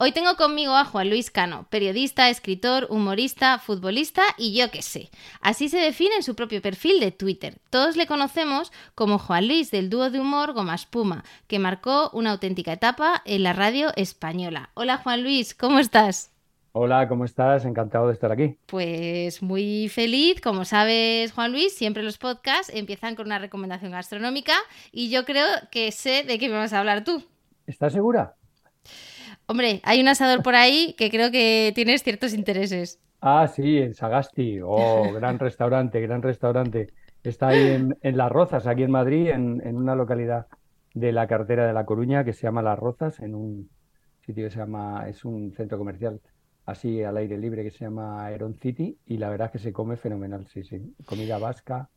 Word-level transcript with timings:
Hoy 0.00 0.12
tengo 0.12 0.36
conmigo 0.36 0.76
a 0.76 0.84
Juan 0.84 1.10
Luis 1.10 1.28
Cano, 1.28 1.66
periodista, 1.70 2.30
escritor, 2.30 2.86
humorista, 2.88 3.58
futbolista 3.58 4.22
y 4.36 4.56
yo 4.56 4.70
qué 4.70 4.80
sé. 4.80 5.10
Así 5.40 5.68
se 5.68 5.78
define 5.78 6.14
en 6.14 6.22
su 6.22 6.36
propio 6.36 6.62
perfil 6.62 7.00
de 7.00 7.10
Twitter. 7.10 7.58
Todos 7.68 7.96
le 7.96 8.06
conocemos 8.06 8.70
como 8.94 9.18
Juan 9.18 9.48
Luis 9.48 9.72
del 9.72 9.90
dúo 9.90 10.08
de 10.08 10.20
humor 10.20 10.52
Goma 10.52 10.76
Espuma, 10.76 11.24
que 11.48 11.58
marcó 11.58 12.10
una 12.12 12.30
auténtica 12.30 12.72
etapa 12.72 13.22
en 13.24 13.42
la 13.42 13.52
radio 13.54 13.90
española. 13.96 14.70
Hola 14.74 14.98
Juan 14.98 15.24
Luis, 15.24 15.52
¿cómo 15.52 15.80
estás? 15.80 16.30
Hola, 16.70 17.08
¿cómo 17.08 17.24
estás? 17.24 17.64
Encantado 17.64 18.06
de 18.06 18.12
estar 18.12 18.30
aquí. 18.30 18.56
Pues 18.66 19.42
muy 19.42 19.88
feliz. 19.88 20.40
Como 20.40 20.64
sabes, 20.64 21.32
Juan 21.32 21.50
Luis, 21.50 21.74
siempre 21.74 22.04
los 22.04 22.18
podcasts 22.18 22.72
empiezan 22.72 23.16
con 23.16 23.26
una 23.26 23.40
recomendación 23.40 23.90
gastronómica 23.90 24.54
y 24.92 25.10
yo 25.10 25.24
creo 25.24 25.48
que 25.72 25.90
sé 25.90 26.22
de 26.22 26.38
qué 26.38 26.48
me 26.48 26.54
vas 26.54 26.72
a 26.72 26.78
hablar 26.78 27.02
tú. 27.02 27.24
¿Estás 27.66 27.94
segura? 27.94 28.36
Hombre, 29.50 29.80
hay 29.82 30.02
un 30.02 30.08
asador 30.08 30.42
por 30.42 30.54
ahí 30.54 30.94
que 30.98 31.10
creo 31.10 31.30
que 31.30 31.72
tienes 31.74 32.02
ciertos 32.02 32.34
intereses. 32.34 33.00
Ah, 33.22 33.48
sí, 33.48 33.78
en 33.78 33.94
Sagasti. 33.94 34.60
Oh, 34.62 35.10
gran 35.14 35.38
restaurante, 35.38 36.02
gran 36.02 36.20
restaurante. 36.20 36.88
Está 37.22 37.48
ahí 37.48 37.88
en, 38.02 38.16
Las 38.16 38.30
Rozas, 38.30 38.66
aquí 38.66 38.82
en 38.82 38.90
Madrid, 38.90 39.28
en, 39.28 39.74
una 39.74 39.94
localidad 39.94 40.48
de 40.92 41.12
la 41.12 41.26
cartera 41.26 41.66
de 41.66 41.72
La 41.72 41.86
Coruña 41.86 42.24
que 42.24 42.34
se 42.34 42.42
llama 42.42 42.60
Las 42.60 42.78
Rozas, 42.78 43.20
en 43.20 43.34
un 43.34 43.70
sitio 44.20 44.44
que 44.44 44.50
se 44.50 44.58
llama, 44.58 45.08
es 45.08 45.24
un 45.24 45.52
centro 45.52 45.78
comercial 45.78 46.20
así 46.66 47.02
al 47.02 47.16
aire 47.16 47.38
libre 47.38 47.64
que 47.64 47.70
se 47.70 47.86
llama 47.86 48.26
Aeron 48.26 48.54
City 48.54 48.98
y 49.06 49.16
la 49.16 49.30
verdad 49.30 49.46
es 49.46 49.52
que 49.52 49.58
se 49.58 49.72
come 49.72 49.96
fenomenal, 49.96 50.46
sí, 50.46 50.62
sí. 50.62 50.94
Comida 51.06 51.38
vasca, 51.38 51.88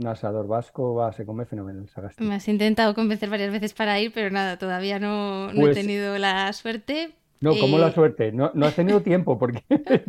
un 0.00 0.06
asador 0.08 0.46
vasco, 0.46 0.94
va, 0.94 1.12
se 1.12 1.24
come 1.24 1.44
fenomenal. 1.44 1.88
Sagasti. 1.88 2.24
Me 2.24 2.34
has 2.34 2.48
intentado 2.48 2.94
convencer 2.94 3.28
varias 3.28 3.52
veces 3.52 3.74
para 3.74 4.00
ir, 4.00 4.12
pero 4.12 4.30
nada, 4.30 4.58
todavía 4.58 4.98
no, 4.98 5.50
he 5.50 5.54
pues 5.54 5.76
tenido 5.76 6.18
la 6.18 6.52
suerte. 6.52 7.14
No, 7.40 7.56
¿cómo 7.56 7.78
la 7.78 7.88
eh, 7.88 7.92
suerte? 7.92 8.32
No, 8.32 8.50
no 8.54 8.66
has 8.66 8.74
tenido 8.74 9.02
tiempo 9.02 9.38
porque 9.38 9.62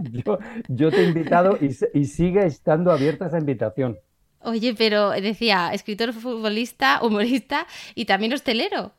yo, 0.69 0.91
te 0.91 1.01
he 1.01 1.07
invitado 1.07 1.57
y, 1.61 1.75
y 1.93 2.05
sigue 2.05 2.45
estando 2.45 2.91
abierta 2.91 3.27
esa 3.27 3.39
invitación. 3.39 3.99
Oye, 4.43 4.73
pero 4.77 5.11
decía, 5.11 5.71
escritor, 5.71 6.13
futbolista, 6.13 6.99
humorista 7.03 7.67
y 7.95 8.05
también 8.05 8.33
hostelero. 8.33 8.93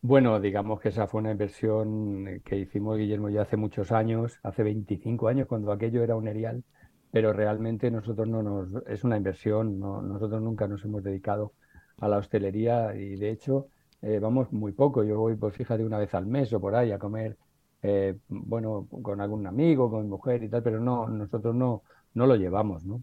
Bueno, 0.00 0.38
digamos 0.38 0.80
que 0.80 0.90
esa 0.90 1.08
fue 1.08 1.20
una 1.20 1.32
inversión 1.32 2.40
que 2.44 2.56
hicimos 2.56 2.98
Guillermo 2.98 3.30
ya 3.30 3.42
hace 3.42 3.56
muchos 3.56 3.90
años, 3.90 4.38
hace 4.44 4.62
25 4.62 5.26
años, 5.26 5.48
cuando 5.48 5.72
aquello 5.72 6.04
era 6.04 6.14
un 6.14 6.28
erial 6.28 6.62
pero 7.10 7.32
realmente 7.32 7.90
nosotros 7.90 8.28
no 8.28 8.42
nos, 8.42 8.68
es 8.86 9.04
una 9.04 9.16
inversión, 9.16 9.80
nosotros 9.80 10.42
nunca 10.42 10.68
nos 10.68 10.84
hemos 10.84 11.02
dedicado 11.02 11.52
a 12.00 12.08
la 12.08 12.18
hostelería 12.18 12.94
y 12.94 13.16
de 13.16 13.30
hecho 13.30 13.68
eh, 14.02 14.18
vamos 14.20 14.52
muy 14.52 14.72
poco, 14.72 15.02
yo 15.04 15.18
voy 15.18 15.34
pues 15.36 15.54
fíjate 15.54 15.84
una 15.84 15.98
vez 15.98 16.14
al 16.14 16.26
mes 16.26 16.52
o 16.52 16.60
por 16.60 16.74
ahí 16.74 16.92
a 16.92 16.98
comer, 16.98 17.36
eh, 17.82 18.16
bueno, 18.28 18.86
con 19.02 19.20
algún 19.20 19.46
amigo, 19.46 19.90
con 19.90 20.02
mi 20.02 20.08
mujer 20.08 20.42
y 20.42 20.48
tal, 20.48 20.62
pero 20.62 20.80
no, 20.80 21.08
nosotros 21.08 21.54
no, 21.54 21.82
no 22.14 22.26
lo 22.26 22.36
llevamos, 22.36 22.84
¿no? 22.84 23.02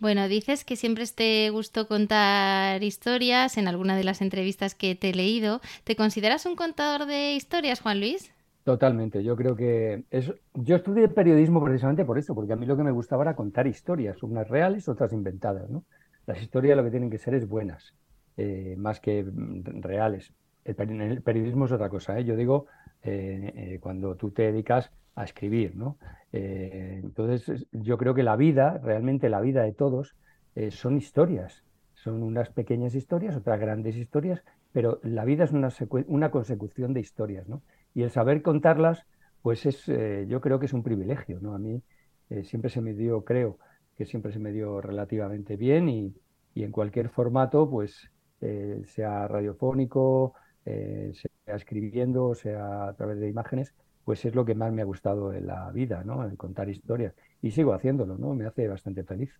Bueno, 0.00 0.28
dices 0.28 0.66
que 0.66 0.76
siempre 0.76 1.06
te 1.06 1.48
gustó 1.48 1.88
contar 1.88 2.82
historias 2.82 3.56
en 3.56 3.68
alguna 3.68 3.96
de 3.96 4.04
las 4.04 4.20
entrevistas 4.20 4.74
que 4.74 4.94
te 4.94 5.10
he 5.10 5.14
leído. 5.14 5.62
¿Te 5.84 5.96
consideras 5.96 6.44
un 6.44 6.56
contador 6.56 7.06
de 7.06 7.34
historias, 7.34 7.80
Juan 7.80 8.00
Luis? 8.00 8.33
Totalmente, 8.64 9.22
yo 9.22 9.36
creo 9.36 9.54
que 9.54 10.04
es, 10.10 10.32
yo 10.54 10.76
estudié 10.76 11.08
periodismo 11.08 11.62
precisamente 11.62 12.06
por 12.06 12.16
eso, 12.16 12.34
porque 12.34 12.54
a 12.54 12.56
mí 12.56 12.64
lo 12.64 12.78
que 12.78 12.82
me 12.82 12.92
gustaba 12.92 13.22
era 13.22 13.36
contar 13.36 13.66
historias, 13.66 14.22
unas 14.22 14.48
reales, 14.48 14.88
otras 14.88 15.12
inventadas, 15.12 15.68
¿no? 15.68 15.84
Las 16.26 16.40
historias 16.40 16.74
lo 16.74 16.82
que 16.82 16.90
tienen 16.90 17.10
que 17.10 17.18
ser 17.18 17.34
es 17.34 17.46
buenas, 17.46 17.94
eh, 18.38 18.74
más 18.78 19.00
que 19.00 19.22
mm, 19.22 19.82
reales. 19.82 20.32
El, 20.64 21.20
periodismo 21.22 21.66
es 21.66 21.72
otra 21.72 21.90
cosa, 21.90 22.18
¿eh? 22.18 22.24
Yo 22.24 22.36
digo, 22.36 22.64
eh, 23.02 23.52
eh, 23.54 23.78
cuando 23.80 24.16
tú 24.16 24.30
te 24.30 24.44
dedicas 24.44 24.90
a 25.14 25.24
escribir, 25.24 25.76
¿no? 25.76 25.98
entonces, 26.32 27.64
yo 27.70 27.96
creo 27.96 28.12
que 28.12 28.24
la 28.24 28.34
vida, 28.34 28.80
realmente 28.82 29.28
la 29.28 29.40
vida 29.40 29.62
de 29.62 29.72
todos, 29.72 30.16
son 30.70 30.96
historias, 30.96 31.62
son 31.94 32.24
unas 32.24 32.50
pequeñas 32.50 32.96
historias, 32.96 33.36
otras 33.36 33.60
grandes 33.60 33.94
historias, 33.94 34.42
pero 34.72 34.98
la 35.04 35.24
vida 35.24 35.44
es 35.44 35.52
una, 35.52 35.68
una 36.08 36.32
consecución 36.32 36.92
de 36.92 36.98
historias, 36.98 37.48
¿no? 37.48 37.62
Y 37.94 38.02
el 38.02 38.10
saber 38.10 38.42
contarlas, 38.42 39.06
pues 39.42 39.66
es, 39.66 39.88
eh, 39.88 40.26
yo 40.28 40.40
creo 40.40 40.58
que 40.58 40.66
es 40.66 40.72
un 40.72 40.82
privilegio, 40.82 41.40
¿no? 41.40 41.54
A 41.54 41.58
mí 41.58 41.82
eh, 42.30 42.44
siempre 42.44 42.70
se 42.70 42.80
me 42.80 42.94
dio, 42.94 43.24
creo 43.24 43.58
que 43.96 44.06
siempre 44.06 44.32
se 44.32 44.38
me 44.40 44.52
dio 44.52 44.80
relativamente 44.80 45.56
bien 45.56 45.88
y, 45.88 46.14
en 46.56 46.72
cualquier 46.72 47.08
formato, 47.10 47.68
pues 47.68 48.10
eh, 48.40 48.82
sea 48.86 49.26
radiofónico, 49.28 50.34
sea 50.64 51.56
escribiendo, 51.56 52.34
sea 52.34 52.88
a 52.88 52.94
través 52.94 53.18
de 53.20 53.28
imágenes, 53.28 53.74
pues 54.04 54.24
es 54.24 54.34
lo 54.34 54.44
que 54.44 54.54
más 54.54 54.72
me 54.72 54.82
ha 54.82 54.84
gustado 54.84 55.32
en 55.32 55.46
la 55.46 55.70
vida, 55.72 56.04
¿no? 56.04 56.24
El 56.24 56.36
contar 56.36 56.68
historias. 56.68 57.14
Y 57.42 57.50
sigo 57.50 57.72
haciéndolo, 57.74 58.16
¿no? 58.18 58.34
Me 58.34 58.46
hace 58.46 58.68
bastante 58.68 59.04
feliz. 59.04 59.30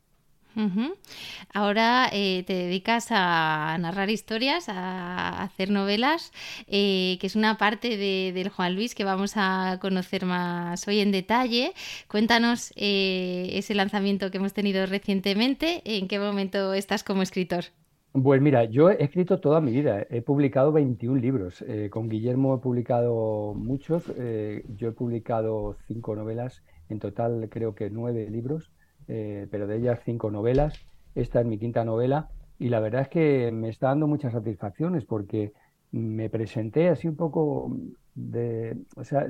Ahora 1.53 2.09
eh, 2.13 2.45
te 2.47 2.55
dedicas 2.55 3.09
a 3.11 3.77
narrar 3.81 4.11
historias, 4.11 4.69
a 4.69 5.43
hacer 5.43 5.71
novelas, 5.71 6.33
eh, 6.67 7.17
que 7.21 7.27
es 7.27 7.37
una 7.37 7.59
parte 7.59 7.97
de, 7.97 8.33
del 8.33 8.49
Juan 8.49 8.75
Luis 8.75 8.95
que 8.95 9.05
vamos 9.05 9.35
a 9.37 9.79
conocer 9.81 10.27
más 10.27 10.87
hoy 10.87 11.01
en 11.01 11.13
detalle. 11.13 11.73
Cuéntanos 12.09 12.73
eh, 12.77 13.51
ese 13.53 13.75
lanzamiento 13.75 14.31
que 14.31 14.39
hemos 14.39 14.53
tenido 14.53 14.87
recientemente, 14.87 15.83
¿en 15.85 16.09
qué 16.09 16.19
momento 16.19 16.73
estás 16.75 17.03
como 17.03 17.23
escritor? 17.23 17.65
Pues 18.13 18.41
mira, 18.41 18.65
yo 18.65 18.91
he 18.91 19.03
escrito 19.03 19.41
toda 19.41 19.61
mi 19.61 19.73
vida, 19.73 20.07
he 20.09 20.23
publicado 20.23 20.71
21 20.71 21.21
libros, 21.21 21.65
con 21.91 22.09
Guillermo 22.09 22.55
he 22.55 22.59
publicado 22.59 23.55
muchos, 23.57 24.05
yo 24.07 24.89
he 24.89 24.93
publicado 24.93 25.77
cinco 25.89 26.15
novelas, 26.15 26.63
en 26.89 27.01
total 27.01 27.49
creo 27.51 27.75
que 27.75 27.91
nueve 27.91 28.29
libros 28.31 28.71
eh, 29.09 29.47
pero 29.51 29.67
de 29.67 29.77
ellas 29.77 30.01
cinco 30.05 30.31
novelas. 30.31 30.75
Esta 31.15 31.41
es 31.41 31.47
mi 31.47 31.59
quinta 31.59 31.85
novela 31.85 32.31
y 32.59 32.69
la 32.69 32.81
verdad 32.81 33.03
es 33.03 33.09
que 33.09 33.51
me 33.53 33.69
está 33.69 33.89
dando 33.89 34.07
muchas 34.07 34.33
satisfacciones 34.33 35.05
porque 35.05 35.53
me 35.91 36.29
presenté 36.29 36.89
así 36.89 37.09
un 37.09 37.17
poco 37.17 37.77
de, 38.15 38.77
o 38.97 39.05
sea, 39.05 39.27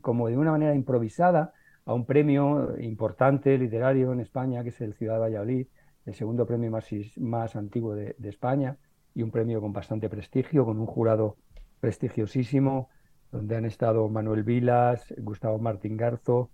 como 0.00 0.28
de 0.28 0.36
una 0.36 0.52
manera 0.52 0.74
improvisada 0.74 1.52
a 1.84 1.94
un 1.94 2.04
premio 2.04 2.78
importante 2.80 3.56
literario 3.56 4.12
en 4.12 4.20
España, 4.20 4.62
que 4.62 4.68
es 4.68 4.80
el 4.80 4.94
Ciudad 4.94 5.14
de 5.14 5.20
Valladolid, 5.20 5.66
el 6.04 6.14
segundo 6.14 6.46
premio 6.46 6.70
más, 6.70 6.88
más 7.16 7.56
antiguo 7.56 7.94
de, 7.94 8.14
España 8.24 8.76
y 9.14 9.22
un 9.22 9.30
premio 9.30 9.60
con 9.60 9.72
bastante 9.72 10.08
prestigio, 10.08 10.64
con 10.64 10.78
un 10.78 10.86
jurado 10.86 11.36
prestigiosísimo, 11.80 12.90
donde 13.30 13.56
han 13.56 13.64
estado 13.64 14.08
Manuel 14.08 14.42
Vilas, 14.42 15.14
Gustavo 15.18 15.58
Martín 15.58 15.96
Garzo, 15.96 16.50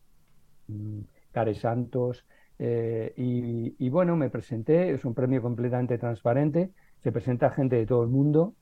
mm, 0.69 1.01
Care 1.33 1.55
Santos, 1.55 2.25
eh, 2.59 3.13
y, 3.17 3.89
bueno, 3.89 4.17
me 4.17 4.31
presenté, 4.31 4.91
es 4.91 5.05
un 5.05 5.15
premio 5.15 5.43
completamente 5.43 5.99
transparente, 5.99 6.71
se 7.03 7.13
presenta 7.13 7.51
gente 7.51 7.77
de 7.77 7.87
todo 7.87 8.03
el 8.03 8.11
mundo 8.11 8.55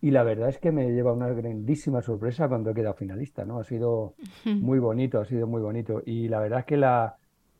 y 0.00 0.10
la 0.10 0.22
verdad 0.24 0.48
es 0.48 0.58
que 0.58 0.72
me 0.72 0.90
lleva 0.92 1.12
una 1.12 1.28
grandísima 1.28 2.02
sorpresa 2.02 2.48
cuando 2.48 2.70
he 2.70 2.74
quedado 2.74 2.94
finalista, 2.94 3.44
¿no? 3.44 3.58
Ha 3.58 3.64
sido 3.64 4.14
muy 4.44 4.78
bonito, 4.78 5.20
ha 5.20 5.24
sido 5.24 5.46
muy 5.46 5.62
bonito 5.62 6.02
y 6.04 6.28
la 6.28 6.40
verdad 6.40 6.60
es 6.60 6.64
que 6.66 6.76
la, 6.76 7.16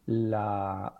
la, 0.06 0.92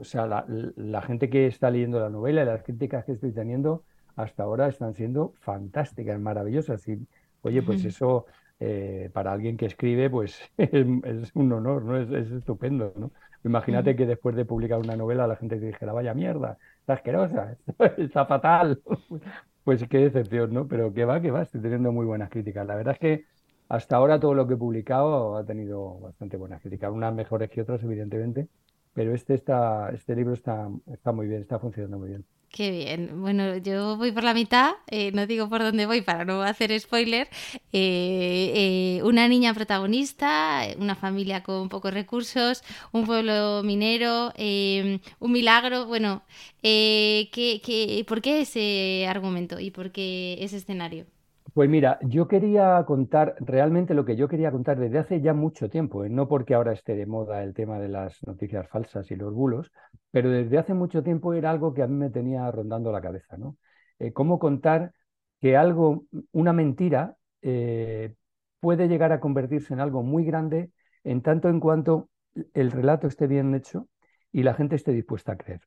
o 0.00 0.04
sea, 0.04 0.26
la, 0.26 1.02
gente 1.02 1.28
que 1.30 1.46
está 1.46 1.70
leyendo 1.70 1.98
la 1.98 2.10
novela 2.10 2.42
y 2.42 2.46
las 2.46 2.62
críticas 2.62 3.04
que 3.04 3.12
estoy 3.12 3.32
teniendo 3.32 3.84
hasta 4.16 4.42
ahora 4.42 4.68
están 4.68 4.94
siendo 4.94 5.34
fantásticas, 5.40 6.20
maravillosas 6.20 6.86
y 6.88 6.98
oye, 7.42 7.62
pues 7.62 7.84
eso 7.84 8.26
eh, 8.60 9.10
para 9.12 9.32
alguien 9.32 9.56
que 9.56 9.66
escribe, 9.66 10.10
pues 10.10 10.40
es, 10.56 11.34
un 11.34 11.52
honor, 11.52 11.84
¿no? 11.84 11.96
Es, 11.96 12.10
es 12.10 12.30
estupendo, 12.32 12.92
¿no? 12.96 13.10
Imagínate 13.44 13.96
que 13.96 14.06
después 14.06 14.34
de 14.36 14.44
publicar 14.44 14.78
una 14.78 14.96
novela 14.96 15.26
la 15.26 15.36
gente 15.36 15.58
te 15.58 15.66
dijera, 15.66 15.92
vaya 15.92 16.14
mierda, 16.14 16.58
está 16.80 16.94
asquerosa, 16.94 17.56
está 17.98 18.26
fatal. 18.26 18.82
Pues 19.64 19.86
qué 19.86 19.98
decepción, 19.98 20.54
¿no? 20.54 20.66
Pero 20.66 20.94
que 20.94 21.04
va, 21.04 21.20
que 21.20 21.30
va, 21.30 21.42
estoy 21.42 21.60
teniendo 21.60 21.92
muy 21.92 22.06
buenas 22.06 22.30
críticas. 22.30 22.66
La 22.66 22.74
verdad 22.74 22.94
es 22.94 22.98
que 23.00 23.24
hasta 23.68 23.96
ahora 23.96 24.18
todo 24.18 24.32
lo 24.32 24.46
que 24.48 24.54
he 24.54 24.56
publicado 24.56 25.36
ha 25.36 25.44
tenido 25.44 26.00
bastante 26.00 26.38
buenas 26.38 26.62
críticas, 26.62 26.90
unas 26.90 27.14
mejores 27.14 27.50
que 27.50 27.60
otras, 27.60 27.82
evidentemente, 27.82 28.48
pero 28.94 29.14
este, 29.14 29.34
está, 29.34 29.90
este 29.90 30.16
libro 30.16 30.32
está, 30.32 30.70
está 30.86 31.12
muy 31.12 31.26
bien, 31.28 31.42
está 31.42 31.58
funcionando 31.58 31.98
muy 31.98 32.08
bien. 32.08 32.24
Qué 32.50 32.70
bien. 32.70 33.20
Bueno, 33.20 33.58
yo 33.58 33.96
voy 33.98 34.10
por 34.10 34.24
la 34.24 34.32
mitad, 34.34 34.72
eh, 34.88 35.12
no 35.12 35.26
digo 35.26 35.48
por 35.50 35.60
dónde 35.62 35.84
voy 35.86 36.00
para 36.00 36.24
no 36.24 36.42
hacer 36.42 36.78
spoiler. 36.80 37.28
Eh, 37.72 38.98
eh, 39.00 39.02
una 39.04 39.28
niña 39.28 39.52
protagonista, 39.54 40.62
una 40.78 40.94
familia 40.96 41.42
con 41.42 41.68
pocos 41.68 41.92
recursos, 41.92 42.64
un 42.92 43.04
pueblo 43.06 43.62
minero, 43.64 44.32
un 44.38 45.32
milagro. 45.32 45.86
Bueno, 45.86 46.22
¿qué, 46.62 47.28
qué, 47.64 48.04
por 48.08 48.22
qué 48.22 48.40
ese 48.40 49.06
argumento 49.08 49.60
y 49.60 49.70
por 49.70 49.92
qué 49.92 50.38
ese 50.40 50.56
escenario? 50.56 51.06
Pues 51.54 51.68
mira, 51.68 51.98
yo 52.02 52.28
quería 52.28 52.84
contar 52.86 53.34
realmente 53.40 53.94
lo 53.94 54.04
que 54.04 54.16
yo 54.16 54.28
quería 54.28 54.50
contar 54.52 54.78
desde 54.78 54.98
hace 54.98 55.20
ya 55.20 55.32
mucho 55.34 55.68
tiempo, 55.70 56.04
¿eh? 56.04 56.08
no 56.10 56.28
porque 56.28 56.54
ahora 56.54 56.72
esté 56.72 56.94
de 56.94 57.06
moda 57.06 57.42
el 57.42 57.54
tema 57.54 57.80
de 57.80 57.88
las 57.88 58.22
noticias 58.26 58.68
falsas 58.68 59.10
y 59.10 59.16
los 59.16 59.32
bulos, 59.34 59.72
pero 60.10 60.30
desde 60.30 60.58
hace 60.58 60.74
mucho 60.74 61.02
tiempo 61.02 61.32
era 61.34 61.50
algo 61.50 61.74
que 61.74 61.82
a 61.82 61.86
mí 61.86 61.94
me 61.94 62.10
tenía 62.10 62.50
rondando 62.50 62.92
la 62.92 63.00
cabeza, 63.00 63.36
¿no? 63.38 63.56
Eh, 63.98 64.12
cómo 64.12 64.38
contar 64.38 64.92
que 65.40 65.56
algo, 65.56 66.04
una 66.32 66.52
mentira, 66.52 67.16
eh, 67.42 68.14
puede 68.60 68.86
llegar 68.88 69.12
a 69.12 69.20
convertirse 69.20 69.72
en 69.74 69.80
algo 69.80 70.02
muy 70.02 70.24
grande 70.24 70.70
en 71.04 71.22
tanto 71.22 71.48
en 71.48 71.60
cuanto 71.60 72.10
el 72.54 72.70
relato 72.70 73.06
esté 73.08 73.26
bien 73.26 73.54
hecho 73.54 73.88
y 74.32 74.42
la 74.42 74.54
gente 74.54 74.76
esté 74.76 74.92
dispuesta 74.92 75.32
a 75.32 75.36
creer. 75.36 75.60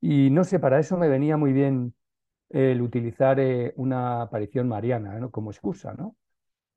Y 0.00 0.30
no 0.30 0.44
sé, 0.44 0.58
para 0.58 0.78
eso 0.80 0.96
me 0.96 1.08
venía 1.08 1.36
muy 1.36 1.52
bien 1.52 1.94
el 2.50 2.82
utilizar 2.82 3.38
eh, 3.40 3.72
una 3.76 4.22
aparición 4.22 4.68
mariana 4.68 5.28
como 5.30 5.50
excusa, 5.50 5.94
¿no? 5.94 6.16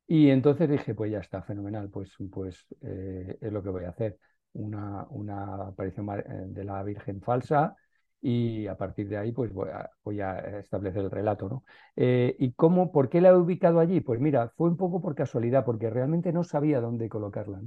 Y 0.07 0.29
entonces 0.29 0.69
dije, 0.69 0.95
pues 0.95 1.11
ya 1.11 1.19
está, 1.19 1.41
fenomenal, 1.43 1.89
pues, 1.89 2.13
pues 2.31 2.65
eh, 2.81 3.37
es 3.41 3.51
lo 3.53 3.63
que 3.63 3.69
voy 3.69 3.85
a 3.85 3.89
hacer, 3.89 4.19
una, 4.53 5.07
una 5.09 5.55
aparición 5.67 6.09
eh, 6.11 6.23
de 6.47 6.63
la 6.63 6.83
Virgen 6.83 7.21
falsa 7.21 7.75
y 8.21 8.67
a 8.67 8.77
partir 8.77 9.09
de 9.09 9.17
ahí 9.17 9.31
pues 9.33 9.51
voy 9.53 10.21
a, 10.21 10.59
establecer 10.59 11.03
el 11.03 11.11
relato, 11.11 11.49
¿no? 11.49 11.63
¿Y 11.95 12.53
cómo, 12.53 12.91
por 12.91 13.09
qué 13.09 13.19
la 13.21 13.29
he 13.29 13.35
ubicado 13.35 13.79
allí? 13.79 13.99
Pues 14.01 14.19
mira, 14.21 14.49
fue 14.55 14.69
un 14.69 14.77
poco 14.77 15.01
por 15.01 15.15
casualidad, 15.15 15.65
porque 15.65 15.89
realmente 15.89 16.31
no 16.31 16.43
sabía 16.43 16.79
dónde 16.79 17.09
colocarla, 17.09 17.61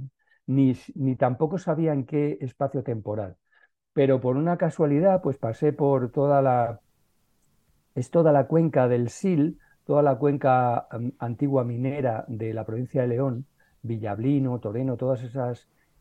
Ni, 0.47 0.75
ni 0.95 1.15
tampoco 1.15 1.57
sabía 1.59 1.93
en 1.93 2.05
qué 2.05 2.37
espacio 2.41 2.83
temporal. 2.83 3.37
Pero 3.93 4.21
por 4.21 4.37
una 4.37 4.57
casualidad, 4.57 5.21
pues 5.21 5.37
pasé 5.37 5.73
por 5.73 6.11
toda 6.11 6.41
la 6.41 6.81
es 7.97 8.11
toda 8.11 8.31
la 8.31 8.45
cuenca 8.45 8.87
del 8.87 9.09
Sil, 9.09 9.57
toda 9.83 10.03
la 10.03 10.17
cuenca 10.17 10.87
antigua 11.17 11.63
minera 11.63 12.25
de 12.27 12.53
la 12.53 12.63
provincia 12.63 13.01
de 13.01 13.07
León, 13.07 13.47
Villablino, 13.81 14.59
Toreno, 14.59 14.97
todos 14.97 15.23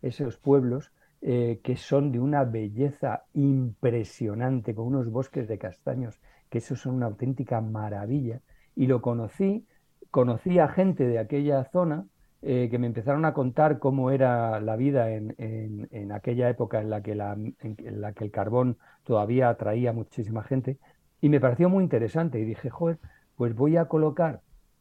esos 0.03 0.37
pueblos 0.37 0.93
eh, 1.23 1.61
que 1.65 1.77
son 1.77 2.13
de 2.13 2.21
una 2.21 2.45
belleza 2.45 3.25
impresionante, 3.33 4.75
con 4.75 4.89
unos 4.89 5.11
bosques 5.11 5.49
de 5.49 5.57
castaños, 5.57 6.21
que 6.51 6.59
eso 6.59 6.77
son 6.77 6.97
una 6.97 7.07
auténtica 7.07 7.63
maravilla. 7.63 8.43
Y 8.75 8.89
lo 8.89 9.01
conocí, 9.01 9.67
conocí 10.11 10.59
a 10.59 10.69
gente 10.69 11.07
de 11.07 11.19
aquella 11.19 11.65
zona 11.65 12.05
eh, 12.43 12.69
que 12.71 12.79
me 12.79 12.89
empezaron 12.89 13.25
a 13.25 13.33
contar 13.33 13.79
cómo 13.79 14.11
era 14.11 14.61
la 14.61 14.77
vida 14.77 15.11
en, 15.11 16.13
aquella 16.13 16.51
época 16.51 16.83
en 16.83 16.91
la, 16.91 17.03
que 17.03 17.13
en 17.13 18.01
la 18.03 18.13
que 18.13 18.25
el 18.25 18.31
carbón 18.31 18.77
todavía 19.03 19.49
atraía 19.49 19.95
muchísima 19.95 20.43
gente, 20.43 20.79
y 21.21 21.29
me 21.29 21.41
pareció 21.41 21.69
muy 21.69 21.83
interesante 21.83 22.39
y 22.39 22.45
dije, 22.45 22.71
joder, 22.71 22.99
pues 23.37 23.55
voy 23.55 23.77
a 23.77 23.87
colocar 23.87 24.41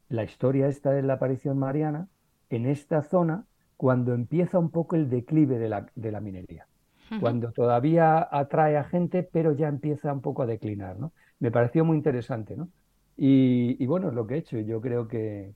la 0.09 0.23
historia 0.23 0.67
esta 0.67 0.91
de 0.91 1.01
la 1.01 1.13
aparición 1.13 1.57
mariana 1.57 2.07
en 2.49 2.65
esta 2.65 3.01
zona 3.03 3.45
cuando 3.77 4.13
empieza 4.13 4.59
un 4.59 4.69
poco 4.69 4.95
el 4.95 5.09
declive 5.09 5.57
de 5.59 5.69
la, 5.69 5.87
de 5.95 6.11
la 6.11 6.21
minería, 6.21 6.67
cuando 7.19 7.51
todavía 7.51 8.27
atrae 8.31 8.77
a 8.77 8.83
gente, 8.83 9.23
pero 9.23 9.51
ya 9.51 9.67
empieza 9.67 10.13
un 10.13 10.21
poco 10.21 10.43
a 10.43 10.45
declinar, 10.45 10.97
¿no? 10.97 11.11
Me 11.39 11.51
pareció 11.51 11.83
muy 11.83 11.97
interesante, 11.97 12.55
¿no? 12.55 12.69
Y, 13.17 13.85
bueno, 13.85 14.09
es 14.09 14.13
lo 14.13 14.27
que 14.27 14.35
he 14.35 14.37
hecho. 14.39 14.59
Yo 14.59 14.81
creo 14.81 15.07
que, 15.07 15.53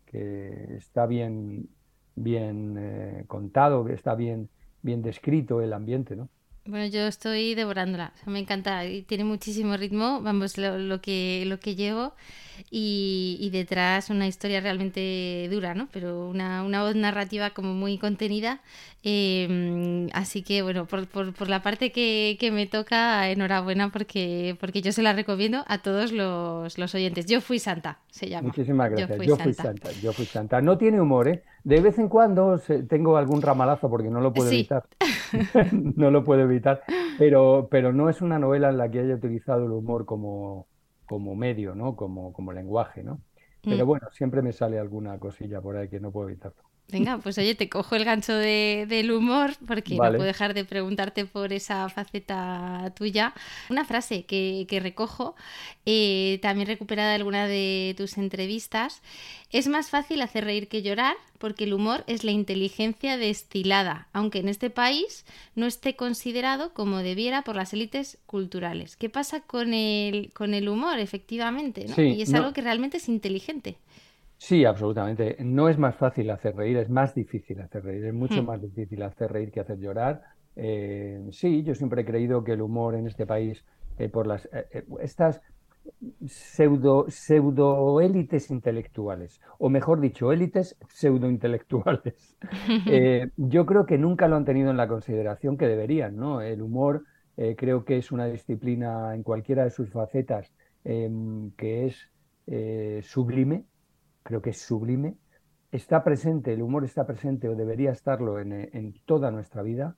está 0.78 1.06
bien, 1.06 1.68
bien 2.16 2.75
eh, 2.78 3.24
contado, 3.28 3.84
que 3.86 3.94
está 3.94 4.16
bien, 4.16 4.50
bien 4.82 5.02
descrito 5.02 5.62
el 5.62 5.74
ambiente, 5.74 6.16
¿no? 6.16 6.30
Bueno, 6.69 6.86
yo 6.86 7.07
estoy 7.07 7.56
devorándola, 7.56 8.13
me 8.27 8.38
encanta 8.38 8.83
tiene 9.07 9.24
muchísimo 9.24 9.75
ritmo, 9.75 10.21
vamos, 10.21 10.56
lo, 10.60 11.01
que, 11.01 11.44
lo 11.48 11.60
que 11.60 11.75
llevo 11.75 12.13
y, 12.70 13.50
detrás 13.52 14.10
una 14.10 14.28
historia 14.28 14.62
realmente 14.62 15.48
dura, 15.52 15.74
¿no? 15.74 15.88
Pero 15.92 16.30
una, 16.30 16.64
una 16.64 16.84
voz 16.84 16.96
narrativa 16.96 17.50
como 17.52 17.74
muy 17.74 17.98
contenida, 17.98 18.62
em, 19.04 20.08
así 20.14 20.44
que 20.44 20.62
bueno, 20.62 20.86
por, 20.86 21.08
por, 21.08 21.50
la 21.50 21.62
parte 21.62 21.92
que, 21.92 22.38
que, 22.40 22.52
me 22.52 22.68
toca, 22.68 23.30
enhorabuena 23.30 23.92
porque, 23.92 24.56
porque 24.60 24.82
yo 24.82 24.92
se 24.92 25.02
la 25.02 25.14
recomiendo 25.14 25.64
a 25.68 25.80
todos 25.80 26.12
los, 26.12 26.78
los 26.78 26.96
oyentes. 26.96 27.26
Yo 27.26 27.42
fui 27.42 27.60
santa, 27.60 28.00
se 28.10 28.30
llama. 28.30 28.48
Muchísimas 28.48 28.92
gracias, 28.92 29.10
yo 29.26 29.38
fui, 29.38 29.54
santa. 29.54 29.92
yo 30.02 30.14
fui 30.14 30.26
santa. 30.26 30.62
No 30.62 30.78
tiene 30.78 31.02
humor, 31.02 31.28
¿eh? 31.28 31.44
De 31.64 31.82
vez 31.82 32.00
en 32.00 32.08
cuando 32.08 32.60
tengo 32.88 33.18
algún 33.18 33.42
ramalazo 33.42 33.90
porque 33.90 34.10
no 34.10 34.22
lo 34.22 34.34
puedo 34.34 34.50
evitar. 34.50 34.84
no 35.72 36.12
lo 36.12 36.24
puedo 36.24 36.42
evitar. 36.42 36.84
Pero, 37.18 37.68
pero 37.70 37.92
no 37.92 38.10
es 38.10 38.22
una 38.22 38.40
novela 38.40 38.70
en 38.70 38.78
la 38.78 38.90
que 38.90 39.00
haya 39.00 39.16
utilizado 39.16 39.66
el 39.66 39.72
humor 39.72 40.06
como, 40.06 40.68
como 41.10 41.36
medio, 41.36 41.76
¿no? 41.76 41.96
Como, 41.96 42.32
como 42.34 42.54
lenguaje, 42.54 43.04
¿no? 43.04 43.22
Pero 43.64 43.86
mm. 43.86 43.88
bueno, 43.88 44.08
siempre 44.12 44.42
me 44.44 44.54
sale 44.54 44.80
alguna 44.80 45.20
cosilla 45.20 45.62
por 45.62 45.76
ahí 45.78 45.90
que 45.90 46.00
no 46.00 46.12
puedo 46.12 46.30
evitarlo. 46.30 46.69
Venga, 46.91 47.19
pues 47.19 47.38
oye, 47.38 47.53
te 47.53 47.69
cojo 47.69 47.95
el 47.95 48.03
gancho 48.03 48.33
del 48.33 49.12
humor, 49.12 49.51
porque 49.68 49.95
no 49.95 49.97
puedo 49.97 50.24
dejar 50.24 50.56
de 50.56 50.65
preguntarte 50.65 51.25
por 51.25 51.53
esa 51.53 51.88
faceta 51.89 52.91
tuya. 52.95 53.33
Una 53.69 53.86
frase 53.86 54.25
que, 54.25 54.80
recojo, 54.81 55.36
eh, 55.86 56.39
también 56.41 56.68
recuperada 56.68 57.09
de 57.09 57.15
alguna 57.15 57.47
de 57.47 57.94
tus 57.95 58.18
entrevistas. 58.18 59.01
Es 59.51 59.68
más 59.68 59.89
fácil 59.89 60.21
hacer 60.21 60.45
reír 60.45 60.68
que 60.68 60.81
llorar, 60.81 61.15
porque 61.38 61.65
el 61.65 61.74
humor 61.74 62.03
es 62.07 62.24
la 62.24 62.31
inteligencia 62.31 63.18
destilada, 63.18 64.07
aunque 64.12 64.39
en 64.39 64.50
este 64.50 64.69
país 64.69 65.25
no 65.56 65.68
esté 65.68 65.95
considerado 65.95 66.74
como 66.74 66.97
debiera 67.00 67.44
por 67.44 67.56
las 67.56 67.71
élites 67.74 68.18
culturales. 68.25 68.95
¿Qué 68.95 69.09
pasa 69.09 69.41
con 69.41 69.74
el, 69.74 70.31
con 70.33 70.53
el 70.53 70.69
humor, 70.69 70.97
efectivamente? 71.00 71.86
y 71.97 72.22
es 72.22 72.34
algo 72.34 72.53
que 72.53 72.62
realmente 72.62 72.98
es 72.98 73.10
inteligente. 73.10 73.77
Sí, 74.39 74.63
absolutamente. 74.63 75.36
No 75.41 75.67
es 75.67 75.77
más 75.77 75.98
fácil 75.98 76.29
hacer 76.29 76.55
reír, 76.55 76.77
es 76.77 76.89
más 76.89 77.13
difícil 77.13 77.60
hacer 77.60 77.84
reír, 77.84 78.05
es 78.05 78.13
mucho 78.13 78.41
hmm. 78.41 78.46
más 78.46 78.62
difícil 78.62 79.03
hacer 79.03 79.31
reír 79.31 79.51
que 79.51 79.60
hacer 79.60 79.77
llorar. 79.77 80.24
Eh, 80.55 81.27
sí, 81.31 81.62
yo 81.63 81.75
siempre 81.75 82.01
he 82.01 82.05
creído 82.05 82.43
que 82.43 82.53
el 82.53 82.62
humor 82.62 82.96
en 82.96 83.05
este 83.05 83.25
país, 83.25 83.65
eh, 83.98 84.08
por 84.08 84.27
las 84.27 84.48
eh, 84.53 84.86
estas 85.01 85.41
pseudo, 86.25 87.05
pseudo 87.10 88.00
élites 88.00 88.50
intelectuales, 88.50 89.41
o 89.58 89.69
mejor 89.69 90.00
dicho, 90.00 90.31
élites 90.31 90.77
pseudo 90.88 91.29
intelectuales, 91.29 92.38
yo 93.36 93.65
creo 93.65 93.86
que 93.86 93.98
nunca 93.98 94.29
lo 94.29 94.38
han 94.38 94.46
tenido 94.46 94.72
en 94.72 94.77
la 94.77 94.88
consideración 94.88 95.58
que 95.58 95.67
deberían, 95.67 96.15
¿no? 96.15 96.41
El 96.41 96.62
humor 96.62 97.03
creo 97.58 97.86
que 97.86 97.98
es 97.98 98.12
una 98.12 98.25
disciplina 98.25 99.15
en 99.15 99.24
cualquiera 99.24 99.63
de 99.63 99.69
sus 99.69 99.89
facetas 99.89 100.53
em, 100.84 101.51
que 101.51 101.88
es 101.88 103.05
sublime 103.08 103.63
creo 104.29 104.43
que 104.43 104.51
es 104.51 104.62
sublime, 104.62 105.17
está 105.71 106.03
presente, 106.03 106.53
el 106.53 106.62
humor 106.62 106.86
está 106.86 107.07
presente 107.07 107.50
o 107.50 107.55
debería 107.55 107.91
estarlo 107.91 108.39
en, 108.39 108.93
toda 109.05 109.31
nuestra 109.31 109.63
vida, 109.63 109.95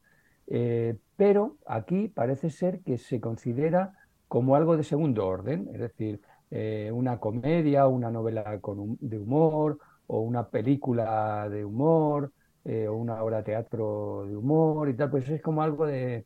eh, 0.47 0.95
pero 1.17 1.57
aquí 1.65 2.07
parece 2.07 2.49
ser 2.49 2.79
que 2.81 2.97
se 2.97 3.19
considera 3.19 3.91
como 4.29 4.55
algo 4.55 4.77
de 4.77 4.85
segundo 4.85 5.27
orden, 5.27 5.69
es 5.73 5.81
decir, 5.81 6.21
eh, 6.49 6.91
una 6.93 7.19
comedia, 7.19 7.87
una 7.87 8.09
novela 8.09 8.57
de 9.01 9.19
humor 9.19 9.79
o 10.07 10.21
una 10.21 10.47
película 10.47 11.49
de 11.49 11.65
humor 11.65 12.31
eh, 12.63 12.87
o 12.87 12.95
una 12.95 13.21
obra 13.21 13.37
de 13.37 13.43
teatro 13.43 14.27
de 14.27 14.37
humor 14.37 14.87
y 14.87 14.93
tal, 14.95 15.09
pues 15.09 15.27
es 15.29 15.41
como 15.41 15.61
algo 15.61 15.85
de, 15.85 16.25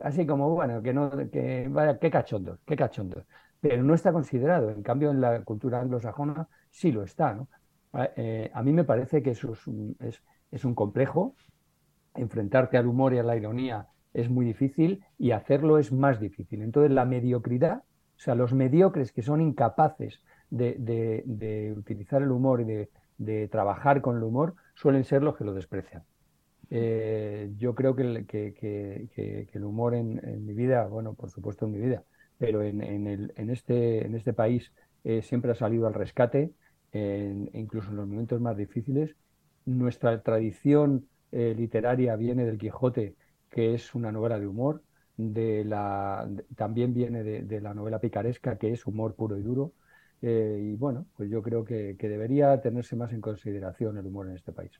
así 0.00 0.26
como, 0.26 0.48
bueno, 0.54 0.80
que 0.82 0.94
no, 0.94 1.10
que 1.30 1.68
vaya, 1.68 1.98
qué 1.98 2.10
cachondo, 2.10 2.58
qué 2.64 2.76
cachondo 2.76 3.26
pero 3.62 3.84
no 3.84 3.94
está 3.94 4.12
considerado. 4.12 4.70
En 4.70 4.82
cambio, 4.82 5.12
en 5.12 5.20
la 5.20 5.42
cultura 5.44 5.80
anglosajona 5.80 6.48
sí 6.72 6.90
lo 6.90 7.04
está. 7.04 7.34
¿no? 7.34 7.48
Eh, 8.16 8.50
a 8.52 8.62
mí 8.62 8.72
me 8.72 8.84
parece 8.84 9.22
que 9.22 9.30
eso 9.30 9.52
es 9.52 10.64
un, 10.64 10.74
complejo. 10.74 11.36
Enfrentarte 12.14 12.76
al 12.76 12.88
humor 12.88 13.14
y 13.14 13.18
a 13.18 13.22
la 13.22 13.36
ironía 13.36 13.86
es 14.12 14.28
muy 14.28 14.44
difícil 14.44 15.04
y 15.18 15.30
hacerlo 15.30 15.78
es 15.78 15.92
más 15.92 16.18
difícil. 16.18 16.62
Entonces, 16.62 16.90
la 16.90 17.04
mediocridad, 17.04 17.78
o 17.78 18.18
sea, 18.18 18.34
los 18.34 18.52
mediocres 18.52 19.12
que 19.12 19.22
son 19.22 19.40
incapaces 19.40 20.20
de, 20.50 21.74
utilizar 21.76 22.22
el 22.22 22.30
humor 22.30 22.60
y 22.60 22.88
de, 23.18 23.48
trabajar 23.48 24.02
con 24.02 24.16
el 24.16 24.22
humor, 24.24 24.54
suelen 24.74 25.04
ser 25.04 25.22
los 25.22 25.36
que 25.36 25.44
lo 25.44 25.54
desprecian. 25.54 26.02
Eh, 26.70 27.52
yo 27.56 27.74
creo 27.74 27.94
que 27.94 28.02
el, 28.02 28.26
que, 28.26 29.48
el 29.52 29.64
humor 29.64 29.94
en, 29.94 30.44
mi 30.44 30.54
vida, 30.54 30.86
bueno, 30.86 31.14
por 31.14 31.30
supuesto 31.30 31.66
en 31.66 31.72
mi 31.72 31.78
vida, 31.78 32.02
pero 32.38 32.62
en, 32.62 32.82
el, 32.82 33.32
en, 33.36 33.50
este, 33.50 34.04
en 34.06 34.14
este 34.14 34.32
país 34.32 34.72
eh, 35.04 35.22
siempre 35.22 35.52
ha 35.52 35.54
salido 35.54 35.86
al 35.86 35.94
rescate, 35.94 36.52
incluso 37.54 37.90
en 37.90 37.96
los 37.96 38.06
momentos 38.06 38.40
más 38.40 38.56
difíciles. 38.56 39.16
Nuestra 39.64 40.22
tradición 40.22 41.08
eh, 41.30 41.54
literaria 41.56 42.16
viene 42.16 42.44
del 42.44 42.58
Quijote, 42.58 43.16
que 43.50 43.74
es 43.74 43.94
una 43.94 44.12
novela 44.12 44.38
de 44.38 44.46
humor, 44.46 44.82
de 45.16 45.64
la, 45.64 46.28
también 46.56 46.92
viene 46.94 47.22
de, 47.22 47.60
la 47.60 47.74
novela 47.74 47.98
picaresca, 48.00 48.58
que 48.58 48.72
es 48.72 48.86
humor 48.86 49.14
puro 49.14 49.38
y 49.38 49.42
duro. 49.42 49.72
y 50.20 50.74
bueno, 50.76 51.06
pues 51.16 51.30
yo 51.30 51.42
creo 51.42 51.64
que 51.64 51.96
debería 51.98 52.60
tenerse 52.60 52.96
más 52.96 53.12
en 53.12 53.20
consideración 53.20 53.98
el 53.98 54.06
humor 54.06 54.28
en 54.28 54.36
este 54.36 54.52
país. 54.52 54.72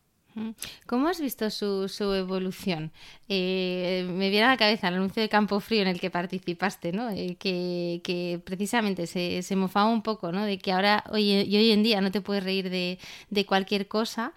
¿Cómo 0.87 1.09
has 1.09 1.21
visto 1.21 1.51
su, 1.51 2.13
evolución? 2.15 2.91
Eh, 3.29 4.07
me 4.09 4.31
viene 4.31 4.47
a 4.47 4.51
la 4.51 4.57
cabeza 4.57 4.89
el 4.89 4.95
anuncio 4.95 5.23
de 5.23 5.29
Campo 5.29 5.61
Frío 5.61 5.83
en 5.83 5.89
el 5.89 6.01
que 6.01 6.11
participaste, 6.11 6.93
¿no? 6.93 7.11
Eh, 7.11 7.37
que, 7.39 8.41
precisamente 8.45 9.07
se, 9.07 9.57
mofaba 9.57 9.89
un 9.89 10.03
poco, 10.03 10.33
¿no? 10.33 10.45
De 10.45 10.59
que 10.59 10.73
ahora 10.73 11.05
hoy, 11.11 11.31
y 11.31 11.57
hoy 11.57 11.71
en 11.71 11.83
día 11.83 12.01
no 12.01 12.11
te 12.11 12.21
puedes 12.21 12.45
reír 12.45 12.71
de, 12.71 12.99
cualquier 13.47 13.89
cosa. 13.89 14.33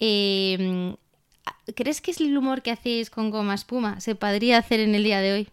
Em, 0.00 0.96
¿Crees 1.74 2.00
que 2.00 2.10
es 2.10 2.20
el 2.20 2.36
humor 2.36 2.62
que 2.62 2.72
hacéis 2.72 3.10
con 3.10 3.30
Goma 3.30 3.54
Espuma 3.54 4.00
se 4.00 4.14
podría 4.14 4.58
hacer 4.58 4.80
en 4.80 4.94
el 4.94 5.04
día 5.04 5.20
de 5.20 5.32
hoy? 5.32 5.48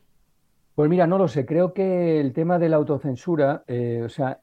Pues 0.76 0.90
mira, 0.90 1.06
no 1.06 1.18
lo 1.18 1.28
sé. 1.28 1.46
Creo 1.46 1.74
que 1.74 2.20
el 2.20 2.34
tema 2.34 2.58
de 2.58 2.70
la 2.70 2.78
autocensura, 2.78 3.64
eh, 3.68 4.02
o 4.04 4.10
sea, 4.10 4.40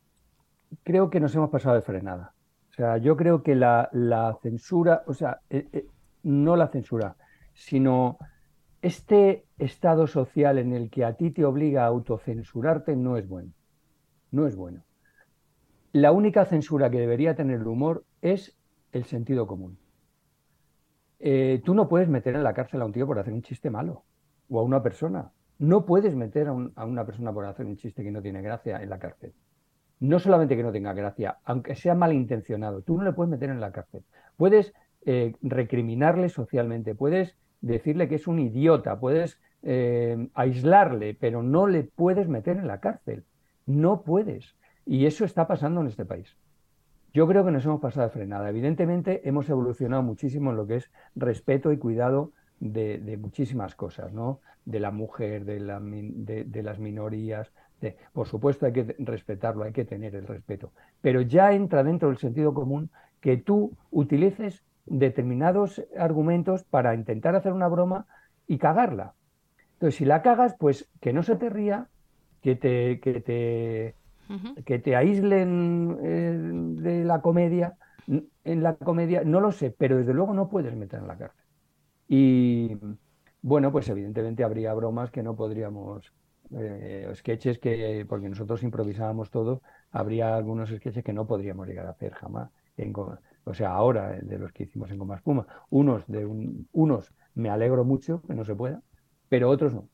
creo 0.85 1.11
que 1.11 1.19
nos 1.19 1.35
hemos 1.35 1.50
pasado 1.50 1.75
de 1.75 1.83
frenada 1.83 2.35
sea, 2.81 2.97
yo 2.97 3.17
creo 3.17 3.43
que 3.43 3.55
la, 3.55 4.39
censura, 4.43 5.03
o 5.07 5.13
sea, 5.13 5.41
eh, 5.51 5.69
eh, 5.73 5.87
no 6.23 6.57
la 6.57 6.69
censura, 6.69 7.17
sino 7.53 8.17
este 8.81 9.45
estado 9.59 10.07
social 10.07 10.59
en 10.59 10.73
el 10.73 10.89
que 10.89 11.05
a 11.05 11.15
ti 11.15 11.31
te 11.31 11.45
obliga 11.45 11.85
a 11.85 11.89
autocensurarte 11.89 12.97
no 12.97 13.19
es 13.19 13.29
bueno. 13.29 13.53
No 14.31 14.47
es 14.47 14.57
bueno. 14.57 14.83
La 15.93 16.13
única 16.13 16.47
censura 16.47 16.91
que 16.91 17.01
debería 17.01 17.35
tener 17.35 17.61
el 17.61 17.67
humor 17.67 18.05
es 18.23 18.57
el 18.93 19.05
sentido 19.05 19.47
común. 19.47 19.79
Eh, 21.19 21.61
tú 21.65 21.75
no 21.75 21.87
puedes 21.87 22.09
meter 22.09 22.35
en 22.35 22.45
la 22.45 22.55
cárcel 22.55 22.81
a 22.81 22.87
un 22.87 22.93
tío 22.93 23.07
por 23.07 23.19
hacer 23.19 23.35
un 23.35 23.43
chiste 23.43 23.69
malo 23.69 24.05
o 24.49 24.59
a 24.59 24.63
una 24.63 24.83
persona. 24.83 25.33
No 25.59 25.85
puedes 25.85 26.15
meter 26.15 26.49
a 26.49 26.85
una 26.85 27.05
persona 27.05 27.31
por 27.33 27.45
hacer 27.45 27.67
un 27.67 27.77
chiste 27.77 28.03
que 28.03 28.11
no 28.11 28.23
tiene 28.23 28.41
gracia 28.41 28.83
en 28.83 28.89
la 28.89 28.99
cárcel 28.99 29.35
no 30.00 30.19
solamente 30.19 30.57
que 30.57 30.62
no 30.62 30.73
tenga 30.73 30.95
gracia, 30.95 31.38
aunque 31.45 31.75
sea 31.75 31.95
malintencionado, 31.95 32.83
tú 32.83 32.97
no 32.97 33.04
le 33.04 33.12
puedes 33.12 33.30
meter 33.30 33.50
en 33.50 33.61
la 33.61 33.71
cárcel. 33.71 34.02
Puedes 34.37 34.73
eh, 35.04 35.35
recriminarle 35.42 36.30
socialmente, 36.30 36.95
puedes 36.95 37.37
decirle 37.61 38.09
que 38.09 38.14
es 38.14 38.26
un 38.26 38.38
idiota, 38.38 38.99
puedes 38.99 39.38
eh, 39.62 40.28
aislarle, 40.35 41.14
pero 41.14 41.42
no 41.42 41.66
le 41.66 41.85
puedes 41.85 42.28
meter 42.28 42.57
en 42.57 42.66
la 42.66 42.80
cárcel. 42.80 43.25
No 43.66 44.02
puedes. 44.02 44.57
Y 44.87 45.04
eso 45.04 45.26
está 45.26 45.47
pasando 45.47 45.83
en 45.83 45.88
este 45.88 46.07
país. 46.07 46.35
Yo 47.12 47.26
creo 47.26 47.45
que 47.45 47.50
nos 47.50 47.64
hemos 47.66 47.80
pasado 47.80 48.07
de 48.07 48.12
frenada. 48.12 48.49
Evidentemente 48.49 49.28
hemos 49.28 49.49
evolucionado 49.50 50.02
muchísimo 50.02 50.50
en 50.50 50.57
lo 50.57 50.66
que 50.66 50.76
es 50.76 50.90
respeto 51.14 51.73
y 51.73 51.78
cuidado 51.78 52.33
de, 52.61 53.19
muchísimas 53.21 53.75
cosas, 53.75 54.12
¿no? 54.12 54.40
De 54.64 54.80
la 54.80 54.90
mujer, 54.90 55.45
de, 55.45 56.45
de 56.47 56.62
las 56.62 56.78
minorías, 56.78 57.52
por 58.13 58.27
supuesto 58.27 58.67
hay 58.67 58.73
que 58.73 58.97
respetarlo, 58.99 59.65
hay 59.65 59.73
que 59.73 59.85
tener 59.85 60.15
el 60.15 60.27
respeto, 60.27 60.73
pero 61.01 61.21
ya 61.21 61.53
entra 61.53 61.83
dentro 61.83 62.09
del 62.09 62.19
sentido 62.19 62.55
común 62.55 62.91
que 63.21 63.37
tú 63.37 63.73
utilices 63.91 64.63
determinados 64.87 65.83
argumentos 65.97 66.65
para 66.65 66.95
intentar 66.95 67.37
hacer 67.37 67.53
una 67.53 67.69
broma 67.69 68.07
y 68.47 68.59
cagarla. 68.59 69.15
Entonces, 69.75 69.97
si 69.97 70.05
la 70.05 70.23
cagas, 70.23 70.55
pues 70.59 70.89
que 71.01 71.13
no 71.13 71.23
se 71.23 71.37
te 71.37 71.49
ría, 71.49 71.89
que 72.43 72.57
te, 72.57 73.01
que 73.01 73.21
te, 73.21 73.95
que 74.65 74.79
te 74.79 74.97
aíslen 74.97 75.99
eh, 76.03 76.39
de 76.83 77.05
la 77.05 77.21
comedia, 77.21 77.77
en 78.07 78.63
la 78.63 78.75
comedia, 78.75 79.23
no 79.25 79.41
lo 79.41 79.53
sé, 79.53 79.71
pero 79.71 79.97
desde 79.97 80.15
luego 80.15 80.35
no 80.35 80.49
puedes 80.49 80.75
meter 80.75 81.01
en 81.01 81.07
la 81.07 81.17
cárcel. 81.17 81.45
Y 82.09 82.77
bueno, 83.43 83.71
pues 83.71 83.89
evidentemente 83.89 84.45
habría 84.45 84.75
bromas 84.75 85.11
que 85.11 85.23
no 85.23 85.37
podríamos 85.37 86.13
eh, 86.57 87.11
sketches 87.14 87.59
que, 87.59 88.04
porque 88.09 88.28
nosotros 88.28 88.62
improvisábamos 88.62 89.30
todo, 89.30 89.62
habría 89.90 90.37
algunos 90.37 90.71
sketches 90.71 91.04
que 91.04 91.12
no 91.12 91.26
podríamos 91.26 91.66
llegar 91.66 91.87
a 91.87 91.90
hacer 91.90 92.12
jamás. 92.14 92.50
En, 92.76 92.92
o 92.97 93.54
sea, 93.54 93.71
ahora 93.73 94.19
de 94.21 94.38
los 94.38 94.52
que 94.52 94.64
hicimos 94.64 94.90
en 94.90 94.99
Goma 94.99 95.16
Espuma, 95.16 95.47
unos, 95.71 96.07
de 96.07 96.26
unos 96.73 97.12
me 97.35 97.50
alegro 97.50 97.85
mucho 97.85 98.23
que 98.23 98.35
no 98.35 98.45
se 98.45 98.54
pueda, 98.54 98.83
pero 99.28 99.49
otros 99.50 99.75
no, 99.75 99.88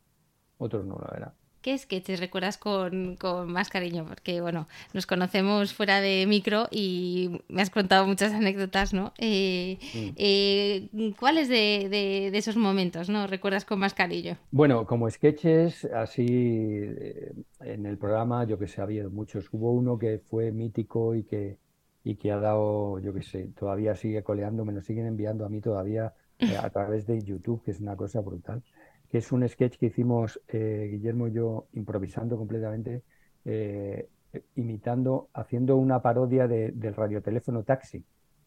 otros 0.59 0.87
no, 0.87 0.97
la 0.99 1.11
verdad. 1.13 1.35
¿Qué 1.67 1.77
sketches 1.77 2.21
recuerdas 2.21 2.59
con, 2.59 3.19
más 3.49 3.71
cariño? 3.71 4.07
Porque, 4.07 4.41
bueno, 4.41 4.69
nos 4.95 5.05
conocemos 5.05 5.75
fuera 5.75 6.01
de 6.01 6.25
micro 6.29 6.69
y 6.71 7.41
me 7.49 7.61
has 7.61 7.71
contado 7.71 8.07
muchas 8.07 8.33
anécdotas, 8.33 8.95
¿no? 8.95 9.13
Eh, 9.19 9.79
mm. 9.93 10.09
eh, 10.15 10.89
¿Cuáles 11.19 11.49
de, 11.49 12.29
esos 12.33 12.57
momentos, 12.57 13.09
no? 13.09 13.27
¿Recuerdas 13.27 13.65
con 13.65 13.81
más 13.81 13.95
cariño? 13.95 14.39
Bueno, 14.53 14.87
como 14.87 15.11
sketches, 15.11 15.87
así 15.87 16.29
eh, 16.31 17.33
en 17.59 17.85
el 17.85 17.99
programa, 17.99 18.45
yo 18.45 18.61
que 18.61 18.69
sé, 18.69 18.81
ha 18.81 18.85
habido 18.85 19.11
muchos. 19.11 19.49
Hubo 19.51 19.73
uno 19.73 19.99
que 19.99 20.21
fue 20.21 20.53
mítico 20.53 21.17
y 21.17 21.25
que, 21.25 21.59
y 22.05 22.15
que 22.15 22.31
ha 22.31 22.39
dado, 22.39 23.01
yo 23.01 23.13
que 23.13 23.25
sé, 23.25 23.49
todavía 23.59 23.97
sigue 23.97 24.23
coleando, 24.23 24.65
me 24.65 24.73
lo 24.73 24.83
siguen 24.83 25.07
enviando 25.07 25.45
a 25.45 25.49
mí 25.49 25.61
todavía 25.61 26.15
a 26.63 26.71
través 26.71 27.09
de 27.09 27.21
YouTube, 27.25 27.65
que 27.65 27.73
es 27.73 27.81
una 27.81 27.97
cosa 27.97 28.21
brutal 28.21 28.63
que 29.17 29.21
es 29.21 29.33
un 29.33 29.49
sketch 29.49 29.79
que 29.79 29.87
hicimos 29.87 30.39
eh, 30.47 30.89
Guillermo 30.93 31.27
y 31.27 31.33
yo 31.33 31.69
improvisando 31.73 32.37
completamente, 32.37 33.03
eh, 33.47 34.11
imitando, 34.57 35.31
haciendo 35.33 35.77
una 35.77 36.03
parodia 36.03 36.47
del 36.47 36.95
radioteléfono 36.95 37.63
taxi, 37.63 38.05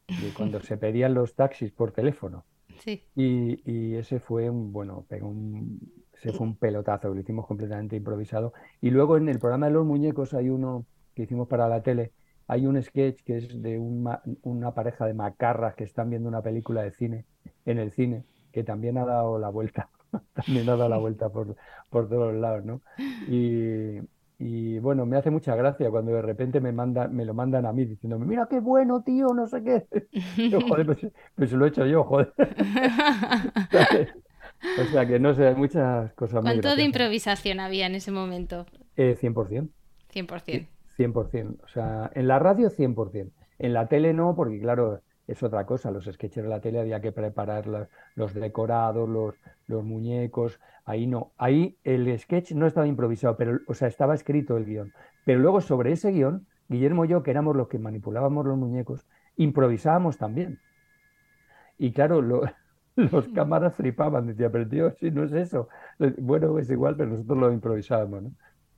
de 0.08 0.32
cuando 0.38 0.60
se 0.62 0.78
pedían 0.78 1.16
los 1.16 1.34
taxis 1.34 1.72
por 1.72 1.92
teléfono. 1.92 2.46
Sí. 2.82 3.02
Y, 3.16 3.96
ese 3.96 4.20
fue 4.20 4.48
un, 4.48 4.72
bueno, 4.72 5.06
pegó 5.10 5.30
un, 5.30 5.92
ese 6.14 6.34
fue 6.34 6.46
un 6.46 6.56
pelotazo, 6.56 7.12
lo 7.16 7.20
hicimos 7.20 7.48
completamente 7.48 7.96
improvisado. 7.96 8.54
Y 8.80 8.92
luego 8.92 9.18
en 9.18 9.28
el 9.28 9.40
programa 9.40 9.66
de 9.66 9.74
los 9.74 9.88
muñecos 9.88 10.36
hay 10.36 10.52
uno 10.52 10.86
que 11.16 11.24
hicimos 11.24 11.48
para 11.48 11.68
la 11.68 11.82
tele, 11.82 12.12
hay 12.46 12.68
un 12.68 12.80
sketch 12.80 13.24
que 13.24 13.38
es 13.38 13.60
de 13.60 13.80
una 13.80 14.74
pareja 14.76 15.08
de 15.08 15.16
macarras 15.16 15.74
que 15.74 15.86
están 15.86 16.12
viendo 16.12 16.30
una 16.30 16.44
película 16.44 16.84
de 16.84 16.92
cine 16.92 17.26
en 17.66 17.80
el 17.80 17.90
cine, 17.92 18.24
que 18.52 18.64
también 18.64 19.00
ha 19.00 19.06
dado 19.06 19.40
la 19.40 19.50
vuelta 19.50 19.90
también 20.34 20.70
ha 20.70 20.76
dado 20.76 20.90
la 20.90 20.98
vuelta 20.98 21.30
por, 21.30 21.56
por 21.90 22.10
todos 22.10 22.34
lados, 22.36 22.66
¿no? 22.66 22.82
Y, 23.28 24.00
y, 24.38 24.80
bueno, 24.80 25.06
me 25.06 25.18
hace 25.18 25.30
mucha 25.32 25.56
gracia 25.56 25.90
cuando 25.90 26.12
de 26.14 26.22
repente 26.22 26.62
me, 26.62 26.72
manda, 26.72 27.08
me 27.08 27.26
lo 27.26 27.34
mandan 27.34 27.66
a 27.66 27.74
mí 27.74 27.86
diciéndome, 27.86 28.26
mira 28.26 28.48
qué 28.50 28.60
bueno, 28.60 29.02
tío, 29.04 29.28
no 29.34 29.48
sé 29.48 29.64
qué. 29.64 29.88
Yo, 30.50 30.62
joder, 30.62 30.86
pues, 30.86 31.08
pues, 31.36 31.52
lo 31.52 31.66
he 31.66 31.70
hecho 31.70 31.86
yo, 31.86 32.04
joder. 32.04 32.34
o 34.80 34.84
sea 34.92 35.06
que 35.06 35.20
no 35.20 35.34
sé, 35.34 35.48
hay 35.48 35.56
muchas 35.56 36.14
cosas 36.14 36.42
¿Cuánto 36.42 36.76
de 36.76 36.84
improvisación 36.84 37.60
había 37.60 37.86
en 37.88 37.96
ese 37.96 38.12
momento? 38.12 38.66
Eh, 38.96 39.18
100%. 39.20 39.70
100%. 40.14 40.68
100%. 40.98 41.58
O 41.64 41.68
sea, 41.68 42.12
en 42.14 42.28
la 42.28 42.40
radio 42.40 42.70
100%. 42.70 43.32
En 43.60 43.74
la 43.74 43.88
tele 43.88 44.14
no, 44.14 44.36
porque 44.36 44.60
claro, 44.60 45.02
es 45.30 45.44
otra 45.44 45.66
cosa. 45.66 45.92
Los 45.92 46.06
sketches 46.06 46.44
de 46.44 46.50
la 46.50 46.60
tele 46.60 46.80
había 46.80 47.00
que 47.02 47.12
preparar 47.12 47.90
los 48.16 48.34
decorados, 48.34 49.08
los, 49.08 49.36
los 49.68 49.84
muñecos. 49.84 50.60
Ahí 50.86 51.08
no. 51.08 51.34
Ahí 51.38 51.78
el 51.84 52.18
sketch 52.20 52.54
no 52.54 52.66
estaba 52.66 52.88
improvisado, 52.88 53.38
pero, 53.38 53.60
o 53.68 53.74
sea, 53.74 53.88
estaba 53.88 54.16
escrito 54.16 54.58
el 54.58 54.66
guion. 54.66 54.92
Pero 55.26 55.40
luego 55.40 55.62
sobre 55.62 55.92
ese 55.92 56.12
guion, 56.12 56.48
Guillermo 56.68 57.06
y 57.06 57.10
yo, 57.10 57.24
que 57.24 57.32
éramos 57.32 57.56
los 57.56 57.68
que 57.68 57.80
manipulábamos 57.80 58.46
los 58.46 58.58
muñecos, 58.58 59.06
improvisábamos 59.38 60.18
también. 60.18 60.60
Y 61.78 61.92
claro, 61.92 62.22
los 62.96 63.28
cámaras 63.30 63.76
flipaban, 63.76 64.28
decía, 64.28 64.52
pero 64.52 64.68
tío, 64.68 64.92
si 65.00 65.12
no 65.12 65.24
es 65.24 65.32
eso. 65.34 65.70
Bueno, 66.18 66.58
es 66.60 66.70
igual, 66.70 66.96
pero 66.98 67.12
nosotros 67.12 67.38
lo 67.38 67.52
improvisábamos, 67.54 68.24
¿no? 68.24 68.32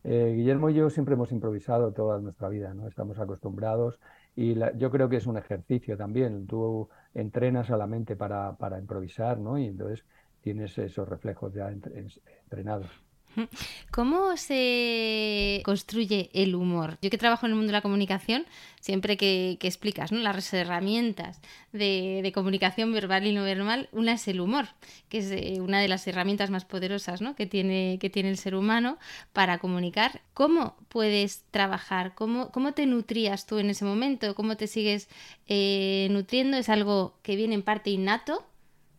Eh, 0.03 0.33
Guillermo 0.35 0.69
y 0.69 0.73
yo 0.73 0.89
siempre 0.89 1.13
hemos 1.13 1.31
improvisado 1.31 1.93
toda 1.93 2.19
nuestra 2.19 2.49
vida, 2.49 2.73
¿no? 2.73 2.87
Estamos 2.87 3.19
acostumbrados 3.19 3.99
y 4.35 4.55
yo 4.77 4.91
creo 4.91 5.09
que 5.09 5.17
es 5.17 5.27
un 5.27 5.37
ejercicio 5.37 5.97
también. 5.97 6.47
Tú 6.47 6.89
entrenas 7.13 7.69
a 7.69 7.77
la 7.77 7.87
mente 7.87 8.15
para, 8.15 8.55
para 8.57 8.79
improvisar, 8.79 9.37
¿no? 9.39 9.57
Y 9.57 9.67
entonces 9.67 10.05
tienes 10.41 10.77
esos 10.77 11.07
reflejos 11.07 11.53
ya 11.53 11.69
entrenados. 11.69 13.10
¿Cómo 13.91 14.37
se 14.37 15.61
construye 15.63 16.29
el 16.33 16.55
humor? 16.55 16.97
Yo 17.01 17.09
que 17.09 17.17
trabajo 17.17 17.45
en 17.45 17.51
el 17.51 17.55
mundo 17.55 17.69
de 17.69 17.77
la 17.77 17.81
comunicación, 17.81 18.45
siempre 18.79 19.17
que, 19.17 19.57
explicas 19.61 20.11
¿no? 20.11 20.19
las 20.19 20.53
herramientas 20.53 21.39
de, 21.71 22.31
comunicación 22.33 22.91
verbal 22.93 23.25
y 23.25 23.33
no 23.33 23.43
verbal, 23.43 23.89
una 23.91 24.13
es 24.13 24.27
el 24.27 24.39
humor, 24.41 24.67
que 25.09 25.19
es 25.19 25.31
eh, 25.31 25.59
una 25.59 25.79
de 25.79 25.87
las 25.87 26.07
herramientas 26.07 26.49
más 26.49 26.65
poderosas 26.65 27.21
¿no? 27.21 27.35
que, 27.35 27.45
tiene, 27.45 27.97
que 27.99 28.09
tiene 28.09 28.29
el 28.29 28.37
ser 28.37 28.55
humano 28.55 28.97
para 29.33 29.59
comunicar. 29.59 30.21
¿Cómo 30.33 30.75
puedes 30.89 31.43
trabajar? 31.51 32.13
¿Cómo, 32.15 32.51
cómo 32.51 32.73
te 32.73 32.85
nutrías 32.85 33.45
tú 33.45 33.57
en 33.57 33.69
ese 33.69 33.85
momento? 33.85 34.35
¿Cómo 34.35 34.57
te 34.57 34.67
sigues 34.67 35.09
eh, 35.47 36.07
nutriendo? 36.11 36.57
¿Es 36.57 36.69
algo 36.69 37.17
que 37.23 37.35
viene 37.35 37.55
en 37.55 37.63
parte 37.63 37.89
innato? 37.89 38.45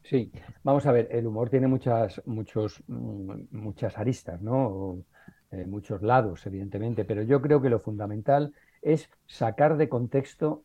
Sí, 0.05 0.33
vamos 0.65 0.87
a 0.87 0.93
ver, 0.93 1.09
el 1.13 1.27
humor 1.27 1.49
tiene 1.49 1.69
muchas, 1.69 2.21
muchos, 2.27 2.83
mm, 2.89 3.33
muchas 3.53 3.97
aristas, 3.99 4.41
¿no? 4.43 5.05
Eh, 5.53 5.67
muchos 5.67 6.03
lados, 6.03 6.45
evidentemente, 6.47 7.05
pero 7.05 7.23
yo 7.23 7.41
creo 7.41 7.61
que 7.61 7.71
lo 7.71 7.79
fundamental 7.79 8.53
es 8.81 9.11
sacar 9.27 9.77
de 9.77 9.89
contexto 9.89 10.65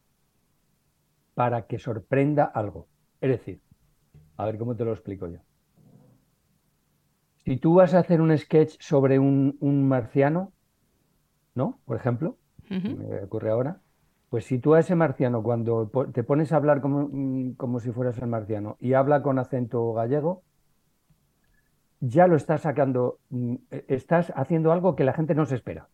para 1.33 1.67
que 1.67 1.77
sorprenda 1.77 2.45
algo. 2.45 2.87
Es 3.21 3.29
decir, 3.29 3.61
a 4.37 4.45
ver 4.45 4.57
cómo 4.57 4.75
te 4.75 4.85
lo 4.85 4.93
explico 4.93 5.27
yo. 5.27 5.39
Si 7.45 7.57
tú 7.57 7.75
vas 7.75 7.93
a 7.93 7.99
hacer 7.99 8.21
un 8.21 8.35
sketch 8.37 8.77
sobre 8.79 9.19
un, 9.19 9.57
marciano, 9.87 10.51
¿no? 11.53 11.79
Por 11.85 11.97
ejemplo, 11.97 12.37
me 12.69 13.23
ocurre 13.23 13.51
ahora, 13.51 13.81
pues 14.29 14.45
si 14.45 14.59
tú 14.59 14.73
a 14.73 14.79
ese 14.79 14.95
marciano, 14.95 15.41
cuando 15.41 15.89
te 16.13 16.23
pones 16.23 16.51
a 16.51 16.57
hablar 16.57 16.81
como, 16.81 17.09
mm, 17.11 17.53
como, 17.53 17.79
si 17.79 17.91
fueras 17.91 18.17
el 18.19 18.27
marciano 18.27 18.77
y 18.79 18.93
habla 18.93 19.21
con 19.21 19.39
acento 19.39 19.93
gallego, 19.93 20.43
ya 21.99 22.27
lo 22.27 22.35
estás 22.35 22.61
sacando, 22.61 23.19
mm, 23.29 23.55
e, 23.71 23.85
estás 23.87 24.31
haciendo 24.35 24.71
algo 24.71 24.95
que 24.95 25.03
la 25.03 25.13
gente 25.13 25.33
no 25.35 25.45
se 25.45 25.55
espera. 25.55 25.89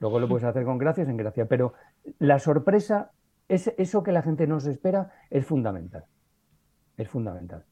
Luego 0.00 0.18
lo 0.20 0.28
puedes 0.28 0.44
hacer 0.44 0.64
con 0.64 0.78
gracia, 0.78 1.06
sin 1.06 1.16
gracia, 1.16 1.46
pero 1.46 1.74
la 2.18 2.38
sorpresa, 2.38 3.12
es, 3.48 3.72
eso 3.78 4.02
que 4.02 4.12
la 4.12 4.22
gente 4.22 4.46
no 4.46 4.60
se 4.60 4.70
espera, 4.70 5.12
es 5.30 5.46
fundamental. 5.46 6.04
Es 6.96 7.08
fundamental. 7.08 7.64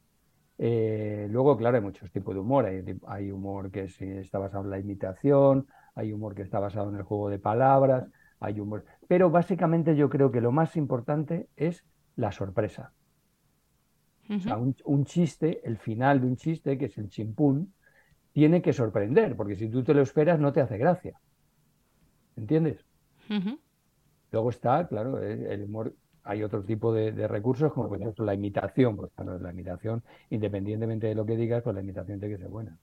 Eh, 0.59 1.27
luego, 1.31 1.57
claro, 1.57 1.77
hay 1.77 1.83
muchos 1.83 2.11
tipos 2.13 2.35
de 2.35 2.41
humor. 2.41 2.67
Hay, 3.07 3.31
humor 3.31 3.71
que 3.71 3.85
está 3.85 4.39
basado 4.39 4.65
en 4.65 4.71
la 4.71 4.79
imitación, 4.79 5.67
hay 5.95 6.13
humor 6.13 6.35
que 6.35 6.43
está 6.43 6.61
basado 6.61 6.91
en 6.91 6.97
el 6.97 7.03
juego 7.03 7.29
de 7.29 7.39
palabras, 7.39 8.07
hay 8.41 8.61
humor. 8.61 8.85
Pero 9.13 9.29
básicamente 9.29 9.95
yo 9.95 10.09
creo 10.09 10.33
que 10.33 10.41
lo 10.41 10.53
más 10.53 10.75
importante 10.75 11.47
es 11.55 11.85
la 12.17 12.33
sorpresa. 12.33 12.95
O 14.31 14.41
sea, 14.41 14.57
un, 14.57 15.05
chiste, 15.05 15.61
el 15.65 15.77
final 15.77 16.23
de 16.23 16.29
un 16.29 16.37
chiste, 16.37 16.79
que 16.79 16.87
es 16.87 16.97
el 16.97 17.11
chimpún, 17.11 17.75
tiene 18.33 18.63
que 18.63 18.73
sorprender, 18.73 19.37
porque 19.37 19.55
si 19.55 19.69
tú 19.69 19.85
te 19.85 19.93
lo 19.93 20.01
esperas 20.01 20.41
no 20.41 20.51
te 20.51 20.63
hace 20.63 20.79
gracia. 20.79 21.21
¿Entiendes? 22.39 22.87
Luego 24.31 24.49
está, 24.49 24.89
claro, 24.89 25.19
el 25.23 25.63
humor. 25.63 25.95
Hay 26.25 26.43
otro 26.43 26.65
tipo 26.65 26.95
de, 26.95 27.29
recursos, 27.29 27.71
como 27.71 27.91
por 27.91 28.01
ejemplo 28.01 28.25
la 28.25 28.33
imitación. 28.33 28.97
Pues 28.97 29.13
claro, 29.15 29.39
la 29.39 29.51
imitación, 29.51 30.03
independientemente 30.31 31.09
de 31.09 31.15
lo 31.15 31.27
que 31.27 31.37
digas, 31.37 31.63
pues 31.63 31.75
la 31.75 31.83
imitación 31.83 32.19
tiene 32.19 32.37
que 32.37 32.43
ser 32.43 32.51
buena. 32.51 32.79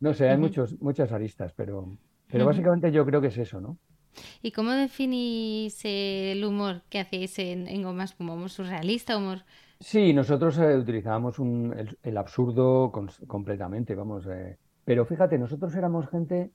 No 0.00 0.12
sé, 0.12 0.28
hay 0.28 0.36
muchos, 0.36 0.78
muchas 0.82 1.12
aristas, 1.12 1.54
pero, 1.54 1.96
pero 2.30 2.44
básicamente 2.44 2.92
yo 2.92 3.06
creo 3.06 3.22
que 3.22 3.28
es 3.28 3.38
eso, 3.38 3.62
¿no? 3.62 3.78
¿Y 4.42 4.52
cómo 4.52 4.72
definís 4.72 5.80
el 5.84 6.44
humor 6.44 6.82
que 6.90 7.00
hacéis 7.00 7.38
en, 7.38 7.66
en 7.68 7.82
Gomas 7.82 8.14
como 8.14 8.34
humor 8.34 8.50
surrealista, 8.50 9.16
humor? 9.16 9.42
Sí, 9.80 10.12
nosotros 10.14 10.56
eh, 10.58 10.76
utilizábamos 10.78 11.38
el, 11.38 12.16
absurdo 12.16 12.90
completamente, 13.26 13.94
vamos. 13.94 14.26
Eh, 14.26 14.58
pero 14.84 15.04
fíjate, 15.04 15.38
nosotros 15.38 15.74
éramos 15.74 16.08
gente, 16.08 16.52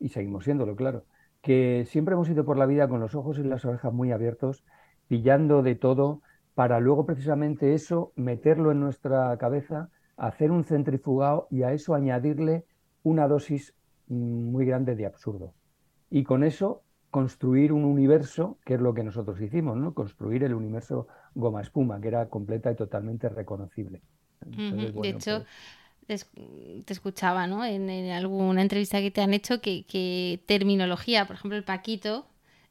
y 0.00 0.08
seguimos 0.08 0.44
siéndolo, 0.44 0.74
claro, 0.74 1.04
que 1.42 1.84
siempre 1.86 2.14
hemos 2.14 2.28
ido 2.28 2.44
por 2.44 2.58
la 2.58 2.66
vida 2.66 2.88
con 2.88 3.00
los 3.00 3.14
ojos 3.14 3.38
y 3.38 3.44
las 3.44 3.64
orejas 3.64 3.92
muy 3.92 4.10
abiertos, 4.10 4.64
pillando 5.06 5.62
de 5.62 5.74
todo, 5.74 6.22
para 6.54 6.80
luego 6.80 7.06
precisamente 7.06 7.74
eso 7.74 8.12
meterlo 8.16 8.72
en 8.72 8.80
nuestra 8.80 9.36
cabeza, 9.38 9.90
hacer 10.16 10.50
un 10.50 10.64
centrifugado 10.64 11.48
y 11.50 11.62
a 11.62 11.72
eso 11.72 11.94
añadirle 11.94 12.64
una 13.02 13.28
dosis 13.28 13.74
mm, 14.08 14.50
muy 14.50 14.66
grande 14.66 14.96
de 14.96 15.06
absurdo. 15.06 15.54
Y 16.10 16.24
con 16.24 16.44
eso 16.44 16.82
construir 17.12 17.74
un 17.74 17.84
universo, 17.84 18.56
que 18.64 18.72
es 18.72 18.80
lo 18.80 18.94
que 18.94 19.04
nosotros 19.04 19.38
hicimos, 19.38 19.76
¿no? 19.76 19.92
Construir 19.92 20.44
el 20.44 20.54
universo 20.54 21.08
goma 21.34 21.60
espuma, 21.60 22.00
que 22.00 22.08
era 22.08 22.30
completa 22.30 22.72
y 22.72 22.74
totalmente 22.74 23.28
reconocible. 23.28 24.00
de 24.40 25.08
hecho, 25.08 25.44
pues 26.06 26.30
te 26.86 26.92
escuchaba, 26.92 27.46
¿no? 27.46 27.66
En, 27.66 28.10
alguna 28.10 28.62
entrevista 28.62 28.98
que 29.00 29.10
te 29.10 29.20
han 29.20 29.34
hecho 29.34 29.60
que, 29.60 30.40
terminología, 30.46 31.26
por 31.26 31.36
ejemplo, 31.36 31.58
el 31.58 31.64
Paquito, 31.64 32.26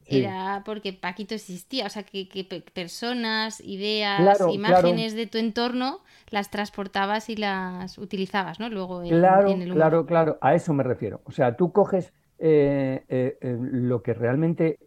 era 0.08 0.64
porque 0.66 0.92
Paquito 0.92 1.36
existía, 1.36 1.86
o 1.86 1.90
sea, 1.90 2.02
que, 2.02 2.64
personas, 2.74 3.62
ideas, 3.62 4.42
imágenes 4.52 5.14
de 5.14 5.28
tu 5.28 5.38
entorno 5.38 6.00
las 6.32 6.50
transportabas 6.50 7.30
y 7.30 7.36
las 7.36 8.00
utilizabas, 8.00 8.60
¿no? 8.60 8.70
Luego 8.70 9.04
en, 9.04 9.14
en 9.14 9.62
el 9.62 9.74
Claro, 9.74 10.08
claro, 10.08 10.40
a 10.42 10.56
eso 10.56 10.74
me 10.74 10.82
refiero. 10.82 11.22
O 11.26 11.32
sea, 11.32 11.56
tú 11.56 11.72
coges 11.72 12.12
eh, 12.44 13.06
eh, 13.08 13.38
eh, 13.40 13.56
lo 13.60 14.02
que 14.02 14.16
realmente 14.16 14.80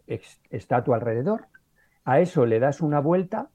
está 0.49 0.75
a 0.75 0.83
tu 0.83 0.93
alrededor, 0.93 1.47
a 2.03 2.19
eso 2.19 2.45
le 2.45 2.59
das 2.59 2.81
una 2.81 2.99
vuelta 2.99 3.49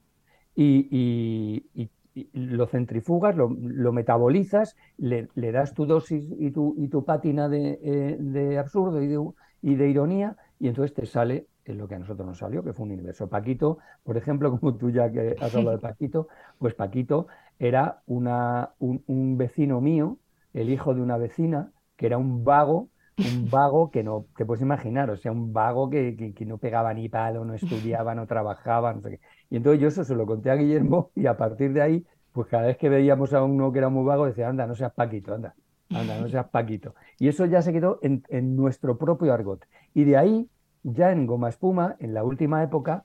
y, 0.57 1.67
lo 2.33 2.67
centrifugas, 2.67 3.37
lo, 3.37 3.93
metabolizas, 3.93 4.75
le, 4.97 5.29
das 5.53 5.75
tu 5.75 5.85
dosis 5.85 6.33
y 6.39 6.51
tu, 6.51 6.75
y 6.79 6.89
tu 6.89 7.05
pátina 7.05 7.51
de, 7.51 8.57
absurdo 8.59 9.03
y 9.03 9.07
de, 9.07 9.23
y 9.61 9.75
de, 9.75 9.91
ironía, 9.91 10.35
y 10.59 10.69
entonces 10.69 10.95
te 10.95 11.05
sale 11.05 11.49
lo 11.67 11.87
que 11.87 11.97
a 11.97 11.99
nosotros 11.99 12.27
nos 12.27 12.39
salió, 12.39 12.65
que 12.65 12.73
fue 12.73 12.87
un 12.87 12.93
universo. 12.93 13.29
Paquito, 13.29 13.81
por 14.03 14.17
ejemplo, 14.17 14.51
como 14.59 14.77
tú 14.77 14.91
ya 14.91 15.13
que 15.13 15.37
has 15.39 15.55
hablado 15.55 15.77
de 15.77 15.83
Paquito, 15.83 16.29
pues 16.59 16.73
Paquito 16.73 17.27
era 17.59 18.01
una, 18.07 18.71
un 18.79 19.37
vecino 19.37 19.83
mío, 19.83 20.17
el 20.55 20.71
hijo 20.71 20.95
de 20.95 21.03
una 21.03 21.19
vecina, 21.19 21.71
que 21.97 22.07
era 22.07 22.17
un 22.17 22.45
vago 22.45 22.89
un 23.21 23.51
vago 23.51 23.91
que 23.91 24.03
no, 24.03 24.27
te 24.37 24.45
puedes 24.45 24.63
imaginar, 24.63 25.11
o 25.11 25.17
sea, 25.17 25.33
un 25.33 25.53
vago 25.53 25.91
que, 25.91 26.35
que, 26.35 26.47
no 26.47 26.59
pegaba 26.59 26.93
ni 26.95 27.09
palo, 27.09 27.45
no 27.45 27.55
estudiaba, 27.55 28.15
no 28.15 28.27
trabajaba, 28.27 28.93
no 28.93 29.01
sé 29.03 29.11
qué. 29.11 29.21
Y 29.51 29.57
entonces 29.57 29.81
yo 29.81 29.89
eso 29.89 30.05
se 30.05 30.15
lo 30.15 30.27
conté 30.27 30.51
a 30.51 30.57
Guillermo 30.57 31.11
y 31.15 31.27
a 31.27 31.37
partir 31.37 31.73
de 31.73 31.83
ahí, 31.83 32.07
pues 32.33 32.49
cada 32.49 32.67
vez 32.67 32.77
que 32.77 32.89
veíamos 32.89 33.33
a 33.35 33.43
uno 33.43 33.73
que 33.73 33.79
era 33.79 33.89
muy 33.89 34.05
vago, 34.05 34.27
decía, 34.27 34.49
anda, 34.49 34.67
no 34.67 34.75
seas 34.75 34.93
Paquito, 34.93 35.35
anda, 35.35 35.55
anda, 35.91 36.19
no 36.21 36.29
seas 36.29 36.49
Paquito. 36.49 36.95
Y 37.19 37.29
eso 37.29 37.45
ya 37.47 37.63
se 37.63 37.73
quedó 37.73 37.99
en, 38.03 38.23
en 38.29 38.57
nuestro 38.57 38.97
propio 38.99 39.33
argot. 39.33 39.65
Y 39.95 40.05
de 40.05 40.17
ahí, 40.17 40.49
ya 40.83 41.13
en 41.13 41.27
Goma 41.27 41.49
Espuma, 41.49 41.97
en 41.99 42.15
la 42.15 42.25
última 42.25 42.63
época, 42.63 43.05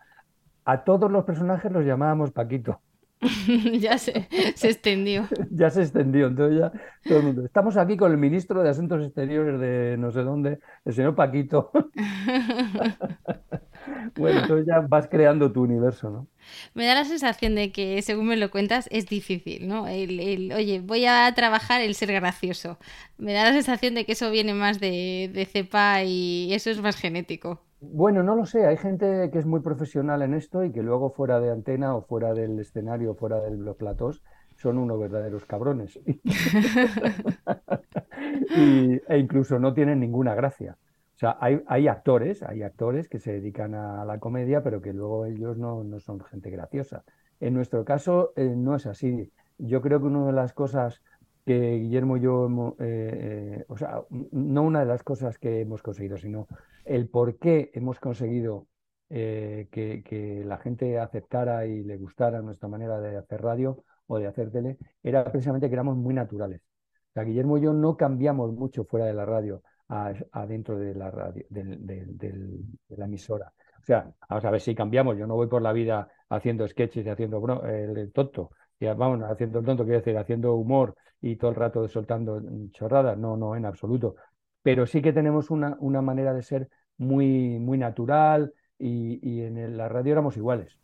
a 0.63 0.83
todos 0.83 1.11
los 1.11 1.25
personajes 1.25 1.71
los 1.71 1.85
llamábamos 1.85 2.31
Paquito. 2.31 2.81
ya 3.79 3.97
se, 3.97 4.27
se, 4.55 4.69
extendió. 4.69 5.27
ya 5.51 5.69
se 5.69 5.81
extendió. 5.81 6.27
Entonces 6.27 6.59
ya 6.59 6.71
todo 7.03 7.19
el 7.19 7.25
mundo. 7.25 7.45
Estamos 7.45 7.77
aquí 7.77 7.97
con 7.97 8.11
el 8.11 8.17
ministro 8.17 8.63
de 8.63 8.69
Asuntos 8.69 9.03
Exteriores 9.03 9.59
de 9.59 9.97
no 9.97 10.11
sé 10.11 10.21
dónde, 10.21 10.59
el 10.83 10.93
señor 10.93 11.15
Paquito. 11.15 11.71
bueno, 14.15 14.41
entonces 14.41 14.65
ya 14.67 14.81
vas 14.81 15.07
creando 15.07 15.51
tu 15.51 15.63
universo, 15.63 16.09
¿no? 16.09 16.27
Me 16.73 16.85
da 16.85 16.95
la 16.95 17.05
sensación 17.05 17.55
de 17.55 17.71
que, 17.71 18.01
según 18.01 18.27
me 18.27 18.37
lo 18.37 18.51
cuentas, 18.51 18.87
es 18.91 19.07
difícil, 19.07 19.67
¿no? 19.67 19.87
El, 19.87 20.19
el, 20.19 20.51
oye, 20.53 20.81
voy 20.81 21.05
a 21.05 21.33
trabajar 21.33 21.81
el 21.81 21.95
ser 21.95 22.11
gracioso. 22.11 22.77
Me 23.17 23.33
da 23.33 23.45
la 23.45 23.53
sensación 23.53 23.95
de 23.95 24.05
que 24.05 24.11
eso 24.11 24.29
viene 24.29 24.53
más 24.53 24.79
de, 24.79 25.31
de 25.33 25.45
cepa 25.45 26.03
y 26.03 26.53
eso 26.53 26.69
es 26.69 26.81
más 26.81 26.97
genético. 26.97 27.61
Bueno, 27.91 28.23
no 28.23 28.35
lo 28.35 28.45
sé. 28.45 28.65
Hay 28.65 28.77
gente 28.77 29.29
que 29.31 29.39
es 29.39 29.45
muy 29.45 29.61
profesional 29.61 30.21
en 30.21 30.33
esto 30.33 30.63
y 30.63 30.71
que 30.71 30.81
luego 30.81 31.11
fuera 31.11 31.39
de 31.39 31.51
antena 31.51 31.95
o 31.95 32.01
fuera 32.01 32.33
del 32.33 32.59
escenario 32.59 33.11
o 33.11 33.15
fuera 33.15 33.41
de 33.41 33.51
los 33.51 33.75
platós 33.75 34.23
son 34.55 34.77
unos 34.77 34.99
verdaderos 34.99 35.45
cabrones. 35.45 35.99
e 39.07 39.17
incluso 39.17 39.59
no 39.59 39.73
tienen 39.73 39.99
ninguna 39.99 40.35
gracia. 40.35 40.77
O 41.15 41.17
sea, 41.17 41.37
hay, 41.39 41.87
actores, 41.87 42.43
hay 42.43 42.63
actores 42.63 43.07
que 43.07 43.19
se 43.19 43.33
dedican 43.33 43.73
a 43.73 44.03
la 44.03 44.19
comedia, 44.19 44.61
pero 44.63 44.81
que 44.81 44.91
luego 44.91 45.25
ellos 45.25 45.57
no, 45.57 45.83
son 45.99 46.19
gente 46.25 46.49
graciosa. 46.49 47.03
En 47.39 47.53
nuestro 47.53 47.85
caso 47.85 48.33
eh, 48.35 48.53
no 48.55 48.75
es 48.75 48.85
así. 48.85 49.31
Yo 49.57 49.81
creo 49.81 49.99
que 49.99 50.07
una 50.07 50.25
de 50.25 50.33
las 50.33 50.51
cosas 50.51 51.01
que 51.45 51.77
Guillermo 51.77 52.17
y 52.17 52.21
yo, 52.21 52.75
eh, 52.79 53.59
eh, 53.59 53.65
o 53.67 53.77
sea, 53.77 54.01
no 54.09 54.63
una 54.63 54.79
de 54.79 54.87
las 54.87 55.03
cosas 55.03 55.37
que 55.37 55.61
hemos 55.61 55.83
conseguido, 55.83 56.17
sino 56.17 56.47
el 56.83 57.07
por 57.07 57.37
qué 57.37 57.71
hemos 57.73 57.99
conseguido 57.99 58.67
eh, 59.09 59.67
que, 59.71 60.43
la 60.45 60.57
gente 60.57 60.99
aceptara 60.99 61.67
y 61.67 61.83
le 61.83 61.97
gustara 61.97 62.41
nuestra 62.41 62.67
manera 62.67 62.99
de 62.99 63.17
hacer 63.17 63.41
radio 63.41 63.83
o 64.07 64.17
de 64.17 64.27
hacer 64.27 64.51
tele, 64.51 64.77
era 65.03 65.23
precisamente 65.31 65.67
que 65.69 65.75
éramos 65.75 65.95
muy 65.97 66.15
naturales. 66.15 66.61
O 67.09 67.13
sea, 67.13 67.23
Guillermo 67.23 67.57
y 67.57 67.61
yo 67.61 67.73
no 67.73 67.95
cambiamos 67.95 68.51
mucho 68.53 68.83
fuera 68.85 69.05
de 69.05 69.13
la 69.13 69.25
radio, 69.25 69.61
adentro 69.87 70.79
de 70.79 70.95
la 70.95 71.11
radio, 71.11 71.45
de 71.49 72.65
la 72.89 73.05
emisora. 73.05 73.53
O 73.81 73.85
sea, 73.85 74.11
vamos 74.27 74.45
a 74.45 74.51
ver 74.51 74.61
si 74.61 74.73
cambiamos. 74.73 75.15
Yo 75.15 75.27
no 75.27 75.35
voy 75.35 75.47
por 75.47 75.61
la 75.61 75.71
vida 75.71 76.09
haciendo 76.29 76.67
sketches 76.67 77.05
y 77.05 77.09
haciendo 77.09 77.63
el 77.63 78.11
tonto 78.11 78.49
vamos, 78.93 79.23
haciendo 79.23 79.59
el 79.59 79.65
tonto, 79.65 79.83
quiere 79.83 79.99
decir, 79.99 80.17
haciendo 80.17 80.55
humor 80.55 80.95
y 81.25 81.37
todo 81.37 81.49
el 81.49 81.55
rato 81.55 81.87
soltando 81.87 82.39
chorradas, 82.69 83.17
no, 83.17 83.35
no, 83.35 83.55
en 83.55 83.65
absoluto. 83.65 84.15
Pero 84.61 84.85
sí 84.85 85.01
que 85.01 85.11
tenemos 85.11 85.49
una, 85.49 85.75
una 85.79 85.99
manera 85.99 86.35
de 86.35 86.43
ser 86.43 86.69
muy, 86.97 87.57
muy 87.57 87.79
natural 87.79 88.53
y, 88.77 89.41
en 89.41 89.75
la 89.75 89.89
radio 89.89 90.11
éramos 90.11 90.37
iguales. 90.37 90.77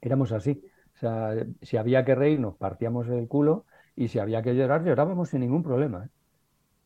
Éramos 0.00 0.32
así. 0.32 0.64
O 0.94 0.96
sea, 0.96 1.34
si 1.60 1.76
había 1.76 2.02
que 2.02 2.14
reír, 2.14 2.40
nos 2.40 2.56
partíamos 2.56 3.08
el 3.08 3.28
culo 3.28 3.66
y 3.94 4.08
si 4.08 4.18
había 4.18 4.40
que 4.40 4.54
llorar, 4.54 4.84
llorábamos 4.84 5.28
sin 5.28 5.40
ningún 5.40 5.62
problema. 5.62 6.06
¿eh? 6.06 6.08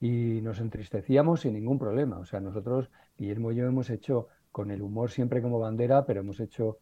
Y 0.01 0.41
nos 0.43 0.59
entristecíamos 0.59 1.43
sin 1.43 1.55
ningún 1.55 1.79
problema. 1.79 2.19
O 2.19 2.25
sea, 2.25 2.41
nosotros, 2.41 2.91
Guillermo 3.17 3.53
y 3.53 3.57
yo, 3.57 3.67
hemos 3.67 3.91
hecho 3.91 4.27
con 4.51 4.73
el 4.73 4.83
humor 4.83 5.13
siempre 5.13 5.41
como 5.41 5.61
bandera, 5.61 6.05
pero 6.05 6.19
hemos 6.19 6.41
hecho 6.41 6.79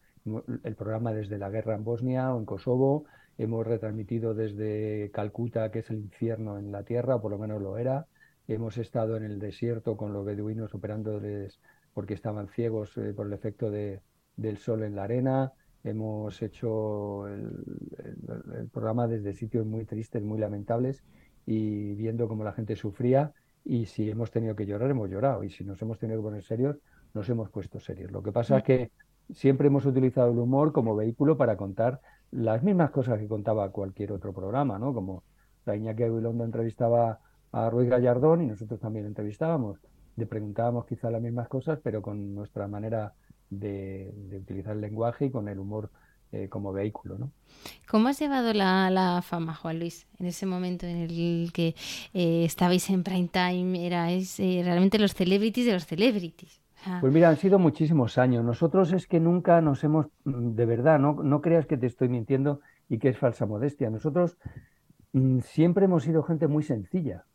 el 0.63 0.75
programa 0.75 1.13
desde 1.13 1.37
la 1.37 1.51
guerra 1.51 1.75
en 1.75 1.83
Bosnia 1.83 2.33
o 2.33 2.39
en 2.39 2.45
Kosovo 2.45 3.05
hemos 3.37 3.65
retransmitido 3.65 4.33
desde 4.33 5.11
Calcuta, 5.13 5.71
que 5.71 5.79
es 5.79 5.89
el 5.89 5.97
infierno 5.97 6.57
en 6.57 6.71
la 6.71 6.83
tierra, 6.83 7.15
o 7.15 7.21
por 7.21 7.31
lo 7.31 7.37
menos 7.37 7.61
lo 7.61 7.77
era. 7.77 8.07
Hemos 8.47 8.77
estado 8.77 9.17
en 9.17 9.23
el 9.23 9.39
desierto 9.39 9.97
con 9.97 10.13
los 10.13 10.25
beduinos 10.25 10.73
operándoles 10.73 11.59
porque 11.93 12.13
estaban 12.13 12.47
ciegos 12.47 12.97
eh, 12.97 13.13
por 13.13 13.27
el 13.27 13.33
efecto 13.33 13.71
de, 13.71 14.01
del 14.35 14.57
sol 14.57 14.83
en 14.83 14.95
la 14.95 15.03
arena. 15.03 15.53
Hemos 15.83 16.41
hecho 16.41 17.27
el, 17.27 18.69
programa 18.71 19.07
desde 19.07 19.33
sitios 19.33 19.65
muy 19.65 19.85
tristes, 19.85 20.23
muy 20.23 20.39
lamentables 20.39 21.03
y 21.45 21.93
viendo 21.93 22.27
cómo 22.27 22.43
la 22.43 22.53
gente 22.53 22.75
sufría. 22.75 23.33
Y 23.63 23.85
si 23.85 24.09
hemos 24.09 24.31
tenido 24.31 24.55
que 24.55 24.65
llorar, 24.65 24.91
hemos 24.91 25.09
llorado. 25.09 25.43
Y 25.43 25.49
si 25.49 25.63
nos 25.63 25.81
hemos 25.81 25.99
tenido 25.99 26.19
que 26.19 26.23
poner 26.23 26.43
serios, 26.43 26.77
nos 27.13 27.29
hemos 27.29 27.49
puesto 27.49 27.79
serios. 27.79 28.11
Lo 28.11 28.21
que 28.21 28.31
pasa 28.31 28.57
es 28.57 28.63
que 28.63 28.91
siempre 29.31 29.67
hemos 29.67 29.85
utilizado 29.85 30.31
el 30.31 30.37
humor 30.37 30.71
como 30.71 30.95
vehículo 30.95 31.37
para 31.37 31.57
contar 31.57 32.01
las 32.31 32.63
mismas 32.63 32.91
cosas 32.91 33.19
que 33.19 33.27
contaba 33.27 33.69
cualquier 33.71 34.11
otro 34.11 34.33
programa, 34.33 34.77
¿no? 34.79 34.93
Como 34.93 35.23
la 35.65 35.75
Iñaki 35.75 36.03
Aguilondo 36.03 36.43
entrevistaba 36.43 37.19
a 37.51 37.69
Ruiz 37.69 37.89
Gallardón 37.89 38.41
y 38.41 38.47
nosotros 38.47 38.79
también 38.79 39.05
entrevistábamos. 39.05 39.79
Le 40.17 40.25
preguntábamos 40.25 40.85
quizá 40.85 41.09
las 41.09 41.21
mismas 41.21 41.47
cosas, 41.47 41.79
pero 41.83 42.01
con 42.01 42.35
nuestra 42.35 42.67
manera 42.67 43.13
de, 43.49 44.13
utilizar 44.41 44.73
el 44.73 44.81
lenguaje 44.81 45.25
y 45.25 45.31
con 45.31 45.47
el 45.47 45.59
humor 45.59 45.89
eh, 46.31 46.49
como 46.49 46.73
vehículo. 46.73 47.17
¿no? 47.17 47.31
¿Cómo 47.87 48.09
has 48.09 48.19
llevado 48.19 48.53
la, 48.53 49.21
fama, 49.25 49.55
Juan 49.55 49.79
Luis, 49.79 50.07
en 50.19 50.27
ese 50.27 50.45
momento 50.45 50.85
en 50.85 50.97
el 50.97 51.51
que 51.53 51.75
eh, 52.13 52.45
estabais 52.45 52.89
en 52.89 53.03
prime 53.03 53.29
time? 53.29 53.85
Erais 53.85 54.39
eh, 54.39 54.61
realmente 54.63 54.99
los 54.99 55.13
celebrities 55.13 55.65
de 55.65 55.73
los 55.73 55.85
celebrities. 55.85 56.64
Pues 57.01 57.13
mira, 57.13 57.29
han 57.29 57.37
sido 57.37 57.59
muchísimos 57.59 58.17
años. 58.17 58.43
Nosotros 58.43 58.93
es 58.93 59.07
que 59.07 59.19
nunca 59.19 59.61
nos 59.61 59.83
hemos, 59.83 60.07
mm, 60.23 60.55
de 60.55 60.65
verdad, 60.65 60.99
no, 60.99 61.13
no 61.23 61.41
creas 61.41 61.65
que 61.65 61.77
te 61.77 61.87
estoy 61.87 62.09
mintiendo 62.09 62.61
y 62.89 62.99
que 62.99 63.09
es 63.09 63.17
falsa 63.17 63.45
modestia. 63.45 63.89
Nosotros 63.89 64.37
mm, 65.13 65.39
siempre 65.39 65.85
hemos 65.85 66.03
sido 66.03 66.23
gente 66.23 66.47
muy 66.47 66.63
sencilla. 66.63 67.25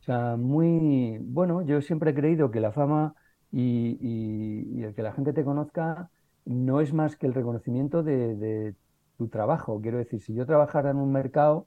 O 0.00 0.02
sea, 0.02 0.36
muy, 0.36 1.18
bueno, 1.20 1.62
yo 1.62 1.80
siempre 1.80 2.12
he 2.12 2.14
creído 2.14 2.50
que 2.50 2.60
la 2.60 2.72
fama 2.72 3.14
y, 3.50 4.82
el 4.82 4.94
que 4.94 5.02
la 5.02 5.12
gente 5.12 5.32
te 5.32 5.44
conozca 5.44 6.10
no 6.44 6.80
es 6.80 6.92
más 6.92 7.16
que 7.16 7.26
el 7.26 7.34
reconocimiento 7.34 8.02
de, 8.02 8.74
tu 9.18 9.28
trabajo. 9.28 9.80
Quiero 9.80 9.98
decir, 9.98 10.20
si 10.20 10.34
yo 10.34 10.46
trabajara 10.46 10.90
en 10.90 10.98
un 10.98 11.10
mercado, 11.10 11.66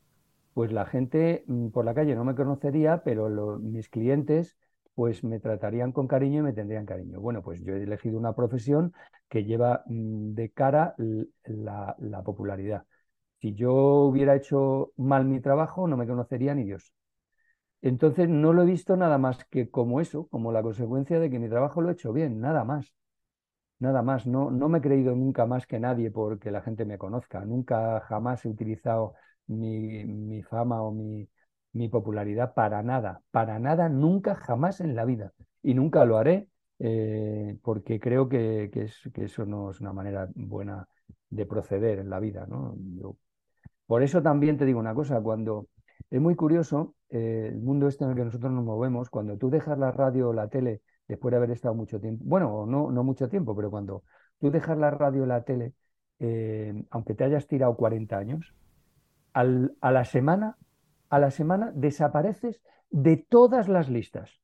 pues 0.54 0.72
la 0.72 0.86
gente 0.86 1.44
mm, 1.48 1.70
por 1.70 1.86
la 1.86 1.94
calle 1.94 2.16
no 2.16 2.24
me 2.24 2.36
conocería, 2.36 3.04
pero 3.04 3.60
mis 3.60 3.90
clientes 3.90 4.58
pues 5.00 5.24
me 5.24 5.40
tratarían 5.40 5.94
con 5.94 6.08
cariño 6.10 6.40
y 6.40 6.44
me 6.44 6.52
tendrían 6.52 6.86
cariño. 6.86 7.22
Bueno, 7.22 7.42
pues 7.42 7.64
yo 7.64 7.74
he 7.74 7.84
elegido 7.84 8.20
una 8.20 8.34
profesión 8.34 8.94
que 9.30 9.46
lleva 9.46 9.82
mm, 9.86 10.34
de 10.34 10.52
cara 10.52 10.94
la, 11.46 11.96
popularidad. 12.26 12.84
Si 13.40 13.54
yo 13.54 13.74
hubiera 14.04 14.36
hecho 14.36 14.92
mal 14.98 15.24
mi 15.24 15.40
trabajo, 15.40 15.88
no 15.88 15.96
me 15.96 16.06
conocería 16.06 16.54
ni 16.54 16.66
Dios. 16.66 16.92
Entonces 17.82 18.28
no 18.28 18.52
lo 18.52 18.64
he 18.64 18.66
visto 18.66 18.98
nada 18.98 19.18
más 19.18 19.46
que 19.46 19.70
como 19.70 20.02
eso, 20.02 20.28
como 20.28 20.52
la 20.52 20.62
consecuencia 20.64 21.18
de 21.20 21.30
que 21.30 21.40
mi 21.40 21.48
trabajo 21.48 21.80
lo 21.82 21.90
he 21.90 21.94
hecho 21.94 22.12
bien, 22.12 22.42
nada 22.42 22.66
más. 22.66 22.94
Nada 23.80 24.02
más, 24.02 24.28
no, 24.28 24.52
no 24.52 24.68
me 24.70 24.80
he 24.80 24.82
creído 24.82 25.16
nunca 25.16 25.46
más 25.46 25.66
que 25.66 25.80
nadie 25.80 26.12
porque 26.12 26.52
la 26.52 26.62
gente 26.62 26.84
me 26.84 26.98
conozca. 26.98 27.46
Nunca 27.46 28.02
jamás 28.02 28.44
he 28.44 28.50
utilizado 28.50 29.14
mi, 29.48 30.04
mi 30.06 30.44
fama 30.44 30.82
o 30.82 30.92
mi, 30.92 31.30
mi 31.74 31.90
popularidad 31.90 32.54
para 32.54 32.82
nada, 32.84 33.22
para 33.32 33.60
nada, 33.60 33.90
nunca, 33.90 34.36
jamás 34.36 34.82
en 34.82 34.96
la 34.96 35.06
vida. 35.06 35.34
Y 35.62 35.74
nunca 35.74 36.06
lo 36.06 36.18
haré 36.18 36.50
eh, 36.80 37.58
porque 37.62 38.00
creo 38.00 38.30
que, 38.30 38.70
eso 39.16 39.46
no 39.46 39.72
es 39.72 39.82
una 39.82 39.94
manera 39.94 40.30
buena 40.36 40.88
de 41.30 41.46
proceder 41.46 42.00
en 42.00 42.10
la 42.10 42.20
vida. 42.20 42.46
¿no? 42.48 42.76
por 43.86 44.04
eso 44.04 44.22
también 44.22 44.58
te 44.58 44.66
digo 44.66 44.80
una 44.80 44.94
cosa, 44.94 45.22
cuando 45.22 45.68
es 46.10 46.22
muy 46.22 46.36
curioso 46.36 46.96
eh, 47.10 47.50
el 47.52 47.60
mundo 47.60 47.88
este 47.88 48.04
en 48.04 48.12
el 48.12 48.16
que 48.16 48.26
nosotros 48.26 48.52
nos 48.52 48.64
movemos, 48.64 49.10
cuando 49.10 49.38
tú 49.38 49.50
dejas 49.50 49.78
la 49.78 49.92
radio 49.92 50.30
o 50.30 50.34
la 50.34 50.48
tele 50.48 50.82
después 51.08 51.32
de 51.32 51.38
haber 51.38 51.52
estado 51.52 51.74
mucho 51.76 52.00
tiempo, 52.00 52.24
bueno, 52.26 52.66
no, 52.68 52.92
no 52.92 53.04
mucho 53.04 53.28
tiempo, 53.30 53.56
pero 53.56 53.70
cuando 53.72 54.04
tú 54.40 54.52
dejas 54.52 54.78
la 54.78 54.92
radio 54.92 55.24
o 55.24 55.26
la 55.26 55.44
tele, 55.44 55.74
eh, 56.20 56.86
aunque 56.92 57.16
te 57.16 57.24
hayas 57.24 57.48
tirado 57.48 57.76
40 57.76 58.18
años, 58.18 58.54
a 59.34 59.92
la 59.92 60.06
semana 60.06 60.58
a 61.10 61.20
la 61.20 61.32
semana 61.32 61.72
desapareces 61.74 62.62
de 62.90 63.18
todas 63.18 63.68
las 63.68 63.90
listas, 63.90 64.42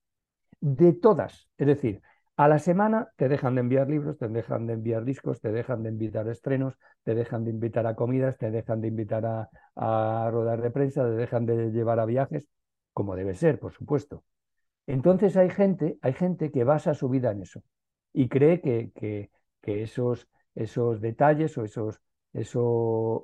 de 0.60 0.93
todas. 0.93 1.49
Es 1.58 1.67
decir, 1.67 2.01
a 2.38 2.47
la 2.47 2.60
semana 2.60 3.10
te 3.15 3.30
dejan 3.30 3.56
de 3.56 3.62
enviar 3.62 3.89
libros, 3.89 4.17
te 4.17 4.28
dejan 4.28 4.67
de 4.67 4.73
enviar 4.73 5.06
discos, 5.06 5.39
te 5.39 5.51
dejan 5.51 5.84
de 5.84 5.89
invitar 5.89 6.28
a 6.28 6.32
estrenos, 6.32 6.78
te 7.04 7.15
dejan 7.15 7.45
de 7.45 7.51
invitar 7.51 7.88
a 7.88 7.95
comidas, 7.95 8.38
te 8.38 8.51
dejan 8.51 8.82
de 8.82 8.89
invitar 8.89 9.25
a, 9.25 9.49
a 9.75 10.30
rodar 10.32 10.62
de 10.62 10.71
prensa, 10.71 11.04
te 11.04 11.12
dejan 11.12 11.45
de 11.45 11.71
llevar 11.71 11.99
a 11.99 12.06
viajes, 12.06 12.49
como 12.93 13.15
debe 13.15 13.36
ser, 13.36 13.60
por 13.60 13.71
supuesto. 13.71 14.23
Entonces 14.88 15.38
hay 15.38 15.49
gente, 15.49 15.97
hay 16.01 16.13
gente 16.13 16.51
que 16.51 16.63
basa 16.63 16.93
su 16.93 17.10
vida 17.10 17.32
en 17.32 17.41
eso 17.41 17.63
y 18.13 18.30
cree 18.30 18.62
que, 18.62 18.91
que, 18.93 19.30
esos, 19.84 20.28
esos 20.54 21.01
detalles 21.01 21.58
o 21.58 21.65
esos, 21.65 21.99
esos, 22.34 23.23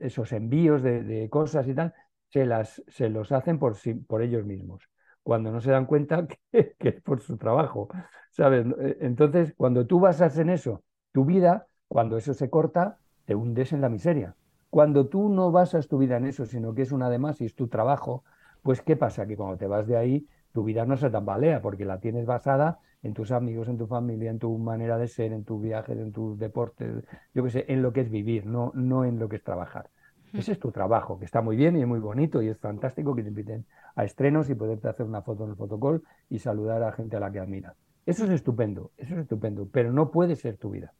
esos 0.00 0.32
envíos 0.32 0.82
de, 0.82 1.02
de, 1.02 1.30
cosas 1.30 1.66
y 1.66 1.74
tal 1.74 1.94
se, 2.28 2.46
las, 2.46 2.82
se 2.88 3.08
los 3.08 3.32
hacen 3.32 3.58
por, 3.58 3.76
por 4.06 4.22
ellos 4.22 4.44
mismos, 4.44 4.88
cuando 5.22 5.50
no 5.50 5.60
se 5.60 5.70
dan 5.70 5.86
cuenta 5.86 6.26
que, 6.50 6.74
es 6.78 7.00
por 7.02 7.20
su 7.20 7.36
trabajo, 7.36 7.88
¿sabes? 8.30 8.66
Eh, 8.80 8.98
entonces, 9.00 9.54
cuando 9.56 9.86
tú 9.86 10.00
basas 10.00 10.38
en 10.38 10.50
eso 10.50 10.82
tu 11.12 11.24
vida, 11.24 11.66
cuando 11.88 12.16
eso 12.16 12.34
se 12.34 12.50
corta, 12.50 12.98
te 13.24 13.34
hundes 13.34 13.72
en 13.72 13.80
la 13.80 13.88
miseria. 13.88 14.36
Cuando 14.70 15.08
tú 15.08 15.28
no 15.28 15.50
basas 15.50 15.88
tu 15.88 15.98
vida 15.98 16.16
en 16.18 16.26
eso, 16.26 16.44
sino 16.46 16.74
que 16.74 16.82
es 16.82 16.92
una 16.92 17.10
de 17.10 17.18
más 17.18 17.40
y 17.40 17.46
es 17.46 17.54
tu 17.54 17.68
trabajo, 17.68 18.24
pues 18.62 18.82
¿qué 18.82 18.96
pasa? 18.96 19.26
Que 19.26 19.36
cuando 19.36 19.56
te 19.56 19.66
vas 19.66 19.86
de 19.86 19.96
ahí, 19.96 20.26
tu 20.52 20.64
vida 20.64 20.84
no 20.84 20.96
se 20.96 21.10
tambalea 21.10 21.62
porque 21.62 21.84
la 21.84 22.00
tienes 22.00 22.26
basada 22.26 22.78
en 23.02 23.14
tus 23.14 23.30
amigos, 23.30 23.68
en 23.68 23.78
tu 23.78 23.86
familia, 23.86 24.30
en 24.30 24.38
tu 24.38 24.56
manera 24.58 24.98
de 24.98 25.08
ser, 25.08 25.32
en 25.32 25.44
tus 25.44 25.60
viajes, 25.62 25.98
en 25.98 26.12
tus 26.12 26.38
deportes, 26.38 27.04
yo 27.34 27.44
qué 27.44 27.50
sé, 27.50 27.64
en 27.68 27.82
lo 27.82 27.92
que 27.92 28.02
es 28.02 28.10
vivir, 28.10 28.46
no, 28.46 28.72
no 28.74 29.04
en 29.04 29.18
lo 29.18 29.28
que 29.28 29.36
es 29.36 29.44
trabajar. 29.44 29.90
Ese 30.32 30.52
es 30.52 30.58
tu 30.58 30.70
trabajo, 30.70 31.18
que 31.18 31.24
está 31.24 31.40
muy 31.40 31.56
bien 31.56 31.76
y 31.76 31.80
es 31.80 31.86
muy 31.86 32.00
bonito 32.00 32.42
y 32.42 32.48
es 32.48 32.58
fantástico 32.58 33.14
que 33.14 33.22
te 33.22 33.28
inviten 33.28 33.64
a 33.96 34.04
estrenos 34.04 34.50
y 34.50 34.54
poderte 34.54 34.88
hacer 34.88 35.06
una 35.06 35.22
foto 35.22 35.44
en 35.44 35.50
el 35.50 35.56
fotocall 35.56 36.02
y 36.28 36.38
saludar 36.38 36.82
a 36.82 36.92
gente 36.92 37.16
a 37.16 37.20
la 37.20 37.30
que 37.32 37.38
admiras. 37.38 37.76
Eso 38.06 38.24
es 38.24 38.30
estupendo, 38.30 38.90
eso 38.96 39.14
es 39.14 39.20
estupendo, 39.20 39.68
pero 39.70 39.92
no 39.92 40.10
puede 40.10 40.36
ser 40.36 40.56
tu 40.56 40.70
vida. 40.70 40.92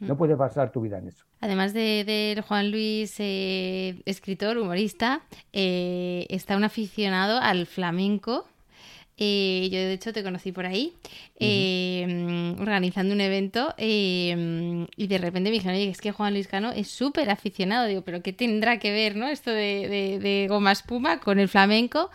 No 0.00 0.16
puede 0.16 0.36
pasar 0.36 0.72
tu 0.72 0.80
vida 0.80 0.98
en 0.98 1.06
eso. 1.06 1.24
Además 1.40 1.72
de, 1.72 2.42
Juan 2.48 2.72
Luis, 2.72 3.14
eh, 3.20 4.02
escritor, 4.04 4.58
humorista, 4.58 5.22
eh, 5.52 6.26
está 6.28 6.56
un 6.56 6.64
aficionado 6.64 7.38
al 7.40 7.66
flamenco 7.66 8.46
eh, 9.24 9.68
yo 9.70 9.78
de 9.78 9.92
hecho 9.92 10.12
te 10.12 10.24
conocí 10.24 10.50
por 10.50 10.66
ahí, 10.66 10.94
em, 11.38 12.58
organizando 12.60 13.14
un 13.14 13.20
evento 13.20 13.72
em, 13.76 14.88
y 14.96 15.06
de 15.06 15.18
repente 15.18 15.50
me 15.50 15.54
dijeron, 15.54 15.76
oye, 15.76 15.90
es 15.90 16.00
que 16.00 16.10
Juan 16.10 16.32
Luis 16.32 16.48
Cano 16.48 16.72
es 16.72 16.88
súper 16.88 17.30
aficionado. 17.30 17.86
Digo, 17.86 18.02
pero 18.02 18.20
¿qué 18.20 18.32
tendrá 18.32 18.78
que 18.80 18.90
ver 18.90 19.14
¿no? 19.14 19.28
esto 19.28 19.52
de, 19.52 20.18
de, 20.20 20.46
goma 20.48 20.72
espuma 20.72 21.20
con 21.20 21.38
el 21.38 21.48
flamenco? 21.48 22.10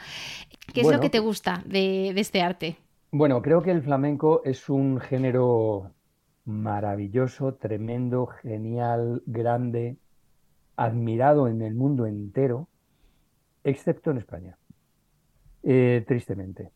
¿Qué 0.74 0.82
es 0.82 0.88
lo 0.88 1.00
que 1.00 1.10
te 1.10 1.20
gusta 1.20 1.64
de, 1.66 2.12
de 2.14 2.22
este 2.22 2.42
arte? 2.42 2.76
Bueno, 3.12 3.42
creo 3.42 3.62
que 3.62 3.72
el 3.72 3.82
flamenco 3.82 4.42
es 4.44 4.68
un 4.68 5.00
género 5.00 5.94
maravilloso, 6.44 7.54
tremendo, 7.54 8.28
genial, 8.28 9.24
grande, 9.26 9.98
admirado 10.76 11.48
en 11.48 11.62
el 11.62 11.74
mundo 11.74 12.06
entero, 12.06 12.68
excepto 13.64 14.12
en 14.12 14.18
España, 14.18 14.58
eh, 15.64 16.04
tristemente. 16.06 16.72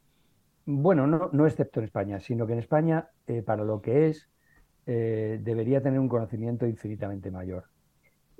Bueno, 0.74 1.06
no, 1.06 1.30
no 1.34 1.48
excepto 1.48 1.80
en 1.80 1.86
España, 1.86 2.20
sino 2.20 2.48
que 2.48 2.54
en 2.54 2.60
España, 2.60 3.10
eh, 3.28 3.42
para 3.42 3.64
lo 3.66 3.82
que 3.82 4.08
es, 4.08 4.30
eh, 4.86 5.40
debería 5.44 5.82
tener 5.82 6.00
un 6.00 6.08
conocimiento 6.08 6.66
infinitamente 6.66 7.30
mayor. 7.30 7.66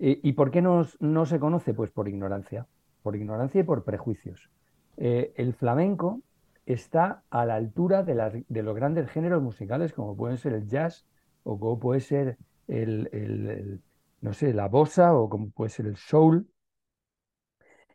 ¿Y 0.04 0.34
por 0.34 0.50
qué 0.50 0.64
no, 0.64 0.88
no, 1.00 1.28
se 1.28 1.40
conoce? 1.40 1.76
Pues 1.76 1.92
por 1.92 2.08
ignorancia, 2.08 2.66
por 3.04 3.16
ignorancia 3.16 3.62
y 3.62 3.64
por 3.64 3.84
prejuicios. 3.84 4.50
Eh, 4.98 5.32
el 5.36 5.54
flamenco 5.54 6.22
está 6.66 7.22
a 7.30 7.46
la 7.46 7.54
altura 7.54 8.02
de, 8.02 8.64
los 8.64 8.76
grandes 8.76 9.12
géneros 9.12 9.44
musicales, 9.44 9.94
como 9.94 10.18
pueden 10.18 10.40
ser 10.40 10.54
el 10.54 10.68
jazz, 10.68 11.06
o 11.44 11.60
como 11.60 11.78
puede 11.78 12.00
ser 12.00 12.40
el, 12.68 13.10
el, 13.12 13.82
no 14.22 14.34
sé, 14.34 14.56
la 14.56 14.68
bossa, 14.68 15.14
o 15.14 15.30
como 15.30 15.52
puede 15.52 15.70
ser 15.70 15.86
el 15.86 15.98
soul. 15.98 16.48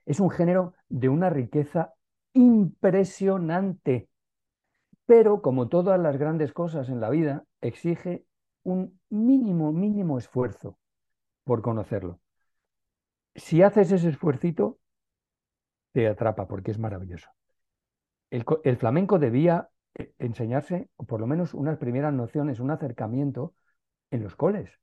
Es 0.04 0.20
un 0.20 0.30
género 0.30 0.74
de 0.88 1.08
una 1.08 1.28
riqueza 1.28 1.92
impresionante 2.34 4.08
pero 5.06 5.40
como 5.40 5.68
todas 5.68 5.98
las 5.98 6.16
grandes 6.16 6.52
cosas 6.52 6.88
en 6.88 7.00
la 7.00 7.10
vida, 7.10 7.44
exige 7.60 8.26
un 8.62 9.00
mínimo, 9.08 9.72
mínimo 9.72 10.18
esfuerzo 10.18 10.78
por 11.44 11.62
conocerlo. 11.62 12.20
Si 13.34 13.62
haces 13.62 13.92
ese 13.92 14.08
esfuercito, 14.08 14.78
te 15.92 16.08
atrapa 16.08 16.48
porque 16.48 16.72
es 16.72 16.78
maravilloso. 16.78 17.30
El, 18.30 18.76
flamenco 18.76 19.18
debía 19.18 19.68
eh, 19.94 20.12
enseñarse, 20.18 20.90
o 20.96 21.04
por 21.04 21.20
lo 21.20 21.26
menos 21.26 21.54
unas 21.54 21.78
primeras 21.78 22.12
nociones, 22.12 22.58
un 22.58 22.70
acercamiento 22.70 23.54
en 24.10 24.24
los 24.24 24.34
coles. 24.34 24.80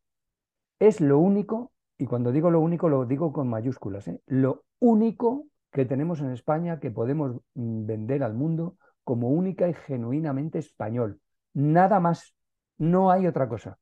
Es 0.80 1.02
lo 1.02 1.20
único 1.20 1.74
y 1.98 2.06
cuando 2.06 2.32
digo 2.32 2.50
lo 2.50 2.60
único 2.60 2.90
lo 2.90 3.06
digo 3.06 3.32
con 3.32 3.48
mayúsculas, 3.48 4.08
¿eh? 4.08 4.22
lo 4.26 4.66
único 4.80 5.46
que 5.72 5.86
tenemos 5.86 6.22
en 6.22 6.32
España 6.32 6.80
que 6.80 6.92
podemos 6.92 7.36
mm, 7.54 7.86
vender 7.86 8.24
al 8.24 8.34
mundo 8.34 8.78
como 9.04 9.30
única 9.30 9.68
y 9.68 9.74
genuinamente 9.74 10.60
español. 10.60 11.20
Nada 11.54 12.00
más, 12.00 12.36
no 12.78 13.12
hay 13.12 13.28
otra 13.28 13.48
cosa. 13.48 13.78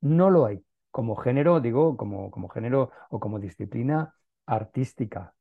No 0.00 0.30
lo 0.30 0.46
hay. 0.46 0.64
Como 0.90 1.16
género, 1.16 1.60
digo, 1.60 1.96
como, 1.96 2.30
como 2.30 2.48
género 2.48 2.90
o 3.10 3.20
como 3.20 3.38
disciplina 3.38 4.14
artística. 4.46 5.34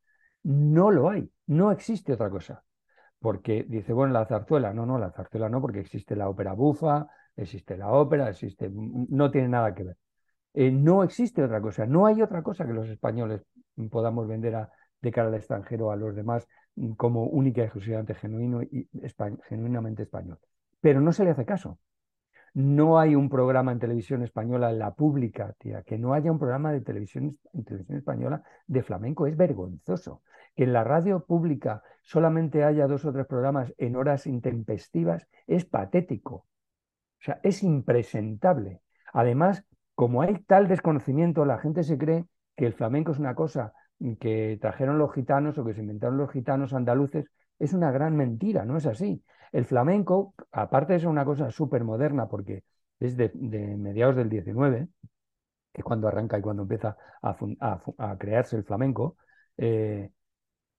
No 0.44 0.92
lo 0.92 1.10
hay, 1.10 1.30
no 1.48 1.72
existe 1.72 2.14
otra 2.14 2.30
cosa. 2.30 2.64
Porque 3.20 3.66
dice, 3.68 3.94
bueno, 3.94 4.14
la 4.14 4.26
zarzuela, 4.26 4.74
no, 4.74 4.86
no, 4.86 4.98
la 4.98 5.12
zarzuela 5.12 5.50
no, 5.50 5.62
porque 5.62 5.80
existe 5.82 6.16
la 6.16 6.30
ópera 6.30 6.54
bufa, 6.54 7.08
existe 7.36 7.78
la 7.78 7.90
ópera, 7.92 8.30
existe, 8.30 8.70
no 8.72 9.32
tiene 9.32 9.50
nada 9.50 9.74
que 9.76 9.84
ver. 9.84 9.98
Eh, 10.54 10.72
no 10.72 11.04
existe 11.04 11.44
otra 11.44 11.62
cosa, 11.62 11.86
no 11.86 12.06
hay 12.06 12.22
otra 12.22 12.44
cosa 12.44 12.66
que 12.66 12.74
los 12.74 12.90
españoles 12.90 13.44
podamos 13.92 14.28
vender 14.28 14.56
a, 14.56 14.72
de 15.02 15.12
cara 15.12 15.28
al 15.30 15.36
extranjero 15.36 15.92
a 15.92 15.96
los 15.96 16.16
demás 16.16 16.48
como 16.98 17.26
única 17.26 17.62
y 17.62 17.66
exclusivamente 17.66 18.16
genuino 18.16 18.62
y 18.62 18.88
genuinamente 19.48 20.04
español. 20.04 20.40
Pero 20.82 21.02
no 21.02 21.12
se 21.12 21.24
le 21.24 21.32
hace 21.32 21.46
caso. 21.46 21.80
No 22.54 23.00
hay 23.00 23.16
un 23.16 23.30
programa 23.30 23.72
en 23.72 23.80
televisión 23.80 24.24
española, 24.24 24.72
la 24.72 24.94
pública, 24.96 25.54
tía, 25.60 25.84
que 25.84 25.98
no 25.98 26.14
haya 26.14 26.32
un 26.32 26.40
programa 26.40 26.72
de 26.72 26.82
televisión 26.82 27.38
en 27.54 27.64
televisión 27.64 27.98
española 27.98 28.44
de 28.66 28.82
flamenco. 28.82 29.28
Es 29.28 29.38
vergonzoso. 29.38 30.24
Que 30.56 30.64
en 30.64 30.74
la 30.74 30.84
radio 30.84 31.26
pública 31.26 31.84
solamente 32.02 32.64
haya 32.64 32.88
dos 32.88 33.06
o 33.06 33.14
tres 33.14 33.28
programas 33.28 33.74
en 33.78 33.96
horas 33.96 34.26
intempestivas 34.26 35.28
es 35.46 35.66
patético. 35.66 36.36
O 36.36 37.24
sea, 37.24 37.40
es 37.44 37.64
impresentable. 37.64 38.82
Además, 39.14 39.66
como 39.94 40.22
hay 40.22 40.40
tal 40.44 40.68
desconocimiento, 40.68 41.46
la 41.46 41.60
gente 41.60 41.84
se 41.84 41.98
cree 41.98 42.26
que 42.56 42.66
el 42.66 42.74
flamenco 42.74 43.12
es 43.12 43.20
una 43.20 43.36
cosa 43.36 43.74
que 44.20 44.58
trajeron 44.62 44.98
los 44.98 45.14
gitanos 45.14 45.58
o 45.58 45.66
que 45.66 45.74
se 45.74 45.82
inventaron 45.82 46.18
los 46.18 46.32
gitanos 46.32 46.74
andaluces. 46.74 47.30
Es 47.58 47.74
una 47.74 47.92
gran 47.92 48.16
mentira, 48.16 48.66
no 48.66 48.78
es 48.78 48.86
así. 48.86 49.24
El 49.52 49.66
flamenco, 49.66 50.34
aparte 50.52 50.94
de 50.94 51.00
ser 51.00 51.10
una 51.10 51.26
cosa 51.26 51.52
súper 51.52 51.84
moderna, 51.84 52.28
porque 52.28 52.64
es 53.00 53.18
de, 53.18 53.32
mediados 53.34 54.16
del 54.16 54.30
19, 54.30 54.88
que 55.74 55.82
es 55.82 55.84
cuando 55.84 56.08
arranca 56.08 56.38
y 56.38 56.42
cuando 56.42 56.64
empieza 56.64 56.98
a, 57.22 58.18
crearse 58.18 58.56
el 58.58 58.64
flamenco, 58.64 59.18
eh, 59.58 60.12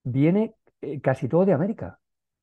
viene 0.05 0.55
eh, 0.81 1.01
casi 1.01 1.29
todo 1.29 1.45
de 1.45 1.53
América. 1.53 1.99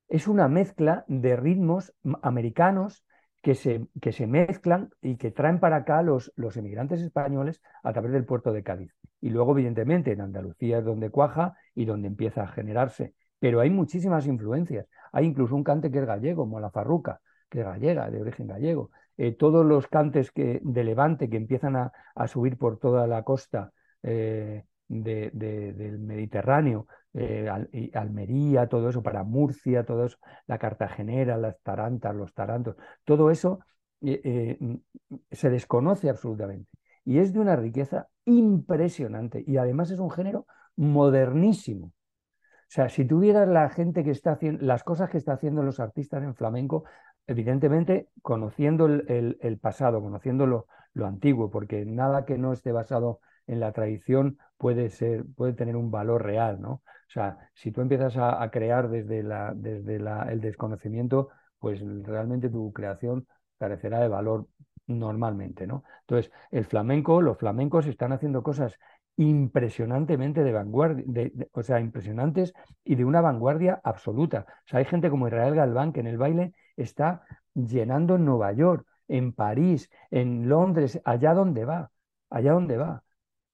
Es 0.08 0.28
una 0.28 0.48
mezcla 0.48 1.06
de 1.08 1.36
ritmos 1.36 1.94
americanos 2.22 3.04
que 3.42 3.56
se, 3.56 3.88
que 4.02 4.12
se 4.12 4.28
mezclan 4.28 4.90
y 5.02 5.18
que 5.18 5.32
traen 5.32 5.60
para 5.60 5.78
acá 5.78 6.02
los, 6.02 6.32
los 6.36 6.58
emigrantes 6.58 7.02
españoles 7.02 7.62
a 7.84 7.94
través 7.94 8.12
del 8.12 8.26
puerto 8.26 8.52
de 8.52 8.64
Cádiz. 8.64 8.97
Y 9.22 9.30
luego, 9.30 9.54
evidentemente, 9.54 10.12
en 10.12 10.22
Andalucía 10.22 10.80
es 10.80 10.86
donde 10.86 11.10
cuaja 11.10 11.58
y 11.74 11.86
donde 11.86 12.08
empieza 12.08 12.44
a 12.44 12.48
generarse. 12.48 13.14
Pero 13.40 13.60
hay 13.60 13.70
muchísimas 13.70 14.28
influencias. 14.28 14.88
Hay 15.12 15.26
incluso 15.26 15.56
un 15.56 15.64
cante 15.64 15.92
que 15.92 16.00
es 16.00 16.06
gallego, 16.06 16.44
como 16.44 16.60
la 16.60 16.70
farruca, 16.70 17.22
que 17.50 17.60
es 17.60 17.66
gallega, 17.66 18.10
de 18.10 18.22
origen 18.22 18.48
gallego. 18.48 18.92
Eh, 19.18 19.32
todos 19.32 19.66
los 19.66 19.88
cantes 19.88 20.32
que, 20.32 20.60
de 20.64 20.84
Levante 20.84 21.30
que 21.30 21.38
empiezan 21.38 21.76
a, 21.76 21.92
subir 22.28 22.58
por 22.58 22.78
toda 22.78 23.08
la 23.08 23.24
costa 23.24 23.72
eh, 24.04 24.64
del 24.88 26.00
Mediterráneo, 26.00 26.88
eh, 27.14 27.50
Almería, 27.94 28.68
todo 28.68 28.90
eso, 28.90 29.02
para 29.02 29.24
Murcia, 29.24 29.84
todo 29.84 30.06
eso, 30.06 30.18
la 30.46 30.60
cartagenera, 30.60 31.38
las 31.38 31.60
tarantas, 31.62 32.16
los 32.16 32.34
tarantos, 32.34 32.76
todo 33.04 33.32
eso 33.32 33.60
se 34.00 35.50
desconoce 35.50 36.10
absolutamente. 36.10 36.70
Y 37.04 37.18
es 37.18 37.34
de 37.34 37.40
una 37.40 37.56
riqueza 37.56 38.08
impresionante. 38.28 39.44
Y 39.48 39.58
además 39.58 39.92
es 39.92 40.00
un 40.00 40.12
género 40.12 40.46
modernísimo. 40.76 41.88
O 41.88 42.70
sea, 42.70 42.90
si 42.90 43.06
tuvieras 43.06 43.48
la 43.48 43.70
gente 43.70 44.04
que 44.04 44.12
está 44.12 44.34
haciendo, 44.34 44.66
las 44.66 44.84
cosas 44.84 45.10
que 45.10 45.18
está 45.18 45.34
haciendo 45.34 45.64
los 45.64 45.80
artistas 45.80 46.24
en 46.24 46.36
flamenco, 46.36 46.84
evidentemente 47.26 48.10
conociendo 48.22 48.88
el, 48.88 49.60
pasado, 49.62 50.02
conociendo 50.02 50.46
lo, 50.46 50.68
antiguo, 51.06 51.50
porque 51.50 51.86
nada 51.86 52.26
que 52.26 52.38
no 52.38 52.54
esté 52.54 52.72
basado 52.72 53.22
en 53.46 53.60
la 53.60 53.72
tradición 53.72 54.38
puede 54.58 54.90
ser, 54.90 55.26
puede 55.36 55.54
tener 55.54 55.76
un 55.76 55.92
valor 55.92 56.24
real, 56.24 56.60
¿no? 56.60 56.72
O 56.72 57.10
sea, 57.10 57.38
si 57.54 57.72
tú 57.72 57.82
empiezas 57.82 58.18
a, 58.18 58.50
crear 58.52 58.90
desde, 58.90 59.24
la, 59.24 59.54
desde 59.56 59.96
el 59.96 60.42
desconocimiento, 60.42 61.30
pues 61.60 61.82
realmente 62.04 62.50
tu 62.50 62.74
creación 62.74 63.28
carecerá 63.58 64.00
de 64.00 64.10
valor 64.10 64.48
normalmente, 64.88 65.68
¿no? 65.68 65.84
Entonces, 66.02 66.32
el 66.52 66.66
flamenco, 66.66 67.22
los 67.22 67.38
flamencos 67.38 67.88
están 67.88 68.12
haciendo 68.14 68.44
cosas 68.44 68.78
impresionantemente 69.18 70.44
de 70.44 70.52
vanguardia, 70.52 71.06
o 71.52 71.64
sea, 71.64 71.80
impresionantes 71.80 72.54
y 72.84 72.96
de 72.96 73.06
una 73.06 73.22
vanguardia 73.22 73.82
absoluta. 73.84 74.46
O 74.66 74.70
sea, 74.70 74.80
hay 74.80 74.86
gente 74.86 75.10
como 75.10 75.28
Israel 75.28 75.56
Galván 75.56 75.92
que 75.92 76.00
en 76.02 76.08
el 76.08 76.18
baile 76.18 76.54
está 76.76 77.24
llenando 77.54 78.16
en 78.16 78.26
Nueva 78.26 78.52
York, 78.54 78.86
en 79.08 79.34
París, 79.34 79.90
en 80.12 80.48
Londres, 80.50 81.02
allá 81.04 81.34
donde 81.34 81.66
va, 81.66 81.92
allá 82.30 82.54
donde 82.54 82.78
va. 82.78 83.04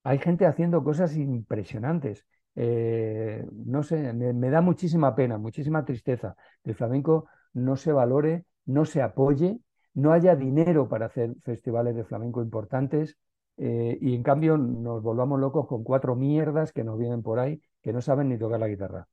Hay 0.04 0.20
gente 0.20 0.46
haciendo 0.46 0.84
cosas 0.84 1.16
impresionantes. 1.16 2.26
Eh, 2.56 3.46
no 3.52 3.84
sé, 3.84 4.14
me, 4.14 4.34
me 4.34 4.50
da 4.50 4.62
muchísima 4.62 5.16
pena, 5.16 5.38
muchísima 5.38 5.86
tristeza 5.86 6.36
que 6.64 6.72
el 6.72 6.76
flamenco 6.76 7.28
no 7.54 7.76
se 7.78 7.92
valore, 7.94 8.46
no 8.66 8.86
se 8.86 9.02
apoye, 9.02 9.60
no 9.94 10.12
haya 10.12 10.36
dinero 10.36 10.88
para 10.90 11.08
hacer 11.08 11.36
festivales 11.42 11.96
de 11.96 12.04
flamenco 12.04 12.42
importantes 12.42 13.18
eh, 13.58 13.98
y 14.02 14.16
en 14.16 14.24
cambio 14.24 14.58
nos 14.58 15.04
volvamos 15.04 15.40
locos 15.40 15.68
con 15.68 15.84
cuatro 15.84 16.16
mierdas 16.16 16.72
que 16.72 16.84
nos 16.84 16.98
vienen 16.98 17.22
por 17.22 17.40
ahí 17.40 17.62
que 17.82 17.94
no 17.94 18.02
saben 18.02 18.30
ni 18.30 18.38
tocar 18.38 18.60
la 18.60 18.68
guitarra. 18.68 19.08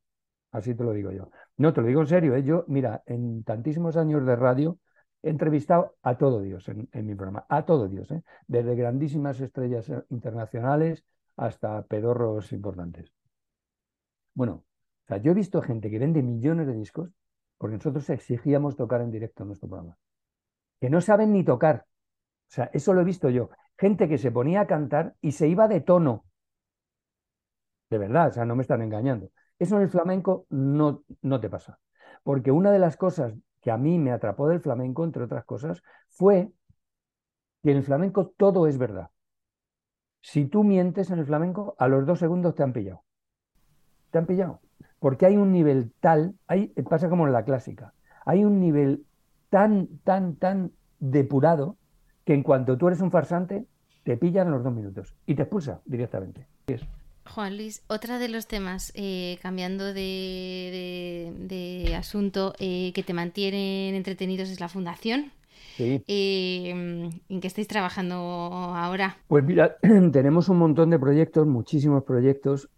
Así 0.52 0.74
te 0.74 0.84
lo 0.84 0.92
digo 0.92 1.10
yo. 1.12 1.30
No, 1.56 1.72
te 1.72 1.80
lo 1.80 1.88
digo 1.88 2.00
en 2.00 2.06
serio. 2.06 2.34
¿eh? 2.34 2.42
Yo, 2.42 2.64
mira, 2.68 3.02
en 3.06 3.44
tantísimos 3.44 3.96
años 3.96 4.24
de 4.24 4.36
radio 4.36 4.78
he 5.22 5.30
entrevistado 5.30 5.96
a 6.02 6.16
todo 6.16 6.40
Dios 6.40 6.68
en, 6.68 6.88
mi 7.06 7.14
programa, 7.14 7.44
a 7.48 7.64
todo 7.66 7.88
Dios, 7.88 8.10
¿eh? 8.10 8.22
desde 8.46 8.74
grandísimas 8.74 9.40
estrellas 9.40 9.92
internacionales 10.08 11.04
hasta 11.36 11.82
pedorros 11.82 12.52
importantes. 12.52 13.12
Bueno, 14.34 14.64
o 15.04 15.06
sea, 15.08 15.18
yo 15.18 15.32
he 15.32 15.34
visto 15.34 15.60
gente 15.60 15.90
que 15.90 15.98
vende 15.98 16.22
millones 16.22 16.66
de 16.66 16.74
discos 16.74 17.10
porque 17.58 17.76
nosotros 17.76 18.08
exigíamos 18.08 18.76
tocar 18.76 19.02
en 19.02 19.10
directo 19.10 19.42
en 19.42 19.48
nuestro 19.48 19.68
programa, 19.68 19.98
que 20.80 20.90
no 20.90 21.00
saben 21.00 21.32
ni 21.32 21.44
tocar. 21.44 21.86
O 22.48 22.52
sea, 22.52 22.70
eso 22.72 22.94
lo 22.94 23.02
he 23.02 23.04
visto 23.04 23.30
yo 23.30 23.50
gente 23.80 24.08
que 24.08 24.18
se 24.18 24.30
ponía 24.30 24.60
a 24.60 24.66
cantar 24.66 25.14
y 25.22 25.32
se 25.32 25.48
iba 25.48 25.66
de 25.66 25.80
tono. 25.80 26.26
De 27.88 27.96
verdad, 27.96 28.28
o 28.28 28.32
sea, 28.32 28.44
no 28.44 28.54
me 28.54 28.60
están 28.60 28.82
engañando. 28.82 29.30
Eso 29.58 29.76
en 29.76 29.82
el 29.82 29.88
flamenco 29.88 30.46
no, 30.50 31.02
no 31.22 31.40
te 31.40 31.48
pasa. 31.48 31.80
Porque 32.22 32.50
una 32.50 32.72
de 32.72 32.78
las 32.78 32.98
cosas 32.98 33.32
que 33.62 33.70
a 33.70 33.78
mí 33.78 33.98
me 33.98 34.12
atrapó 34.12 34.48
del 34.48 34.60
flamenco, 34.60 35.02
entre 35.02 35.24
otras 35.24 35.46
cosas, 35.46 35.82
fue 36.10 36.52
que 37.62 37.70
en 37.70 37.78
el 37.78 37.82
flamenco 37.82 38.28
todo 38.28 38.66
es 38.66 38.76
verdad. 38.76 39.10
Si 40.20 40.44
tú 40.44 40.62
mientes 40.62 41.10
en 41.10 41.18
el 41.18 41.24
flamenco, 41.24 41.74
a 41.78 41.88
los 41.88 42.04
dos 42.04 42.18
segundos 42.18 42.54
te 42.54 42.62
han 42.62 42.74
pillado. 42.74 43.02
Te 44.10 44.18
han 44.18 44.26
pillado. 44.26 44.60
Porque 44.98 45.24
hay 45.24 45.38
un 45.38 45.52
nivel 45.52 45.94
tal, 46.00 46.34
hay, 46.46 46.68
pasa 46.68 47.08
como 47.08 47.26
en 47.26 47.32
la 47.32 47.46
clásica, 47.46 47.94
hay 48.26 48.44
un 48.44 48.60
nivel 48.60 49.06
tan, 49.50 49.88
tan, 50.04 50.36
tan 50.36 50.72
depurado 50.98 51.76
que 52.24 52.34
en 52.34 52.42
cuanto 52.42 52.78
tú 52.78 52.88
eres 52.88 53.00
un 53.00 53.10
farsante, 53.10 53.66
te 54.04 54.16
pillan 54.16 54.46
en 54.46 54.52
los 54.54 54.64
dos 54.64 54.72
minutos 54.72 55.14
y 55.26 55.34
te 55.34 55.42
expulsa 55.42 55.80
directamente. 55.84 56.46
Juan 57.26 57.56
Luis, 57.56 57.82
otra 57.88 58.18
de 58.18 58.28
los 58.28 58.46
temas, 58.46 58.92
eh, 58.94 59.38
cambiando 59.42 59.92
de, 59.92 61.32
asunto, 61.96 62.54
eh, 62.58 62.92
que 62.94 63.02
te 63.02 63.12
mantienen 63.14 63.94
entretenidos 63.94 64.48
es 64.50 64.60
la 64.60 64.68
fundación. 64.68 65.32
Sí. 65.76 66.02
Eh, 66.06 66.70
¿En 67.28 67.40
qué 67.40 67.46
estáis 67.46 67.68
trabajando 67.68 68.14
ahora? 68.14 69.16
Pues 69.28 69.44
mira, 69.44 69.76
tenemos 70.12 70.48
un 70.48 70.58
montón 70.58 70.90
de 70.90 70.98
proyectos, 70.98 71.46
muchísimos 71.46 72.02
proyectos. 72.04 72.68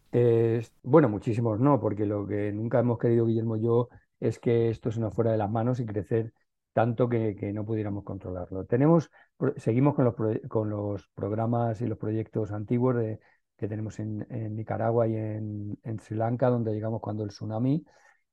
bueno, 0.82 1.08
muchísimos 1.08 1.58
no, 1.60 1.80
porque 1.80 2.04
lo 2.04 2.26
que 2.26 2.52
nunca 2.52 2.80
hemos 2.80 2.98
querido, 2.98 3.26
Guillermo 3.26 3.56
y 3.56 3.62
yo, 3.62 3.88
es 4.20 4.38
que 4.38 4.68
esto 4.68 4.90
se 4.92 5.00
nos 5.00 5.14
fuera 5.14 5.32
de 5.32 5.38
las 5.38 5.50
manos 5.50 5.80
y 5.80 5.86
crecer 5.86 6.32
tanto 6.72 7.08
que, 7.08 7.34
no 7.52 7.64
pudiéramos 7.64 8.04
controlarlo. 8.04 8.64
Tenemos, 8.64 9.10
seguimos 9.56 9.94
con 9.94 10.04
los, 10.04 10.14
con 10.48 10.70
los 10.70 11.08
programas 11.14 11.80
y 11.80 11.86
los 11.86 11.98
proyectos 11.98 12.52
antiguos 12.52 12.96
de, 12.96 13.20
que 13.56 13.68
tenemos 13.68 13.98
en, 14.00 14.26
Nicaragua 14.56 15.06
y 15.06 15.16
en, 15.16 15.78
Sri 16.00 16.16
Lanka, 16.16 16.48
donde 16.48 16.72
llegamos 16.74 17.00
cuando 17.00 17.24
el 17.24 17.30
tsunami. 17.30 17.84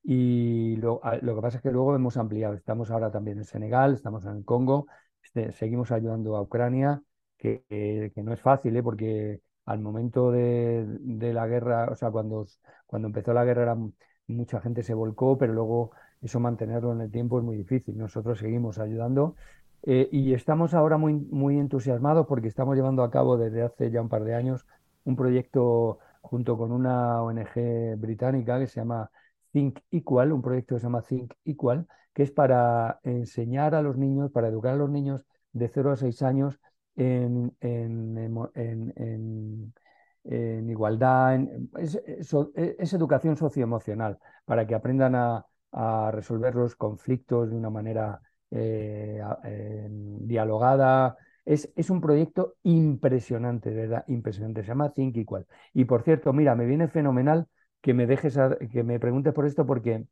Y 0.03 0.77
lo, 0.77 1.01
lo, 1.21 1.35
que 1.35 1.41
pasa 1.41 1.57
es 1.57 1.63
que 1.63 1.71
luego 1.71 1.95
hemos 1.95 2.17
ampliado. 2.17 2.55
Estamos 2.55 2.89
ahora 2.91 3.11
también 3.11 3.37
en 3.37 3.45
Senegal, 3.45 3.93
estamos 3.93 4.25
en 4.25 4.43
Congo, 4.43 4.87
este, 5.21 5.51
seguimos 5.51 5.91
ayudando 5.91 6.35
a 6.35 6.41
Ucrania, 6.41 7.03
que, 7.37 7.63
que 7.69 8.23
no 8.23 8.33
es 8.33 8.41
fácil, 8.41 8.75
¿eh? 8.77 8.83
porque 8.83 9.41
al 9.65 9.79
momento 9.81 10.31
de, 10.31 10.85
de, 10.99 11.33
la 11.33 11.47
guerra, 11.47 11.89
o 11.91 11.95
sea, 11.95 12.09
cuando, 12.11 12.47
cuando 12.87 13.07
empezó 13.07 13.33
la 13.33 13.45
guerra, 13.45 13.77
mucha 14.27 14.61
gente 14.61 14.83
se 14.83 14.93
volcó, 14.93 15.37
pero 15.37 15.53
luego 15.53 15.91
eso 16.21 16.39
mantenerlo 16.39 16.93
en 16.93 17.01
el 17.01 17.11
tiempo 17.11 17.39
es 17.39 17.45
muy 17.45 17.57
difícil. 17.57 17.97
Nosotros 17.97 18.39
seguimos 18.39 18.79
ayudando 18.79 19.35
Eh, 19.83 20.09
y 20.11 20.33
estamos 20.33 20.73
ahora 20.73 20.97
muy, 20.97 21.13
muy 21.13 21.57
entusiasmados 21.57 22.27
porque 22.27 22.49
estamos 22.49 22.75
llevando 22.75 23.03
a 23.03 23.09
cabo 23.11 23.37
desde 23.37 23.61
hace 23.61 23.89
ya 23.91 24.01
un 24.01 24.09
par 24.09 24.23
de 24.25 24.35
años 24.35 24.65
un 25.05 25.15
proyecto 25.15 25.99
junto 26.21 26.57
con 26.57 26.71
una 26.71 27.21
ONG 27.23 27.95
británica 27.97 28.59
que 28.59 28.67
se 28.67 28.81
llama 28.81 29.09
Think 29.51 29.79
Equal, 29.91 30.31
un 30.33 30.41
proyecto 30.41 30.75
que 30.75 30.79
se 30.81 30.87
llama 30.87 31.01
Think 31.01 31.33
Equal, 31.45 31.87
que 32.13 32.23
es 32.23 32.31
para 32.31 32.99
enseñar 33.03 33.73
a 33.75 33.81
los 33.81 33.97
niños, 33.97 34.31
para 34.31 34.49
educar 34.49 34.73
a 34.73 34.77
los 34.77 34.89
niños 34.89 35.25
de 35.53 35.67
0 35.69 35.91
a 35.91 35.95
6 35.95 36.21
años 36.23 36.59
en, 36.95 37.55
en, 37.61 39.73
igualdad, 40.69 41.39
es, 41.77 41.95
es, 42.55 42.93
educación 42.93 43.37
socioemocional, 43.37 44.19
para 44.45 44.67
que 44.67 44.75
aprendan 44.75 45.15
a, 45.15 45.45
a 45.71 46.11
resolver 46.11 46.55
los 46.55 46.75
conflictos 46.75 47.49
de 47.49 47.55
una 47.55 47.69
manera 47.69 48.21
eh, 48.51 49.21
dialogada. 50.21 51.17
Es, 51.45 51.71
es, 51.75 51.89
un 51.89 52.01
proyecto 52.01 52.55
impresionante, 52.63 53.71
¿verdad? 53.71 54.03
Impresionante. 54.07 54.61
Se 54.61 54.67
llama 54.67 54.91
Think 54.91 55.17
Equal. 55.17 55.47
Y 55.73 55.85
por 55.85 56.03
cierto, 56.03 56.33
mira, 56.33 56.55
me 56.55 56.65
viene 56.65 56.87
fenomenal 56.87 57.47
que 57.81 57.93
me 57.93 58.07
dejes, 58.07 58.37
que 58.71 58.83
me 58.83 58.99
preguntes 58.99 59.33
por 59.33 59.45
esto 59.45 59.65
porque 59.65 60.05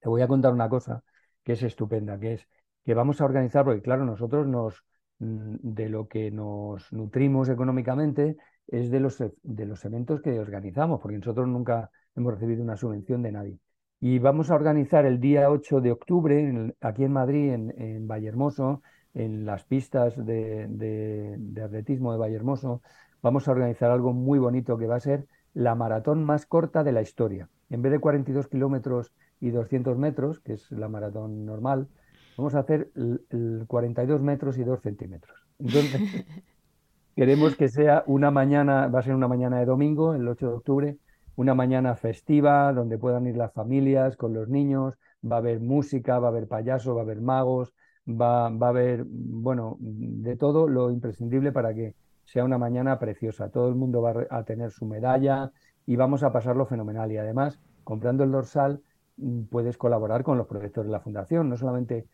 te 0.00 0.08
voy 0.08 0.22
a 0.22 0.28
contar 0.28 0.52
una 0.52 0.68
cosa 0.68 1.02
que 1.42 1.52
es 1.52 1.62
estupenda, 1.62 2.18
que 2.18 2.34
es 2.34 2.48
que 2.84 2.94
vamos 2.94 3.20
a 3.20 3.24
organizar, 3.24 3.64
porque 3.64 3.82
claro, 3.82 4.04
nosotros 4.04 4.46
nos, 4.46 4.84
mm, 5.18 5.56
de 5.62 5.88
lo 5.88 6.08
que 6.08 6.30
nos 6.30 6.92
nutrimos 6.92 7.48
económicamente 7.48 8.36
es 8.68 8.90
de 8.90 9.00
los, 9.00 9.18
de 9.42 9.66
los 9.66 9.84
eventos 9.84 10.20
que 10.22 10.38
organizamos, 10.38 11.00
porque 11.00 11.18
nosotros 11.18 11.48
nunca 11.48 11.90
hemos 12.14 12.34
recibido 12.34 12.62
una 12.62 12.76
subvención 12.76 13.22
de 13.22 13.32
nadie. 13.32 13.58
Y 14.00 14.18
vamos 14.18 14.50
a 14.50 14.54
organizar 14.54 15.06
el 15.06 15.20
día 15.20 15.50
8 15.50 15.80
de 15.80 15.92
octubre 15.92 16.74
aquí 16.80 17.04
en 17.04 17.12
Madrid, 17.12 17.52
en, 17.52 17.74
en 17.80 18.06
Vallehermoso, 18.06 18.82
en 19.16 19.46
las 19.46 19.64
pistas 19.64 20.14
de, 20.24 20.66
de, 20.68 21.62
atletismo 21.62 22.12
de 22.12 22.18
Vallehermoso, 22.18 22.82
vamos 23.22 23.48
a 23.48 23.52
organizar 23.52 23.90
algo 23.90 24.12
muy 24.12 24.38
bonito 24.38 24.76
que 24.76 24.86
va 24.86 24.96
a 24.96 25.00
ser 25.00 25.26
la 25.54 25.74
maratón 25.74 26.22
más 26.22 26.44
corta 26.44 26.84
de 26.84 26.92
la 26.92 27.00
historia. 27.00 27.48
En 27.70 27.80
vez 27.80 27.92
de 27.92 27.98
42 27.98 28.46
kilómetros 28.46 29.12
y 29.40 29.50
200 29.50 29.96
metros, 29.96 30.40
que 30.40 30.52
es 30.52 30.70
la 30.70 30.88
maratón 30.88 31.46
normal, 31.46 31.88
vamos 32.36 32.54
a 32.54 32.58
hacer 32.58 32.90
el, 32.94 33.64
42 33.66 34.20
metros 34.20 34.58
y 34.58 34.64
2 34.64 34.82
centímetros. 34.82 35.46
Entonces, 35.58 35.98
queremos 37.16 37.56
que 37.56 37.70
sea 37.70 38.04
una 38.06 38.30
mañana, 38.30 38.88
va 38.88 38.98
a 38.98 39.02
ser 39.02 39.14
una 39.14 39.28
mañana 39.28 39.58
de 39.58 39.64
domingo, 39.64 40.12
el 40.12 40.28
8 40.28 40.46
de 40.46 40.52
octubre, 40.52 40.98
una 41.36 41.54
mañana 41.54 41.94
festiva 41.96 42.72
donde 42.72 42.98
puedan 42.98 43.26
ir 43.26 43.36
las 43.36 43.52
familias 43.52 44.16
con 44.16 44.34
los 44.34 44.48
niños, 44.48 44.98
va 45.24 45.36
a 45.36 45.38
haber 45.38 45.60
música, 45.60 46.18
va 46.18 46.28
a 46.28 46.30
haber 46.30 46.48
payaso, 46.48 46.94
va 46.94 47.02
a 47.02 47.04
haber 47.04 47.20
magos, 47.20 47.74
va, 48.08 48.48
va 48.50 48.66
a 48.66 48.70
haber, 48.70 49.04
bueno, 49.06 49.76
de 49.80 50.36
todo 50.36 50.68
lo 50.68 50.90
imprescindible 50.90 51.52
para 51.52 51.74
que 51.74 51.94
sea 52.24 52.44
una 52.44 52.58
mañana 52.58 52.98
preciosa. 52.98 53.50
Todo 53.50 53.68
el 53.68 53.74
mundo 53.74 54.02
va 54.02 54.26
a 54.30 54.44
tener 54.44 54.70
su 54.70 54.86
medalla 54.86 55.52
y 55.86 55.96
vamos 55.96 56.22
a 56.22 56.32
pasarlo 56.32 56.66
fenomenal. 56.66 57.12
Y 57.12 57.18
además, 57.18 57.60
comprando 57.84 58.24
el 58.24 58.32
dorsal, 58.32 58.82
mm, 59.16 59.44
puedes 59.44 59.78
colaborar 59.78 60.22
con 60.24 60.38
los 60.38 60.46
proyectos 60.46 60.84
de 60.86 60.90
la 60.90 61.00
fundación, 61.00 61.48
no 61.48 61.56
solamente 61.56 62.06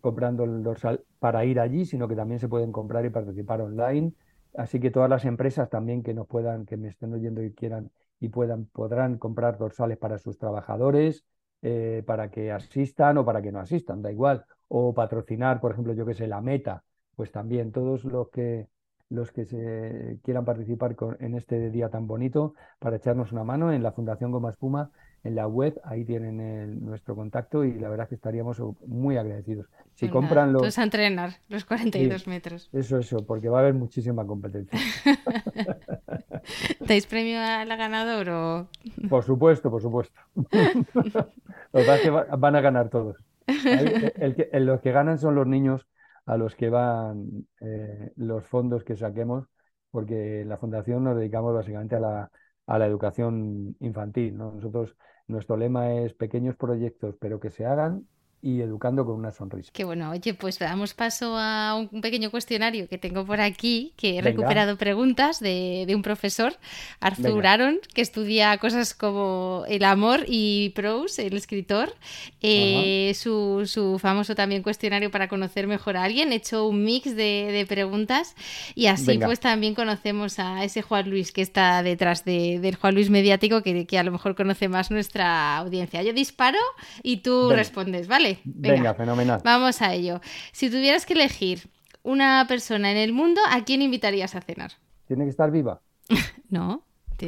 comprando 0.00 0.44
el 0.44 0.62
dorsal 0.62 1.04
para 1.18 1.44
ir 1.44 1.60
allí, 1.60 1.84
sino 1.84 2.08
que 2.08 2.16
también 2.16 2.38
se 2.40 2.48
pueden 2.48 2.72
comprar 2.72 3.04
y 3.04 3.10
participar 3.10 3.60
online. 3.60 4.12
Así 4.54 4.80
que 4.80 4.90
todas 4.90 5.08
las 5.08 5.24
empresas 5.24 5.68
también 5.70 6.02
que 6.02 6.14
nos 6.14 6.26
puedan, 6.26 6.66
que 6.66 6.76
me 6.76 6.88
estén 6.88 7.12
oyendo 7.12 7.42
y 7.42 7.52
quieran 7.52 7.90
y 8.20 8.28
puedan, 8.28 8.66
podrán 8.66 9.18
comprar 9.18 9.58
dorsales 9.58 9.98
para 9.98 10.18
sus 10.18 10.38
trabajadores, 10.38 11.24
eh, 11.62 12.02
para 12.06 12.30
que 12.30 12.52
asistan 12.52 13.18
o 13.18 13.24
para 13.24 13.42
que 13.42 13.52
no 13.52 13.60
asistan, 13.60 14.02
da 14.02 14.12
igual. 14.12 14.44
O 14.68 14.94
patrocinar, 14.94 15.60
por 15.60 15.72
ejemplo, 15.72 15.94
yo 15.94 16.06
que 16.06 16.14
sé, 16.14 16.26
la 16.26 16.40
meta, 16.40 16.84
pues 17.16 17.32
también 17.32 17.72
todos 17.72 18.04
los 18.04 18.30
que 18.30 18.68
los 19.10 19.32
que 19.32 19.44
se 19.44 20.20
quieran 20.22 20.44
participar 20.44 20.96
en 21.18 21.34
este 21.34 21.70
día 21.70 21.90
tan 21.90 22.06
bonito 22.06 22.54
para 22.78 22.96
echarnos 22.96 23.32
una 23.32 23.42
mano 23.44 23.72
en 23.72 23.82
la 23.82 23.92
Fundación 23.92 24.30
Goma 24.30 24.50
Espuma, 24.50 24.92
en 25.22 25.34
la 25.34 25.46
web, 25.46 25.78
ahí 25.84 26.04
tienen 26.04 26.84
nuestro 26.84 27.14
contacto 27.14 27.64
y 27.64 27.74
la 27.74 27.88
verdad 27.88 28.04
es 28.04 28.08
que 28.10 28.14
estaríamos 28.14 28.60
muy 28.86 29.16
agradecidos. 29.16 29.66
Si 29.94 30.08
compran 30.08 30.52
los... 30.52 30.78
a 30.78 30.82
entrenar 30.82 31.36
los 31.48 31.64
42 31.64 32.26
metros. 32.26 32.70
Eso, 32.72 32.98
eso, 32.98 33.26
porque 33.26 33.48
va 33.48 33.58
a 33.58 33.60
haber 33.62 33.74
muchísima 33.74 34.26
competencia. 34.26 34.78
¿Dais 36.80 37.06
premio 37.06 37.38
a 37.38 37.64
la 37.66 37.76
ganador 37.76 38.30
o...? 38.30 38.68
Por 39.10 39.24
supuesto, 39.24 39.70
por 39.70 39.82
supuesto. 39.82 40.18
Lo 40.34 41.80
que 41.84 42.00
que 42.02 42.10
van 42.10 42.56
a 42.56 42.60
ganar 42.60 42.88
todos. 42.88 43.16
los 43.46 44.80
que 44.80 44.92
ganan 44.92 45.18
son 45.18 45.34
los 45.34 45.46
niños 45.46 45.86
a 46.26 46.36
los 46.36 46.54
que 46.54 46.70
van 46.70 47.46
eh, 47.60 48.12
los 48.16 48.46
fondos 48.46 48.84
que 48.84 48.96
saquemos, 48.96 49.46
porque 49.90 50.44
la 50.46 50.56
fundación 50.56 51.04
nos 51.04 51.16
dedicamos 51.16 51.54
básicamente 51.54 51.96
a 51.96 52.00
la, 52.00 52.30
a 52.70 52.78
la 52.78 52.86
educación 52.86 53.76
infantil. 53.80 54.36
¿no? 54.36 54.52
Nosotros, 54.52 54.96
nuestro 55.26 55.56
lema 55.56 55.92
es 55.94 56.14
pequeños 56.14 56.56
proyectos, 56.56 57.16
pero 57.20 57.40
que 57.40 57.50
se 57.50 57.66
hagan 57.66 58.06
y 58.42 58.62
educando 58.62 59.04
con 59.04 59.16
una 59.16 59.32
sonrisa. 59.32 59.70
Qué 59.72 59.84
bueno. 59.84 60.10
Oye, 60.10 60.32
pues 60.32 60.58
damos 60.58 60.94
paso 60.94 61.36
a 61.36 61.74
un 61.74 62.00
pequeño 62.00 62.30
cuestionario 62.30 62.88
que 62.88 62.96
tengo 62.96 63.26
por 63.26 63.40
aquí, 63.40 63.92
que 63.96 64.18
he 64.18 64.22
recuperado 64.22 64.78
preguntas 64.78 65.40
de, 65.40 65.86
un 65.94 66.02
profesor, 66.02 66.54
Arthur 67.00 67.46
Aaron, 67.46 67.78
que 67.92 68.00
estudia 68.00 68.56
cosas 68.56 68.94
como 68.94 69.64
el 69.68 69.84
amor 69.84 70.24
y 70.26 70.70
Prose, 70.70 71.26
el 71.26 71.36
escritor. 71.36 71.94
Eh, 72.40 73.12
su, 73.14 73.98
famoso 74.00 74.34
también 74.34 74.62
cuestionario 74.62 75.10
para 75.10 75.28
conocer 75.28 75.66
mejor 75.66 75.98
a 75.98 76.04
alguien. 76.04 76.32
He 76.32 76.36
hecho 76.36 76.66
un 76.66 76.84
mix 76.84 77.14
de, 77.14 77.66
preguntas 77.68 78.34
y 78.74 78.86
así 78.86 79.18
pues 79.18 79.38
también 79.38 79.74
conocemos 79.74 80.38
a 80.38 80.64
ese 80.64 80.80
Juan 80.80 81.10
Luis 81.10 81.30
que 81.30 81.42
está 81.42 81.82
detrás 81.82 82.24
del 82.24 82.74
Juan 82.76 82.94
Luis 82.94 83.10
mediático 83.10 83.62
que, 83.62 83.86
que, 83.86 83.98
a 83.98 84.02
lo 84.02 84.12
mejor 84.12 84.34
conoce 84.34 84.68
más 84.68 84.90
nuestra 84.90 85.58
audiencia. 85.58 86.02
Yo 86.02 86.14
disparo 86.14 86.58
y 87.02 87.18
tú 87.18 87.50
respondes, 87.50 88.08
¿vale? 88.08 88.29
Venga, 88.44 88.94
fenomenal. 88.94 89.40
Vamos 89.44 89.82
a 89.82 89.94
ello. 89.94 90.20
Si 90.52 90.70
tuvieras 90.70 91.06
que 91.06 91.14
elegir 91.14 91.70
una 92.02 92.44
persona 92.48 92.90
en 92.90 92.96
el 92.96 93.12
mundo, 93.12 93.40
¿a 93.50 93.64
quién 93.64 93.82
invitarías 93.82 94.34
a 94.34 94.40
cenar? 94.40 94.72
¿Tiene 95.06 95.24
que 95.24 95.30
estar 95.30 95.50
viva? 95.50 95.80
no, 96.50 96.84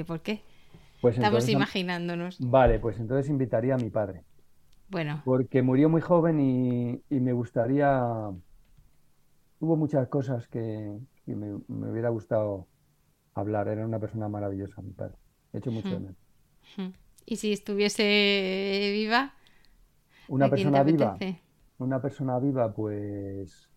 ¿por 0.07 0.23
qué? 0.23 0.43
Pues 1.01 1.17
Estamos 1.17 1.49
imaginándonos. 1.49 2.39
Vale, 2.39 2.79
pues 2.79 2.99
entonces 3.01 3.29
invitaría 3.29 3.75
a 3.75 3.79
mi 3.79 3.91
padre. 3.91 4.23
Bueno. 4.89 5.23
Porque 5.25 5.63
murió 5.63 5.89
muy 5.89 6.01
joven 6.01 6.41
y, 6.41 7.03
me 7.11 7.33
gustaría. 7.33 8.01
Hubo 9.59 9.77
muchas 9.77 10.07
cosas 10.09 10.47
que, 10.49 10.97
me, 11.27 11.55
hubiera 11.55 12.11
gustado 12.11 12.69
hablar. 13.35 13.69
Era 13.69 13.85
una 13.85 13.99
persona 13.99 14.29
maravillosa, 14.29 14.81
mi 14.81 14.93
padre. 14.93 15.17
He 15.53 15.59
hecho 15.59 15.73
mucho 15.73 15.89
de 15.89 16.01
menos. 16.01 16.17
¿Y 17.27 17.37
si 17.37 17.53
estuviese 17.53 18.91
viva? 18.93 19.35
Una 20.33 20.49
persona 20.49 20.83
viva. 20.83 21.19
Una 21.77 22.01
persona 22.01 22.39
viva, 22.39 22.73
pues. 22.73 23.69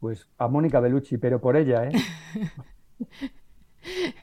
Pues 0.00 0.28
a 0.38 0.48
Mónica 0.48 0.80
Bellucci, 0.80 1.18
pero 1.18 1.40
por 1.40 1.56
ella, 1.56 1.84
¿eh? 1.84 1.92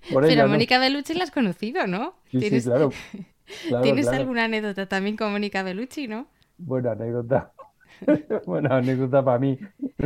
pero 0.09 0.43
a 0.43 0.47
Mónica 0.47 0.77
Bellucci 0.77 1.13
la 1.13 1.23
has 1.23 1.31
conocido, 1.31 1.87
¿no? 1.87 2.15
Sí, 2.25 2.39
¿Tienes... 2.39 2.63
sí, 2.63 2.69
claro. 3.69 3.83
¿Tienes 3.83 4.07
alguna 4.07 4.45
anécdota 4.45 4.89
también 4.89 5.15
con 5.15 5.31
Mónica 5.31 5.63
Bellucci, 5.63 6.07
no? 6.07 6.27
Buena 6.57 6.91
anécdota. 6.91 7.53
Buena 8.45 8.77
anécdota 8.77 9.23
para 9.23 9.39
mí, 9.39 9.57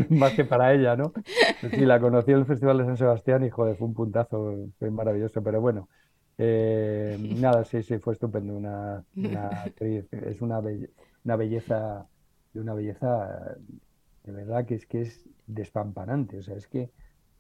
más 0.10 0.34
que 0.34 0.46
para 0.46 0.74
ella, 0.74 0.96
¿no? 0.96 1.12
Sí, 1.72 1.86
la 1.86 2.00
conocí 2.00 2.32
en 2.32 2.40
el 2.40 2.46
Festival 2.46 2.78
de 2.78 2.86
San 2.86 2.98
Sebastián 2.98 3.44
y 3.44 3.50
joder, 3.50 3.78
fue 3.78 3.88
un 3.88 3.96
puntazo, 3.96 4.68
fue 4.78 4.92
maravilloso, 4.92 5.42
pero 5.42 5.60
bueno. 5.60 5.90
Eh, 6.38 7.18
nada, 7.38 7.66
sí, 7.66 7.82
sí, 7.82 7.98
fue 7.98 8.14
estupendo. 8.14 8.56
Una, 8.56 9.04
una 9.16 9.48
actriz, 9.48 10.06
es 10.12 10.42
una 10.42 10.60
belleza 10.60 10.92
una 11.24 11.36
belleza, 11.36 12.08
de 12.54 12.60
una 12.60 12.74
belleza 12.74 13.58
de 14.24 14.32
verdad 14.32 14.66
que 14.66 14.76
es 14.76 14.86
que 14.86 15.02
es 15.02 15.28
despampanante, 15.48 16.38
o 16.38 16.44
sea, 16.44 16.56
es 16.56 16.68
que 16.68 16.92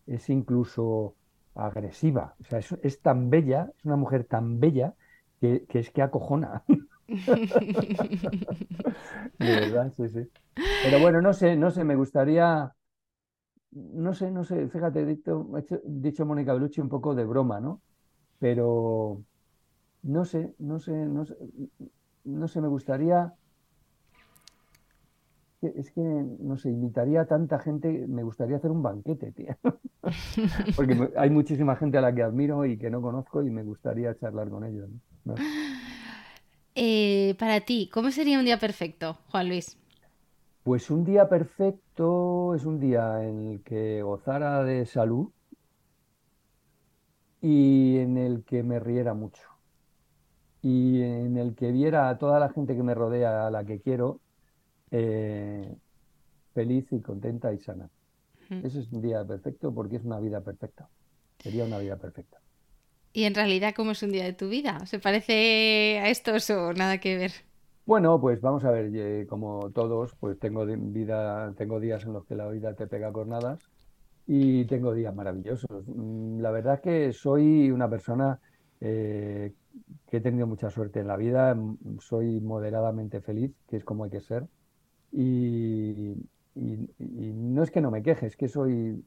es 0.08 0.30
incluso 0.30 1.15
agresiva, 1.56 2.36
o 2.39 2.44
sea, 2.46 2.60
es, 2.82 3.02
tan 3.02 3.30
bella, 3.30 3.72
es 3.78 3.86
una 3.86 3.98
mujer 3.98 4.24
tan 4.24 4.60
bella 4.60 4.96
que, 5.39 5.65
es 5.70 5.91
que 5.91 6.02
acojona. 6.02 6.64
de 7.08 7.28
verdad, 9.39 9.93
sí, 9.95 10.10
sí. 10.10 10.28
Pero 10.55 10.99
bueno, 10.99 11.22
no 11.22 11.34
sé, 11.34 11.55
no 11.55 11.72
sé, 11.72 11.84
me 11.84 11.95
gustaría, 11.95 12.74
no 13.72 14.14
sé, 14.14 14.32
no 14.32 14.43
sé, 14.43 14.68
fíjate, 14.70 15.05
dicho, 15.05 15.47
dicho 15.84 16.26
Mónica 16.26 16.53
Bellucci 16.53 16.82
un 16.82 16.89
poco 16.89 17.16
de 17.16 17.26
broma, 17.26 17.60
¿no? 17.60 17.82
Pero 18.39 19.24
no 20.03 20.26
sé, 20.26 20.55
no 20.58 20.80
sé, 20.80 20.93
no 20.93 21.26
sé, 21.26 21.36
no 22.24 22.47
sé, 22.47 22.62
me 22.62 22.68
gustaría 22.68 23.34
es 25.62 25.91
que, 25.91 26.01
no 26.01 26.57
sé, 26.57 26.70
invitaría 26.70 27.22
a 27.22 27.26
tanta 27.26 27.59
gente, 27.59 28.05
me 28.07 28.24
gustaría 28.24 28.57
hacer 28.57 28.72
un 28.72 28.82
banquete, 28.82 29.32
tío. 29.32 29.55
Porque 30.76 31.09
hay 31.16 31.30
muchísima 31.30 31.76
gente 31.76 31.97
a 31.97 32.01
la 32.01 32.14
que 32.14 32.24
admiro 32.24 32.66
y 32.66 32.78
que 32.78 32.89
no 32.89 33.01
conozco 33.01 33.43
y 33.43 33.49
me 33.49 33.64
gustaría 33.64 34.18
charlar 34.18 34.49
con 34.49 34.64
ellos. 34.64 34.89
Eh, 36.74 37.36
para 37.38 37.62
ti, 37.62 37.89
¿cómo 37.93 38.12
sería 38.12 38.39
un 38.39 38.45
día 38.45 38.57
perfecto, 38.57 39.18
Juan 39.30 39.49
Luis? 39.49 39.78
Pues 40.64 40.89
un 40.89 41.03
día 41.03 41.28
perfecto 41.28 42.55
es 42.55 42.66
un 42.66 42.80
día 42.80 43.24
en 43.24 43.47
el 43.47 43.62
que 43.62 44.01
gozara 44.03 44.64
de 44.64 44.86
salud 44.86 45.30
y 47.41 47.97
en 47.97 48.18
el 48.18 48.43
que 48.43 48.64
me 48.64 48.80
riera 48.80 49.14
mucho 49.14 49.51
y 50.62 51.01
en 51.01 51.38
el 51.38 51.55
que 51.55 51.72
viera 51.72 52.09
a 52.09 52.18
toda 52.18 52.39
la 52.39 52.49
gente 52.49 52.76
que 52.76 52.84
me 52.84 52.93
rodea, 52.93 53.47
a 53.47 53.51
la 53.51 53.64
que 53.64 53.80
quiero, 53.80 54.20
eh, 54.92 55.76
feliz 56.54 56.88
y 56.92 57.02
contenta 57.02 57.54
y 57.54 57.60
sana. 57.60 57.89
Ese 58.50 58.82
es 58.82 58.92
un 58.92 59.02
día 59.02 59.24
perfecto 59.24 59.74
porque 59.74 59.96
es 59.96 60.04
una 60.04 60.20
vida 60.20 60.42
perfecta. 60.42 60.89
Sería 61.39 61.64
una 61.64 61.78
vida 61.80 61.96
perfecta. 61.96 62.39
¿Y 63.14 63.24
en 63.24 63.34
realidad 63.34 63.74
cómo 63.76 63.92
es 63.92 64.04
un 64.04 64.12
día 64.12 64.26
de 64.26 64.34
tu 64.34 64.50
vida? 64.50 64.86
¿Se 64.86 65.00
parece 65.00 66.00
a 66.00 66.10
estos 66.10 66.50
o 66.50 66.74
nada 66.74 66.98
que 66.98 67.18
ver? 67.18 67.32
Bueno, 67.86 68.20
pues 68.22 68.39
vamos 68.42 68.64
a 68.64 68.72
ver, 68.72 69.26
como 69.28 69.72
todos, 69.72 70.16
pues 70.20 70.38
tengo 70.39 70.66
vida, 70.66 71.54
tengo 71.58 71.80
días 71.80 72.04
en 72.06 72.14
los 72.14 72.26
que 72.26 72.36
la 72.36 72.48
vida 72.50 72.74
te 72.74 72.88
pega 72.88 73.12
cornadas 73.12 73.60
y 74.28 74.66
tengo 74.66 74.94
días 74.94 75.16
maravillosos. 75.16 75.88
Mm, 75.88 76.39
la 76.42 76.52
verdad 76.52 76.76
es 76.76 76.82
que 76.82 77.14
soy 77.14 77.72
una 77.72 77.89
persona 77.89 78.39
eh, 78.80 79.54
que 80.10 80.18
he 80.18 80.22
tenido 80.22 80.48
mucha 80.48 80.70
suerte 80.70 81.00
en 81.00 81.08
la 81.08 81.18
vida, 81.18 81.56
mm, 81.56 82.00
soy 82.00 82.39
moderadamente 82.39 83.22
feliz, 83.22 83.52
que 83.68 83.78
es 83.78 83.84
como 83.84 84.06
hay 84.06 84.12
que 84.12 84.22
ser, 84.22 84.46
y, 85.12 86.16
no 86.55 87.64
es 87.64 87.72
que 87.72 87.82
no 87.82 87.91
me 87.91 88.03
queje, 88.03 88.28
es 88.28 88.36
que 88.38 88.47
soy 88.47 89.03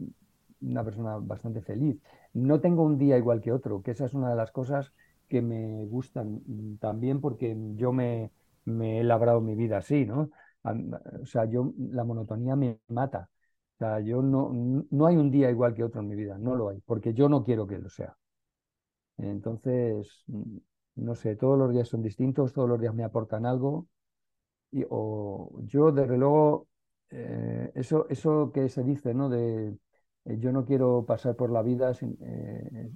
una 0.61 0.85
persona 0.85 1.17
bastante 1.19 1.61
feliz. 1.63 2.01
No 2.33 2.61
tengo 2.61 2.83
un 2.83 2.99
día 2.99 3.19
igual 3.19 3.41
que 3.41 3.53
otro, 3.53 3.83
que 3.83 3.93
esa 3.93 4.07
es 4.07 4.15
una 4.15 4.31
de 4.31 4.37
las 4.37 4.51
cosas 4.51 4.93
que 5.29 5.43
me 5.43 5.85
gustan 5.87 6.43
también 6.81 7.21
porque 7.21 7.57
yo 7.77 7.93
me, 7.93 8.31
me 8.65 9.01
he 9.01 9.05
labrado 9.05 9.41
mi 9.41 9.55
vida 9.55 9.79
así, 9.79 10.07
¿no? 10.07 10.31
O 11.23 11.27
sea, 11.27 11.45
yo 11.47 11.73
la 11.79 12.05
monotonía 12.05 12.57
me 12.57 12.81
mata. 12.89 13.31
O 13.77 13.79
sea, 13.79 14.01
yo 14.01 14.23
no, 14.23 14.51
no 14.91 15.07
hay 15.07 15.17
un 15.17 15.31
día 15.31 15.51
igual 15.51 15.75
que 15.75 15.85
otro 15.85 16.01
en 16.01 16.09
mi 16.09 16.17
vida, 16.17 16.39
no 16.39 16.55
lo 16.55 16.71
hay, 16.71 16.81
porque 16.87 17.13
yo 17.13 17.29
no 17.29 17.45
quiero 17.45 17.67
que 17.67 17.79
lo 17.79 17.89
sea. 17.91 18.17
Entonces, 19.19 20.25
no 20.97 21.15
sé, 21.15 21.37
todos 21.37 21.59
los 21.59 21.73
días 21.73 21.89
son 21.89 22.03
distintos, 22.03 22.53
todos 22.53 22.69
los 22.69 22.81
días 22.81 22.95
me 22.95 23.05
aportan 23.05 23.47
algo. 23.47 23.87
Y, 24.75 24.85
o 24.91 25.51
yo, 25.67 25.93
desde 25.93 26.17
luego, 26.19 26.67
eh, 27.11 27.71
eso, 27.75 28.07
eso 28.09 28.51
que 28.53 28.69
se 28.69 28.83
dice, 28.83 29.15
¿no? 29.15 29.29
De 29.29 29.69
eh, 30.25 30.39
yo 30.41 30.51
no 30.53 30.65
quiero 30.65 31.05
pasar 31.07 31.37
por 31.37 31.51
la 31.51 31.63
vida 31.63 31.95
sin, 31.95 32.19
eh, 32.21 32.91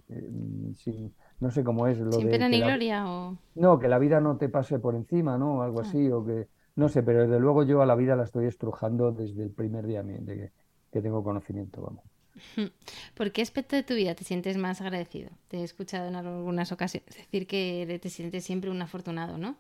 sin 0.76 1.14
no 1.40 1.50
sé 1.50 1.62
cómo 1.62 1.86
es. 1.86 1.98
Lo 1.98 2.12
sin 2.12 2.26
de 2.26 2.30
pena 2.32 2.48
ni 2.48 2.58
la, 2.58 2.66
gloria 2.66 3.08
o... 3.08 3.38
No, 3.54 3.78
que 3.78 3.88
la 3.88 3.98
vida 3.98 4.20
no 4.20 4.36
te 4.38 4.48
pase 4.48 4.78
por 4.80 4.94
encima, 4.94 5.38
¿no? 5.38 5.62
Algo 5.62 5.80
Ah. 5.80 5.82
así, 5.82 6.10
o 6.10 6.24
que, 6.24 6.48
no 6.74 6.88
sé, 6.88 7.02
pero 7.02 7.22
desde 7.22 7.38
luego 7.38 7.62
yo 7.64 7.80
a 7.80 7.86
la 7.86 7.94
vida 7.94 8.16
la 8.16 8.24
estoy 8.24 8.46
estrujando 8.46 9.12
desde 9.12 9.42
el 9.44 9.50
primer 9.50 9.86
día 9.86 10.02
de 10.02 10.36
que, 10.36 10.52
que 10.92 11.02
tengo 11.02 11.22
conocimiento, 11.22 11.80
vamos. 11.82 12.04
¿Por 13.14 13.32
qué 13.32 13.42
aspecto 13.42 13.76
de 13.76 13.82
tu 13.82 13.94
vida 13.94 14.14
te 14.14 14.24
sientes 14.24 14.56
más 14.56 14.80
agradecido? 14.80 15.30
Te 15.48 15.58
he 15.58 15.64
escuchado 15.64 16.08
en 16.08 16.16
algunas 16.16 16.72
ocasiones 16.72 17.16
decir 17.16 17.46
que 17.46 17.98
te 18.00 18.10
sientes 18.10 18.44
siempre 18.44 18.70
un 18.70 18.82
afortunado, 18.82 19.38
¿no? 19.38 19.56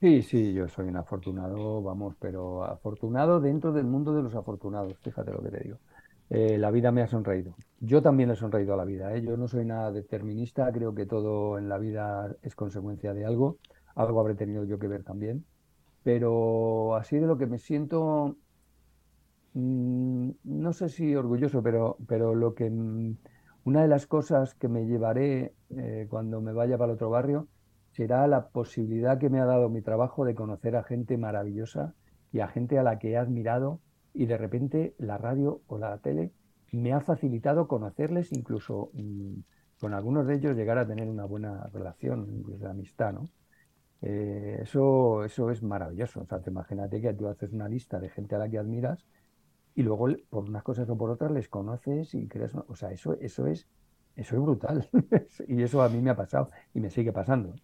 Sí, 0.00 0.22
sí, 0.22 0.52
yo 0.52 0.68
soy 0.68 0.88
un 0.88 0.96
afortunado, 0.96 1.82
vamos, 1.82 2.14
pero 2.20 2.64
afortunado 2.64 3.40
dentro 3.40 3.72
del 3.72 3.86
mundo 3.86 4.12
de 4.14 4.22
los 4.22 4.34
afortunados, 4.34 4.98
fíjate 5.00 5.32
lo 5.32 5.42
que 5.42 5.50
te 5.50 5.60
digo. 5.64 5.78
Eh, 6.28 6.58
la 6.58 6.70
vida 6.70 6.92
me 6.92 7.00
ha 7.02 7.06
sonreído. 7.06 7.56
Yo 7.78 8.02
también 8.02 8.30
he 8.30 8.36
sonreído 8.36 8.74
a 8.74 8.76
la 8.76 8.84
vida, 8.84 9.14
¿eh? 9.16 9.22
Yo 9.22 9.36
no 9.38 9.48
soy 9.48 9.64
nada 9.64 9.92
determinista, 9.92 10.70
creo 10.70 10.94
que 10.94 11.06
todo 11.06 11.56
en 11.58 11.68
la 11.70 11.78
vida 11.78 12.36
es 12.42 12.54
consecuencia 12.54 13.14
de 13.14 13.24
algo, 13.24 13.58
algo 13.94 14.20
habré 14.20 14.34
tenido 14.34 14.64
yo 14.64 14.78
que 14.78 14.86
ver 14.88 15.02
también, 15.02 15.46
pero 16.02 16.96
así 16.96 17.18
de 17.18 17.26
lo 17.26 17.38
que 17.38 17.46
me 17.46 17.58
siento, 17.58 18.36
mm, 19.52 20.30
no 20.44 20.72
sé 20.72 20.88
si 20.88 21.14
orgulloso, 21.14 21.62
pero, 21.62 21.96
pero 22.06 22.34
lo 22.34 22.54
que 22.54 22.70
mm, 22.70 23.16
una 23.64 23.82
de 23.82 23.88
las 23.88 24.06
cosas 24.06 24.54
que 24.54 24.68
me 24.68 24.86
llevaré 24.86 25.54
eh, 25.76 26.06
cuando 26.08 26.40
me 26.40 26.52
vaya 26.52 26.78
para 26.78 26.92
el 26.92 26.96
otro 26.96 27.10
barrio 27.10 27.48
será 27.96 28.26
la 28.26 28.48
posibilidad 28.48 29.18
que 29.18 29.30
me 29.30 29.40
ha 29.40 29.46
dado 29.46 29.70
mi 29.70 29.80
trabajo 29.80 30.26
de 30.26 30.34
conocer 30.34 30.76
a 30.76 30.82
gente 30.84 31.16
maravillosa 31.16 31.94
y 32.30 32.40
a 32.40 32.48
gente 32.48 32.78
a 32.78 32.82
la 32.82 32.98
que 32.98 33.12
he 33.12 33.16
admirado 33.16 33.80
y 34.12 34.26
de 34.26 34.36
repente 34.36 34.94
la 34.98 35.16
radio 35.16 35.62
o 35.66 35.78
la 35.78 35.96
tele 35.98 36.32
me 36.72 36.92
ha 36.92 37.00
facilitado 37.00 37.68
conocerles, 37.68 38.32
incluso 38.32 38.90
mm, 38.92 39.34
con 39.80 39.94
algunos 39.94 40.26
de 40.26 40.34
ellos 40.34 40.56
llegar 40.56 40.78
a 40.78 40.86
tener 40.86 41.08
una 41.08 41.24
buena 41.24 41.68
relación 41.72 42.44
de 42.58 42.68
amistad, 42.68 43.14
¿no? 43.14 43.30
Eh, 44.02 44.58
eso, 44.62 45.24
eso 45.24 45.50
es 45.50 45.62
maravilloso. 45.62 46.20
O 46.20 46.26
sea, 46.26 46.40
te 46.40 46.50
imagínate 46.50 47.00
que 47.00 47.14
tú 47.14 47.28
haces 47.28 47.52
una 47.52 47.68
lista 47.68 47.98
de 47.98 48.10
gente 48.10 48.34
a 48.34 48.38
la 48.38 48.48
que 48.48 48.58
admiras 48.58 49.06
y 49.74 49.82
luego 49.82 50.08
por 50.28 50.44
unas 50.48 50.62
cosas 50.62 50.88
o 50.90 50.98
por 50.98 51.10
otras 51.10 51.30
les 51.32 51.48
conoces 51.48 52.14
y 52.14 52.28
creas, 52.28 52.54
o 52.54 52.76
sea, 52.76 52.92
eso, 52.92 53.14
eso 53.20 53.46
es, 53.46 53.68
eso 54.16 54.36
es 54.36 54.42
brutal. 54.42 54.88
Y 55.48 55.62
eso 55.62 55.82
a 55.82 55.88
mí 55.88 56.00
me 56.02 56.10
ha 56.10 56.16
pasado 56.16 56.50
y 56.74 56.80
me 56.80 56.90
sigue 56.90 57.12
pasando. 57.12 57.54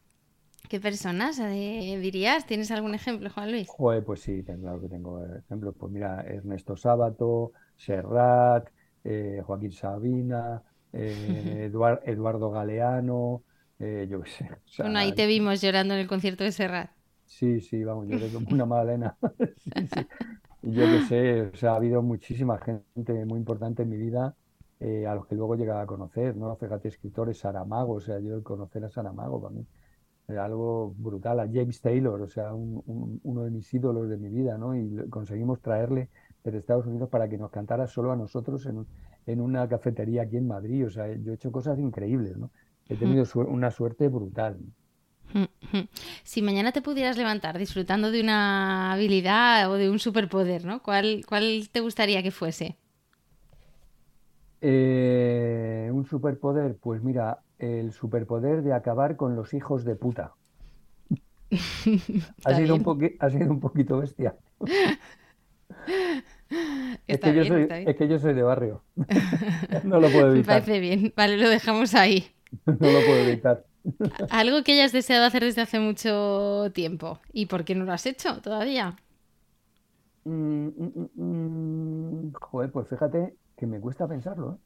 ¿Qué 0.68 0.80
personas 0.80 1.36
dirías? 1.38 2.46
¿Tienes 2.46 2.70
algún 2.72 2.94
ejemplo, 2.94 3.30
Juan 3.30 3.52
Luis? 3.52 3.78
Joder, 3.78 4.04
pues 4.04 4.20
sí, 4.22 4.42
claro 4.44 4.80
que 4.80 4.88
tengo 4.88 5.24
ejemplos. 5.24 5.74
Pues 5.78 5.92
mira, 5.92 6.20
Ernesto 6.22 6.76
Sábato, 6.76 7.52
Serrat, 7.76 8.68
eh, 9.04 9.40
Joaquín 9.44 9.72
Sabina, 9.72 10.62
eh, 10.92 11.68
Eduar- 11.72 12.00
Eduardo 12.04 12.50
Galeano, 12.50 13.44
eh, 13.78 14.06
yo 14.10 14.20
qué 14.22 14.30
sé. 14.30 14.48
O 14.50 14.70
Bueno, 14.80 14.98
ahí 14.98 15.12
te 15.14 15.26
vimos 15.26 15.60
llorando 15.62 15.94
en 15.94 16.00
el 16.00 16.08
concierto 16.08 16.44
de 16.44 16.52
Serrat. 16.52 16.90
sí, 17.26 17.60
sí, 17.60 17.82
vamos, 17.84 18.06
lloré 18.08 18.30
como 18.30 18.46
una 18.50 18.66
magdalena. 18.66 19.16
Sí, 19.56 19.86
sí. 19.88 20.08
Yo 20.62 20.88
qué 20.90 21.00
sé, 21.00 21.42
o 21.42 21.56
sea, 21.56 21.72
ha 21.72 21.76
habido 21.76 22.02
muchísima 22.02 22.58
gente 22.58 23.24
muy 23.26 23.38
importante 23.38 23.82
en 23.82 23.88
mi 23.90 23.96
vida 23.96 24.36
eh, 24.80 25.06
a 25.06 25.14
los 25.14 25.26
que 25.26 25.34
luego 25.34 25.56
llegaba 25.56 25.82
a 25.82 25.86
conocer, 25.86 26.36
¿no? 26.36 26.54
Fíjate, 26.56 26.88
escritores, 26.88 27.38
Saramago, 27.38 27.94
o 27.94 28.00
sea, 28.00 28.20
yo 28.20 28.34
el 28.36 28.42
conocer 28.44 28.84
a 28.84 28.90
Saramago 28.90 29.40
para 29.42 29.54
mí 29.54 29.66
algo 30.28 30.94
brutal, 30.96 31.40
a 31.40 31.48
James 31.52 31.80
Taylor, 31.80 32.20
o 32.22 32.28
sea, 32.28 32.54
un- 32.54 32.82
un- 32.86 33.20
uno 33.22 33.44
de 33.44 33.50
mis 33.50 33.72
ídolos 33.74 34.08
de 34.08 34.16
mi 34.18 34.28
vida, 34.30 34.56
¿no? 34.58 34.76
Y 34.76 35.08
conseguimos 35.10 35.60
traerle 35.60 36.10
desde 36.44 36.58
Estados 36.58 36.86
Unidos 36.86 37.08
para 37.10 37.28
que 37.28 37.38
nos 37.38 37.50
cantara 37.50 37.86
solo 37.86 38.12
a 38.12 38.16
nosotros 38.16 38.64
en, 38.66 38.86
en 39.26 39.40
una 39.40 39.68
cafetería 39.68 40.22
aquí 40.22 40.36
en 40.36 40.46
Madrid, 40.48 40.86
o 40.86 40.90
sea, 40.90 41.06
yo 41.14 41.32
he 41.32 41.34
hecho 41.34 41.52
cosas 41.52 41.78
increíbles, 41.78 42.36
¿no? 42.36 42.50
He 42.88 42.96
tenido 42.96 43.24
su- 43.24 43.40
una 43.40 43.70
suerte 43.70 44.08
brutal. 44.08 44.58
Si 46.24 46.42
mañana 46.42 46.72
te 46.72 46.82
pudieras 46.82 47.16
levantar 47.16 47.58
disfrutando 47.58 48.10
de 48.10 48.20
una 48.20 48.92
habilidad 48.92 49.70
o 49.70 49.74
de 49.74 49.90
un 49.90 49.98
superpoder, 49.98 50.64
¿no? 50.64 50.82
¿Cuál, 50.82 51.24
cuál 51.28 51.68
te 51.72 51.80
gustaría 51.80 52.22
que 52.22 52.30
fuese? 52.30 52.76
Eh, 54.60 55.90
un 55.92 56.06
superpoder, 56.06 56.76
pues 56.80 57.02
mira, 57.02 57.42
el 57.62 57.92
superpoder 57.92 58.62
de 58.62 58.72
acabar 58.74 59.16
con 59.16 59.36
los 59.36 59.54
hijos 59.54 59.84
de 59.84 59.94
puta. 59.96 60.34
Ha 62.44 62.54
sido 62.54 62.74
un 62.76 63.16
ha 63.20 63.30
sido 63.30 63.50
un 63.50 63.60
poquito 63.60 63.98
bestia. 63.98 64.36
Es 67.08 67.20
que 67.20 67.34
yo 67.34 67.44
soy, 67.44 67.62
está 67.62 67.76
bien. 67.78 67.88
es 67.88 67.96
que 67.96 68.08
yo 68.08 68.18
soy 68.18 68.34
de 68.34 68.42
barrio. 68.42 68.82
No 69.84 70.00
lo 70.00 70.10
puedo 70.10 70.28
Me 70.28 70.34
evitar. 70.34 70.62
parece 70.62 70.80
bien. 70.80 71.12
Vale, 71.16 71.36
lo 71.38 71.48
dejamos 71.48 71.94
ahí. 71.94 72.30
No 72.66 72.90
lo 72.92 73.04
puedo 73.04 73.22
evitar. 73.28 73.64
Algo 74.30 74.62
que 74.62 74.72
hayas 74.72 74.92
deseado 74.92 75.24
hacer 75.26 75.42
desde 75.44 75.62
hace 75.62 75.78
mucho 75.80 76.70
tiempo. 76.74 77.20
¿Y 77.32 77.46
por 77.46 77.64
qué 77.64 77.74
no 77.74 77.84
lo 77.84 77.92
has 77.92 78.06
hecho 78.06 78.40
todavía? 78.42 78.96
Mm, 80.24 80.68
mm, 80.68 81.08
mm. 81.16 82.32
Joder, 82.40 82.70
pues 82.72 82.88
fíjate 82.88 83.36
que 83.56 83.66
me 83.66 83.80
cuesta 83.80 84.06
pensarlo, 84.08 84.52
¿eh? 84.54 84.58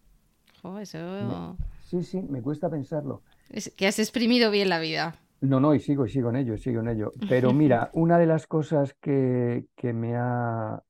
Jo, 0.62 0.80
Me- 1.18 1.42
eso 1.42 1.56
sí, 1.86 2.02
sí, 2.02 2.22
me 2.22 2.42
cuesta 2.42 2.68
pensarlo. 2.70 3.24
es 3.50 3.72
que 3.76 3.86
has 3.88 3.98
exprimido 3.98 4.50
bien 4.52 4.68
la 4.68 4.78
vida. 4.78 5.16
No, 5.40 5.60
no, 5.60 5.74
y 5.74 5.80
sigo, 5.80 6.06
y 6.06 6.10
sigo 6.10 6.30
en 6.30 6.36
ello, 6.36 6.56
sigo 6.56 6.80
en 6.80 6.88
ello. 6.88 7.14
Pero 7.26 7.52
mira, 7.52 7.90
una 7.92 8.18
de 8.18 8.26
las 8.26 8.46
cosas 8.46 8.94
que, 9.00 9.66
que 9.76 9.92
me 9.92 10.16
ha, 10.16 10.82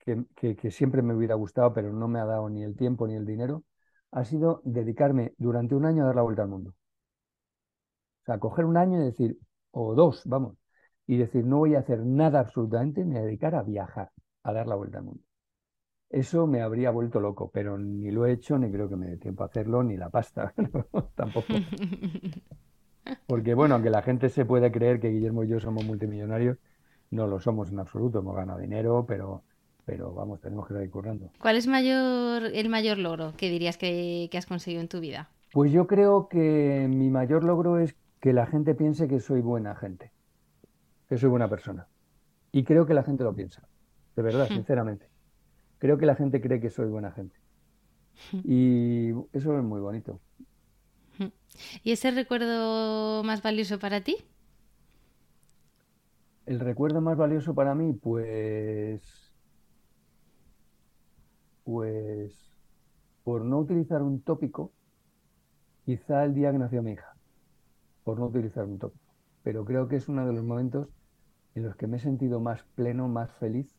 que, 0.00 0.24
que- 0.36 0.56
que 0.56 0.70
siempre 0.70 1.02
me 1.02 1.14
hubiera 1.14 1.34
gustado, 1.36 1.72
pero 1.74 1.92
no 1.92 2.08
me 2.08 2.20
ha 2.20 2.26
dado 2.26 2.50
ni 2.50 2.64
el 2.64 2.76
tiempo 2.76 3.06
ni 3.08 3.16
el 3.16 3.26
dinero, 3.26 3.64
ha 4.12 4.24
sido 4.24 4.62
dedicarme 4.64 5.34
durante 5.38 5.74
un 5.76 5.86
año 5.86 6.04
a 6.04 6.06
dar 6.08 6.16
la 6.16 6.22
vuelta 6.22 6.42
al 6.42 6.48
mundo. 6.50 6.74
O 8.22 8.24
sea, 8.24 8.38
coger 8.40 8.64
un 8.64 8.76
año 8.76 9.00
y 9.00 9.04
decir, 9.04 9.38
o 9.70 9.94
dos, 9.94 10.22
vamos, 10.24 10.56
y 11.06 11.16
decir, 11.18 11.44
no 11.44 11.58
voy 11.58 11.74
a 11.76 11.80
hacer 11.80 12.00
nada 12.04 12.40
absolutamente, 12.40 13.04
me 13.04 13.14
voy 13.14 13.18
a 13.22 13.24
dedicar 13.26 13.54
a 13.54 13.62
viajar, 13.62 14.10
a 14.42 14.52
dar 14.52 14.66
la 14.66 14.74
vuelta 14.76 14.98
al 14.98 15.04
mundo. 15.04 15.22
Eso 16.12 16.46
me 16.46 16.60
habría 16.60 16.90
vuelto 16.90 17.20
loco, 17.20 17.50
pero 17.52 17.78
ni 17.78 18.10
lo 18.10 18.26
he 18.26 18.32
hecho, 18.32 18.58
ni 18.58 18.70
creo 18.70 18.86
que 18.86 18.96
me 18.96 19.06
dé 19.06 19.16
tiempo 19.16 19.44
a 19.44 19.46
hacerlo, 19.46 19.82
ni 19.82 19.96
la 19.96 20.10
pasta, 20.10 20.52
tampoco. 21.16 21.54
Porque 23.26 23.54
bueno, 23.54 23.76
aunque 23.76 23.88
la 23.88 24.02
gente 24.02 24.28
se 24.28 24.44
puede 24.44 24.70
creer 24.70 25.00
que 25.00 25.08
Guillermo 25.08 25.42
y 25.42 25.48
yo 25.48 25.58
somos 25.58 25.86
multimillonarios, 25.86 26.58
no 27.10 27.26
lo 27.26 27.40
somos 27.40 27.72
en 27.72 27.78
absoluto, 27.78 28.18
hemos 28.18 28.36
ganado 28.36 28.58
dinero, 28.58 29.06
pero, 29.08 29.42
pero 29.86 30.12
vamos, 30.12 30.42
tenemos 30.42 30.68
que 30.68 30.74
seguir 30.74 30.90
currando. 30.90 31.30
¿Cuál 31.40 31.56
es 31.56 31.66
mayor, 31.66 32.44
el 32.44 32.68
mayor 32.68 32.98
logro 32.98 33.32
que 33.38 33.48
dirías 33.48 33.78
que, 33.78 34.28
que 34.30 34.36
has 34.36 34.44
conseguido 34.44 34.82
en 34.82 34.88
tu 34.88 35.00
vida? 35.00 35.30
Pues 35.50 35.72
yo 35.72 35.86
creo 35.86 36.28
que 36.28 36.88
mi 36.90 37.08
mayor 37.08 37.42
logro 37.42 37.78
es 37.78 37.96
que 38.20 38.34
la 38.34 38.44
gente 38.44 38.74
piense 38.74 39.08
que 39.08 39.18
soy 39.18 39.40
buena 39.40 39.74
gente, 39.76 40.12
que 41.08 41.16
soy 41.16 41.30
buena 41.30 41.48
persona. 41.48 41.86
Y 42.52 42.64
creo 42.64 42.84
que 42.84 42.92
la 42.92 43.02
gente 43.02 43.24
lo 43.24 43.34
piensa. 43.34 43.66
de 44.14 44.22
verdad, 44.22 44.46
hmm. 44.50 44.54
sinceramente. 44.54 45.11
Creo 45.82 45.98
que 45.98 46.06
la 46.06 46.14
gente 46.14 46.40
cree 46.40 46.60
que 46.60 46.70
soy 46.70 46.86
buena 46.86 47.10
gente. 47.10 47.34
Y 48.44 49.10
eso 49.32 49.58
es 49.58 49.64
muy 49.64 49.80
bonito. 49.80 50.20
¿Y 51.82 51.90
ese 51.90 52.12
recuerdo 52.12 53.24
más 53.24 53.42
valioso 53.42 53.80
para 53.80 54.00
ti? 54.00 54.16
El 56.46 56.60
recuerdo 56.60 57.00
más 57.00 57.16
valioso 57.16 57.52
para 57.52 57.74
mí, 57.74 57.94
pues. 57.94 59.34
Pues. 61.64 62.54
Por 63.24 63.44
no 63.44 63.58
utilizar 63.58 64.02
un 64.02 64.20
tópico, 64.22 64.70
quizá 65.84 66.24
el 66.24 66.32
día 66.32 66.52
que 66.52 66.58
nació 66.58 66.84
mi 66.84 66.92
hija. 66.92 67.16
Por 68.04 68.20
no 68.20 68.26
utilizar 68.26 68.66
un 68.66 68.78
tópico. 68.78 69.12
Pero 69.42 69.64
creo 69.64 69.88
que 69.88 69.96
es 69.96 70.08
uno 70.08 70.24
de 70.24 70.32
los 70.32 70.44
momentos 70.44 70.94
en 71.56 71.64
los 71.64 71.74
que 71.74 71.88
me 71.88 71.96
he 71.96 72.00
sentido 72.00 72.38
más 72.38 72.62
pleno, 72.76 73.08
más 73.08 73.32
feliz, 73.32 73.76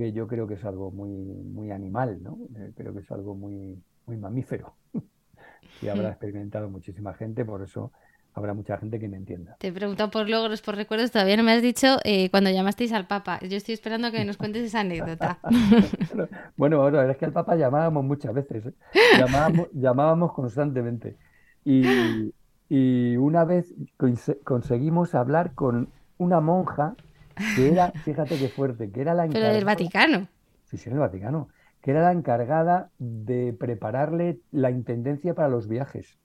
que 0.00 0.12
yo 0.12 0.26
creo 0.26 0.46
que 0.46 0.54
es 0.54 0.64
algo 0.64 0.90
muy, 0.90 1.10
muy 1.10 1.70
animal, 1.70 2.22
¿no? 2.22 2.38
Eh, 2.56 2.72
creo 2.74 2.94
que 2.94 3.00
es 3.00 3.10
algo 3.10 3.34
muy, 3.34 3.78
muy 4.06 4.16
mamífero. 4.16 4.72
y 5.82 5.88
habrá 5.88 6.08
experimentado 6.08 6.70
muchísima 6.70 7.12
gente, 7.12 7.44
por 7.44 7.60
eso 7.60 7.92
habrá 8.32 8.54
mucha 8.54 8.78
gente 8.78 8.98
que 8.98 9.08
me 9.08 9.18
entienda. 9.18 9.56
Te 9.58 9.68
he 9.68 9.72
preguntado 9.74 10.10
por 10.10 10.26
logros, 10.26 10.62
por 10.62 10.76
recuerdos, 10.76 11.10
todavía 11.10 11.36
no 11.36 11.42
me 11.42 11.52
has 11.52 11.60
dicho 11.60 11.98
eh, 12.04 12.30
cuando 12.30 12.48
llamasteis 12.48 12.94
al 12.94 13.06
Papa. 13.06 13.40
Yo 13.40 13.58
estoy 13.58 13.74
esperando 13.74 14.10
que 14.10 14.24
nos 14.24 14.38
cuentes 14.38 14.64
esa 14.64 14.80
anécdota. 14.80 15.38
bueno, 16.56 16.80
ahora 16.80 17.10
es 17.10 17.18
que 17.18 17.26
al 17.26 17.34
Papa 17.34 17.56
llamábamos 17.56 18.02
muchas 18.02 18.32
veces, 18.32 18.68
¿eh? 18.68 18.74
llamábamos, 19.18 19.68
llamábamos 19.74 20.32
constantemente. 20.32 21.18
Y, 21.62 22.32
y 22.70 23.18
una 23.18 23.44
vez 23.44 23.74
conseguimos 24.44 25.14
hablar 25.14 25.52
con 25.54 25.90
una 26.16 26.40
monja 26.40 26.96
que 27.56 27.68
era, 27.72 27.92
fíjate 27.92 28.38
qué 28.38 28.48
fuerte, 28.48 28.90
que 28.90 29.00
era 29.00 29.14
la 29.14 29.24
encargada. 29.24 29.46
Pero 29.48 29.54
del 29.54 29.64
Vaticano. 29.64 30.28
Sí, 30.64 30.76
sí, 30.76 30.90
del 30.90 30.98
Vaticano. 30.98 31.48
Que 31.80 31.92
era 31.92 32.02
la 32.02 32.12
encargada 32.12 32.90
de 32.98 33.54
prepararle 33.58 34.40
la 34.50 34.70
intendencia 34.70 35.34
para 35.34 35.48
los 35.48 35.66
viajes. 35.66 36.18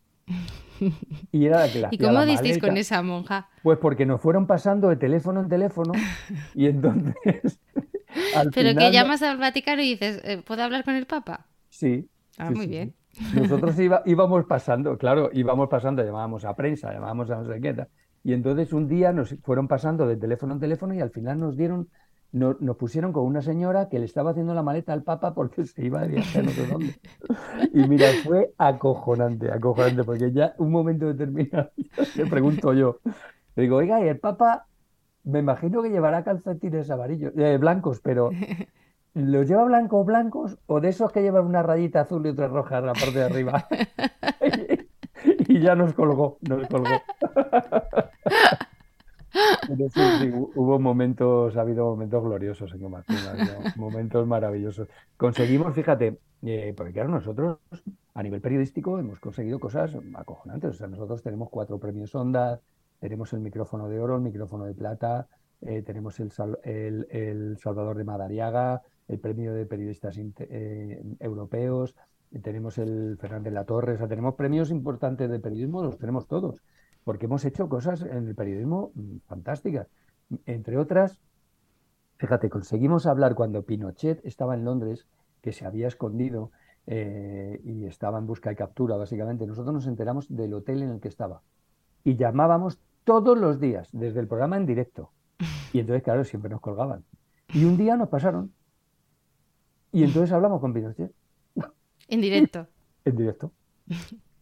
Y 1.31 1.45
era 1.45 1.59
la 1.59 1.71
que 1.71 1.79
la 1.79 1.89
¿Y 1.91 1.97
cómo 1.97 2.25
disteis 2.25 2.59
con 2.59 2.77
esa 2.77 3.01
monja? 3.01 3.49
Pues 3.63 3.77
porque 3.77 4.05
nos 4.05 4.21
fueron 4.21 4.47
pasando 4.47 4.89
de 4.89 4.97
teléfono 4.97 5.41
en 5.41 5.49
teléfono 5.49 5.93
y 6.53 6.65
entonces. 6.67 7.59
Pero 8.53 8.75
que 8.77 8.91
llamas 8.91 9.21
al 9.21 9.37
Vaticano 9.37 9.81
y 9.81 9.91
dices, 9.91 10.21
eh, 10.23 10.41
¿puedo 10.45 10.63
hablar 10.63 10.83
con 10.83 10.95
el 10.95 11.05
Papa? 11.05 11.47
Sí. 11.69 12.09
Ah, 12.37 12.51
muy 12.51 12.67
bien. 12.67 12.93
Nosotros 13.33 13.75
íbamos 14.05 14.45
pasando, 14.45 14.97
claro, 14.97 15.29
íbamos 15.33 15.69
pasando, 15.69 16.03
llamábamos 16.03 16.43
a 16.43 16.53
prensa, 16.55 16.91
llamábamos 16.91 17.29
a 17.29 17.35
no 17.37 17.45
sé 17.45 17.61
qué. 17.61 17.75
Y 18.25 18.33
entonces 18.33 18.73
un 18.73 18.87
día 18.87 19.13
nos 19.13 19.35
fueron 19.43 19.67
pasando 19.67 20.07
de 20.07 20.17
teléfono 20.17 20.55
en 20.55 20.59
teléfono 20.59 20.95
y 20.95 20.99
al 20.99 21.11
final 21.11 21.39
nos 21.39 21.55
dieron, 21.55 21.89
nos 22.31 22.75
pusieron 22.75 23.13
con 23.13 23.23
una 23.23 23.43
señora 23.43 23.87
que 23.87 23.99
le 23.99 24.05
estaba 24.05 24.31
haciendo 24.31 24.55
la 24.55 24.63
maleta 24.63 24.93
al 24.93 25.03
Papa 25.03 25.35
porque 25.35 25.63
se 25.65 25.85
iba 25.85 26.01
de 26.01 26.07
viaje 26.07 26.39
a 26.39 26.41
no 26.41 26.49
sé 26.49 26.65
dónde. 26.65 26.95
Y 27.71 27.87
mira, 27.87 28.07
fue 28.23 28.51
acojonante, 28.57 29.51
acojonante, 29.51 30.03
porque 30.03 30.31
ya 30.31 30.55
un 30.57 30.71
momento 30.71 31.05
determinado, 31.05 31.69
le 32.15 32.25
pregunto 32.25 32.73
yo, 32.73 32.99
le 33.55 33.61
digo, 33.61 33.75
oiga, 33.75 34.03
y 34.03 34.07
el 34.07 34.17
Papa, 34.17 34.65
me 35.23 35.37
imagino 35.37 35.83
que 35.83 35.91
llevará 35.91 36.23
calcetines 36.23 36.89
amarillos, 36.89 37.31
eh, 37.37 37.57
blancos, 37.59 37.99
pero 38.01 38.31
¿Los 39.15 39.47
lleva 39.47 39.63
blancos 39.63 40.05
blancos 40.05 40.57
o 40.65 40.81
de 40.81 40.89
esos 40.89 41.09
que 41.09 41.21
llevan 41.21 41.45
una 41.45 41.63
rayita 41.63 42.01
azul 42.01 42.25
y 42.25 42.29
otra 42.29 42.49
roja 42.49 42.79
en 42.79 42.87
la 42.87 42.91
parte 42.91 43.19
de 43.19 43.23
arriba? 43.23 43.65
Y 45.55 45.61
ya 45.61 45.73
nos 45.73 45.93
colgó, 45.93 46.37
nos 46.41 46.67
colgó. 46.67 47.01
hubo 50.55 50.79
momentos, 50.79 51.55
ha 51.55 51.61
habido 51.61 51.85
momentos 51.85 52.21
gloriosos 52.21 52.73
en 52.73 52.91
Martín, 52.91 53.15
momentos 53.77 54.27
maravillosos. 54.27 54.89
Conseguimos, 55.15 55.73
fíjate, 55.73 56.19
eh, 56.43 56.73
porque 56.75 56.91
claro, 56.91 57.07
nosotros 57.07 57.59
a 58.13 58.21
nivel 58.21 58.41
periodístico 58.41 58.99
hemos 58.99 59.21
conseguido 59.21 59.57
cosas 59.57 59.95
acojonantes. 60.15 60.71
O 60.71 60.73
sea, 60.73 60.87
nosotros 60.87 61.23
tenemos 61.23 61.49
cuatro 61.49 61.79
premios 61.79 62.13
Ondas, 62.15 62.59
tenemos 62.99 63.31
el 63.31 63.39
micrófono 63.39 63.87
de 63.87 64.01
oro, 64.01 64.17
el 64.17 64.23
micrófono 64.23 64.65
de 64.65 64.73
plata, 64.73 65.29
eh, 65.61 65.83
tenemos 65.83 66.19
el, 66.19 66.33
el, 66.63 67.07
el 67.09 67.57
Salvador 67.59 67.95
de 67.95 68.03
Madariaga, 68.03 68.81
el 69.07 69.19
premio 69.19 69.53
de 69.53 69.65
periodistas 69.65 70.17
eh, 70.17 71.01
europeos, 71.21 71.95
tenemos 72.41 72.77
el 72.77 73.17
Fernández 73.19 73.53
La 73.53 73.65
Torre, 73.65 73.93
o 73.93 73.97
sea, 73.97 74.07
tenemos 74.07 74.35
premios 74.35 74.71
importantes 74.71 75.29
de 75.29 75.39
periodismo, 75.39 75.83
los 75.83 75.97
tenemos 75.97 76.27
todos, 76.27 76.61
porque 77.03 77.25
hemos 77.25 77.45
hecho 77.45 77.69
cosas 77.69 78.01
en 78.01 78.27
el 78.27 78.35
periodismo 78.35 78.91
mm, 78.95 79.17
fantásticas. 79.27 79.87
Entre 80.45 80.77
otras, 80.77 81.19
fíjate, 82.17 82.49
conseguimos 82.49 83.05
hablar 83.05 83.35
cuando 83.35 83.63
Pinochet 83.63 84.25
estaba 84.25 84.55
en 84.55 84.65
Londres, 84.65 85.07
que 85.41 85.53
se 85.53 85.65
había 85.65 85.87
escondido 85.87 86.51
eh, 86.87 87.61
y 87.63 87.85
estaba 87.85 88.17
en 88.17 88.25
busca 88.27 88.51
y 88.51 88.55
captura, 88.55 88.97
básicamente. 88.97 89.45
Nosotros 89.45 89.73
nos 89.73 89.87
enteramos 89.87 90.33
del 90.35 90.53
hotel 90.53 90.81
en 90.81 90.89
el 90.89 90.99
que 90.99 91.07
estaba 91.07 91.41
y 92.03 92.15
llamábamos 92.15 92.79
todos 93.03 93.37
los 93.37 93.59
días, 93.59 93.89
desde 93.91 94.19
el 94.19 94.27
programa 94.27 94.57
en 94.57 94.65
directo. 94.65 95.11
Y 95.73 95.79
entonces, 95.79 96.03
claro, 96.03 96.23
siempre 96.23 96.49
nos 96.49 96.61
colgaban. 96.61 97.03
Y 97.53 97.65
un 97.65 97.77
día 97.77 97.95
nos 97.95 98.09
pasaron 98.09 98.51
y 99.95 100.03
entonces 100.03 100.33
hablamos 100.33 100.59
con 100.59 100.73
Pinochet. 100.73 101.13
En 102.07 102.21
directo. 102.21 102.67
en 103.05 103.15
directo. 103.15 103.51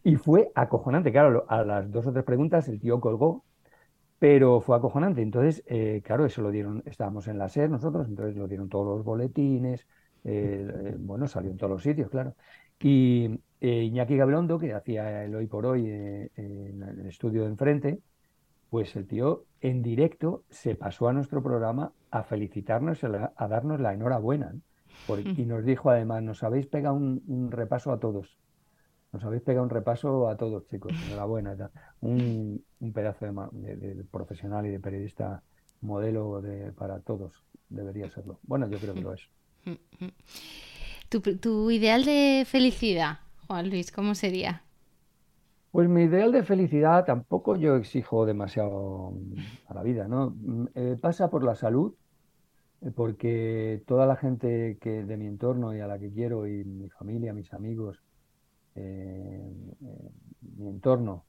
Y 0.02 0.16
fue 0.16 0.50
acojonante. 0.54 1.12
Claro, 1.12 1.46
a 1.48 1.64
las 1.64 1.90
dos 1.90 2.06
o 2.06 2.12
tres 2.12 2.24
preguntas 2.24 2.68
el 2.68 2.80
tío 2.80 3.00
colgó, 3.00 3.44
pero 4.18 4.60
fue 4.60 4.76
acojonante. 4.76 5.22
Entonces, 5.22 5.62
eh, 5.66 6.02
claro, 6.04 6.26
eso 6.26 6.42
lo 6.42 6.50
dieron, 6.50 6.82
estábamos 6.86 7.28
en 7.28 7.38
la 7.38 7.48
SER 7.48 7.70
nosotros, 7.70 8.08
entonces 8.08 8.36
lo 8.36 8.48
dieron 8.48 8.68
todos 8.68 8.86
los 8.86 9.04
boletines, 9.04 9.86
eh, 10.24 10.66
eh, 10.72 10.96
bueno, 10.98 11.26
salió 11.26 11.50
en 11.50 11.56
todos 11.56 11.70
los 11.72 11.82
sitios, 11.82 12.10
claro. 12.10 12.34
Y 12.80 13.40
Iñaki 13.60 14.16
Gabilondo, 14.16 14.58
que 14.58 14.74
hacía 14.74 15.24
el 15.24 15.34
hoy 15.34 15.46
por 15.46 15.64
hoy 15.64 15.88
en 15.88 16.82
el 16.82 17.06
estudio 17.06 17.42
de 17.42 17.48
enfrente, 17.48 17.98
pues 18.68 18.94
el 18.96 19.06
tío 19.06 19.44
en 19.62 19.82
directo 19.82 20.42
se 20.50 20.74
pasó 20.74 21.08
a 21.08 21.14
nuestro 21.14 21.42
programa 21.42 21.92
a 22.10 22.24
felicitarnos, 22.24 23.02
a 23.04 23.48
darnos 23.48 23.80
la 23.80 23.94
enhorabuena 23.94 24.54
y 25.36 25.44
nos 25.44 25.64
dijo 25.64 25.90
además, 25.90 26.22
nos 26.22 26.42
habéis 26.42 26.66
pegado 26.66 26.94
un, 26.94 27.48
repaso 27.50 27.92
a 27.92 28.00
todos. 28.00 28.38
Nos 29.12 29.24
habéis 29.24 29.42
pegado 29.42 29.64
un 29.64 29.70
repaso 29.70 30.28
a 30.28 30.36
todos, 30.36 30.66
chicos. 30.68 30.92
Enhorabuena. 31.06 31.70
Un, 32.00 32.64
un 32.80 32.92
pedazo 32.92 33.26
de, 33.52 34.04
profesional 34.10 34.66
y 34.66 34.70
de 34.70 34.80
periodista 34.80 35.42
modelo 35.80 36.40
de, 36.40 36.72
para 36.72 37.00
todos. 37.00 37.44
Debería 37.68 38.10
serlo. 38.10 38.38
Bueno, 38.42 38.68
yo 38.68 38.78
creo 38.78 38.94
que 38.94 39.00
lo 39.00 39.12
es. 39.12 39.28
¿Tu, 41.08 41.20
tu 41.20 41.70
ideal 41.70 42.04
de 42.04 42.44
felicidad, 42.46 43.20
Juan 43.46 43.70
Luis, 43.70 43.92
cómo 43.92 44.14
sería? 44.14 44.64
Pues 45.74 45.88
mi 45.88 46.02
ideal 46.02 46.30
de 46.30 46.44
felicidad 46.44 47.04
tampoco 47.04 47.56
yo 47.56 47.74
exijo 47.74 48.26
demasiado 48.26 49.12
a 49.66 49.74
la 49.74 49.82
vida, 49.82 50.06
¿no? 50.06 50.32
Eh, 50.76 50.96
pasa 51.00 51.30
por 51.30 51.42
la 51.42 51.56
salud, 51.56 51.94
porque 52.92 53.82
toda 53.86 54.06
la 54.06 54.16
gente 54.16 54.78
que 54.80 55.04
de 55.04 55.16
mi 55.16 55.26
entorno 55.26 55.74
y 55.74 55.80
a 55.80 55.86
la 55.86 55.98
que 55.98 56.12
quiero 56.12 56.46
y 56.46 56.64
mi 56.64 56.90
familia, 56.90 57.32
mis 57.32 57.52
amigos, 57.54 58.02
eh, 58.74 59.40
eh, 59.82 60.10
mi 60.56 60.68
entorno 60.68 61.24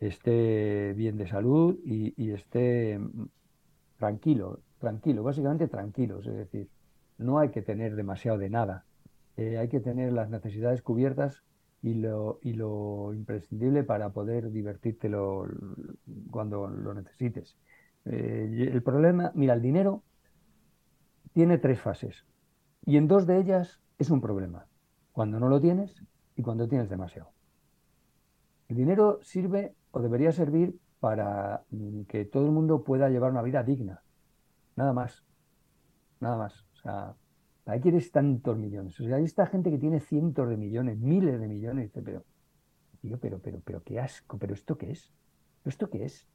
esté 0.00 0.92
bien 0.94 1.16
de 1.16 1.28
salud 1.28 1.78
y, 1.84 2.30
esté 2.32 2.98
mm, 2.98 3.28
tranquilo, 3.98 4.60
tranquilo, 4.78 5.22
básicamente 5.22 5.68
tranquilos, 5.68 6.26
es 6.26 6.34
decir, 6.34 6.68
no 7.18 7.38
hay 7.38 7.50
que 7.50 7.62
tener 7.62 7.94
demasiado 7.94 8.38
de 8.38 8.50
nada, 8.50 8.84
hay 9.36 9.68
que 9.68 9.80
tener 9.80 10.12
las 10.14 10.30
necesidades 10.30 10.80
cubiertas 10.80 11.42
y 11.82 11.94
lo, 11.94 12.38
y 12.42 12.54
lo 12.54 13.12
imprescindible 13.12 13.84
para 13.84 14.10
poder 14.10 14.50
divertirte 14.50 15.10
cuando 16.30 16.68
lo 16.68 16.94
necesites. 16.94 17.56
el 18.04 18.82
problema, 18.82 19.32
mira, 19.34 19.54
el 19.54 19.62
dinero 19.62 20.02
tiene 21.36 21.58
tres 21.58 21.78
fases 21.78 22.24
y 22.86 22.96
en 22.96 23.08
dos 23.08 23.26
de 23.26 23.38
ellas 23.38 23.78
es 23.98 24.08
un 24.08 24.22
problema, 24.22 24.66
cuando 25.12 25.38
no 25.38 25.50
lo 25.50 25.60
tienes 25.60 26.02
y 26.34 26.40
cuando 26.40 26.66
tienes 26.66 26.88
demasiado. 26.88 27.28
El 28.68 28.76
dinero 28.76 29.18
sirve 29.20 29.74
o 29.90 30.00
debería 30.00 30.32
servir 30.32 30.78
para 30.98 31.62
mm, 31.68 32.04
que 32.04 32.24
todo 32.24 32.46
el 32.46 32.52
mundo 32.52 32.84
pueda 32.84 33.10
llevar 33.10 33.32
una 33.32 33.42
vida 33.42 33.62
digna, 33.62 34.02
nada 34.76 34.94
más, 34.94 35.26
nada 36.20 36.38
más. 36.38 36.64
O 36.72 36.76
sea, 36.76 37.14
¿para 37.64 37.82
quieres 37.82 38.10
tantos 38.10 38.56
millones? 38.56 38.98
O 38.98 39.04
sea, 39.04 39.16
hay 39.16 39.24
esta 39.24 39.44
gente 39.44 39.70
que 39.70 39.76
tiene 39.76 40.00
cientos 40.00 40.48
de 40.48 40.56
millones, 40.56 40.96
miles 40.96 41.38
de 41.38 41.48
millones, 41.48 41.90
pero, 41.92 42.24
pero, 43.20 43.38
pero, 43.40 43.60
pero, 43.62 43.82
qué 43.82 44.00
asco, 44.00 44.38
pero 44.38 44.54
¿esto 44.54 44.78
qué 44.78 44.92
es? 44.92 45.12
¿Esto 45.66 45.90
qué 45.90 46.06
es? 46.06 46.26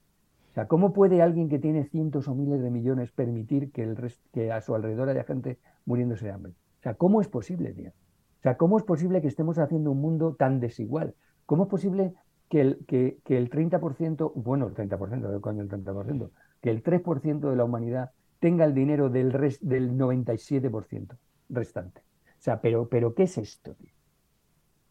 O 0.52 0.54
sea, 0.54 0.68
¿cómo 0.68 0.91
puede 0.91 1.22
alguien 1.22 1.47
que 1.47 1.60
tiene 1.60 1.86
cientos 1.86 2.28
o 2.28 2.36
miles 2.36 2.62
de 2.62 2.70
millones 2.70 3.12
permitir 3.12 3.72
que, 3.72 3.84
el 3.84 3.97
que 4.34 4.52
a 4.52 4.60
su 4.60 4.76
alrededor 4.76 5.08
haya 5.08 5.24
gente 5.24 5.60
muriéndose 5.86 6.26
de 6.26 6.32
hambre? 6.32 6.52
O 6.80 6.84
sea, 6.84 6.95
¿cómo 6.95 7.22
es 7.22 7.30
posible, 7.30 7.74
tío? 7.74 7.91
O 7.91 8.41
sea, 8.41 8.58
¿cómo 8.58 8.78
es 8.78 8.84
posible 8.84 9.22
que 9.22 9.28
estemos 9.28 9.60
haciendo 9.60 9.91
un 9.91 10.02
mundo 10.02 10.36
tan 10.36 10.60
desigual? 10.60 11.16
¿Cómo 11.45 11.64
es 11.64 11.70
posible 11.70 12.14
que 12.49 12.60
el, 12.60 12.86
que, 12.86 13.20
que 13.24 13.38
el 13.38 13.49
30%, 13.49 14.34
bueno, 14.36 14.68
el 14.68 14.74
30%, 14.74 15.34
¿qué 15.34 15.41
coño 15.41 15.62
el 15.62 15.70
30%? 15.70 16.30
Que 16.60 16.70
el 16.70 16.84
3% 16.84 17.49
de 17.49 17.56
la 17.56 17.64
humanidad 17.64 18.12
tenga 18.41 18.66
el 18.66 18.74
dinero 18.74 19.10
del, 19.10 19.32
del 19.62 19.97
97% 19.97 21.18
restante. 21.47 22.02
O 22.02 22.41
sea, 22.43 22.60
pero, 22.60 22.89
pero 22.89 23.14
¿qué 23.14 23.24
es 23.24 23.38
esto? 23.38 23.78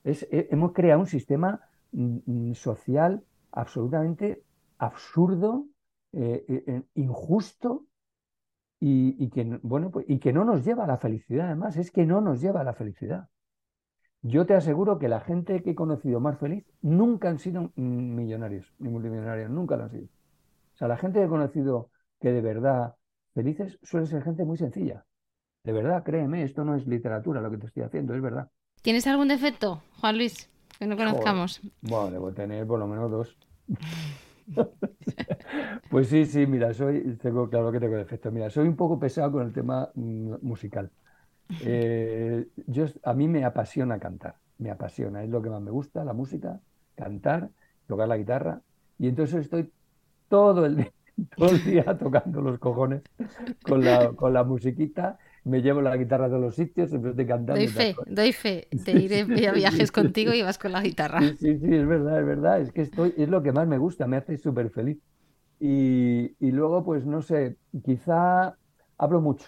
Es, 0.05 0.23
eh, 0.31 0.49
hemos 0.51 0.73
creado 0.73 1.01
un 1.01 1.07
sistema 1.07 1.61
mm, 1.93 2.19
mm, 2.25 2.55
social 2.55 3.23
absolutamente 3.53 4.43
absurdo, 4.81 5.67
eh, 6.13 6.45
eh, 6.49 6.83
injusto 6.95 7.87
y, 8.81 9.29
que, 9.29 9.61
bueno, 9.63 9.91
pues, 9.91 10.07
y 10.09 10.19
que 10.19 10.33
no 10.33 10.45
nos 10.45 10.65
lleva 10.65 10.85
a 10.85 10.87
la 10.87 10.97
felicidad. 10.97 11.47
Además, 11.47 11.77
es 11.77 11.91
que 11.91 12.07
no 12.07 12.23
nos 12.23 12.41
lleva 12.41 12.63
a 12.63 12.65
la 12.65 12.73
felicidad. 12.73 13.29
Yo 14.23 14.47
te 14.47 14.55
aseguro 14.55 14.99
que 14.99 15.09
la 15.09 15.21
gente 15.21 15.63
que 15.63 15.71
he 15.71 15.75
conocido 15.75 16.19
más 16.19 16.39
feliz 16.39 16.65
nunca 16.81 17.29
han 17.29 17.39
sido 17.39 17.73
millonarios 17.77 18.75
ni 18.79 18.89
multimillonarios, 18.89 19.51
nunca 19.51 19.77
lo 19.77 19.85
han 19.85 19.91
sido. 19.91 20.05
O 20.05 20.77
sea, 20.77 20.89
la 20.89 20.97
gente 20.97 21.19
que 21.19 21.27
he 21.27 21.29
conocido 21.29 21.91
que 22.21 22.33
de 22.33 22.41
verdad 22.41 22.97
felices 23.35 23.79
suele 23.83 24.07
ser 24.07 24.23
gente 24.23 24.45
muy 24.45 24.57
sencilla. 24.57 25.05
De 25.63 25.73
verdad, 25.73 26.03
créeme, 26.03 26.43
esto 26.43 26.65
no 26.65 26.75
es 26.75 26.87
literatura 26.87 27.43
lo 27.43 27.51
que 27.51 27.59
te 27.59 27.67
estoy 27.67 27.83
haciendo, 27.83 28.15
es 28.15 28.23
verdad. 28.23 28.51
¿Tienes 28.83 29.07
algún 29.07 29.29
defecto, 29.29 29.83
Juan 30.01 30.17
Luis, 30.17 30.51
que 30.79 30.87
no 30.87 30.97
conozcamos? 30.97 31.61
Bueno, 31.83 32.11
debo 32.11 32.33
tener 32.33 32.67
por 32.67 32.79
lo 32.79 32.87
menos 32.87 33.11
dos. 33.11 33.37
pues 35.91 36.09
sí, 36.09 36.27
sí, 36.27 36.47
mira, 36.47 36.73
soy, 36.75 37.17
tengo 37.17 37.49
claro 37.49 37.73
que 37.73 37.81
tengo 37.81 37.97
defectos. 37.97 38.33
Mira, 38.33 38.51
soy 38.51 38.69
un 38.69 38.77
poco 38.77 38.99
pesado 38.99 39.33
con 39.33 39.47
el 39.47 39.53
tema 39.53 39.91
mm, 39.95 40.35
musical. 40.43 40.91
Eh, 41.63 42.47
yo, 42.67 42.87
a 43.03 43.15
mí 43.15 43.27
me 43.27 43.45
apasiona 43.45 43.99
cantar, 43.99 44.37
me 44.59 44.71
apasiona, 44.71 45.25
es 45.25 45.31
lo 45.31 45.43
que 45.43 45.51
más 45.51 45.61
me 45.61 45.71
gusta, 45.71 46.05
la 46.05 46.13
música, 46.13 46.61
cantar, 46.95 47.51
tocar 47.87 48.09
la 48.09 48.17
guitarra. 48.17 48.61
Y 48.99 49.09
entonces 49.09 49.45
estoy 49.45 49.71
todo 50.29 50.67
el 50.67 50.77
día, 50.77 50.93
todo 51.37 51.51
el 51.51 51.65
día 51.65 51.99
tocando 51.99 52.41
los 52.41 52.59
cojones 52.59 53.03
con 53.63 53.85
la, 53.85 54.13
con 54.13 54.33
la 54.33 54.45
musiquita 54.45 55.19
me 55.45 55.63
llevo 55.63 55.81
la 55.81 55.97
guitarra 55.97 56.27
a 56.27 56.29
todos 56.29 56.43
los 56.43 56.55
sitios, 56.55 56.91
siempre 56.91 57.11
estoy 57.11 57.27
cantando. 57.27 57.55
Doy 57.55 57.69
fe, 57.69 57.97
doy 58.07 58.33
fe. 58.33 58.69
Te 58.85 58.93
iré 58.93 59.21
a 59.49 59.53
viajes 59.53 59.91
contigo 59.91 60.33
y 60.33 60.43
vas 60.43 60.59
con 60.59 60.73
la 60.73 60.83
guitarra. 60.83 61.21
Sí, 61.21 61.37
sí, 61.37 61.59
sí, 61.59 61.75
es 61.75 61.87
verdad, 61.87 62.21
es 62.21 62.27
verdad. 62.27 62.61
Es 62.61 62.73
que 62.73 62.83
estoy, 62.83 63.15
es 63.17 63.29
lo 63.29 63.43
que 63.43 63.53
más 63.53 63.67
me 63.67 63.79
gusta, 63.79 64.07
me 64.07 64.17
hace 64.17 64.37
súper 64.37 64.71
feliz. 64.71 64.99
Y, 65.59 66.37
y, 66.39 66.53
luego, 66.53 66.85
pues 66.85 67.07
no 67.07 67.23
sé, 67.23 67.57
quizá 67.85 68.57
hablo 68.97 69.21
mucho. 69.21 69.47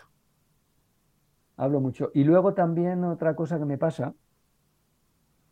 Hablo 1.57 1.81
mucho. 1.81 2.11
Y 2.15 2.25
luego 2.25 2.55
también 2.55 3.05
otra 3.05 3.35
cosa 3.35 3.59
que 3.59 3.65
me 3.65 3.79
pasa 3.79 4.15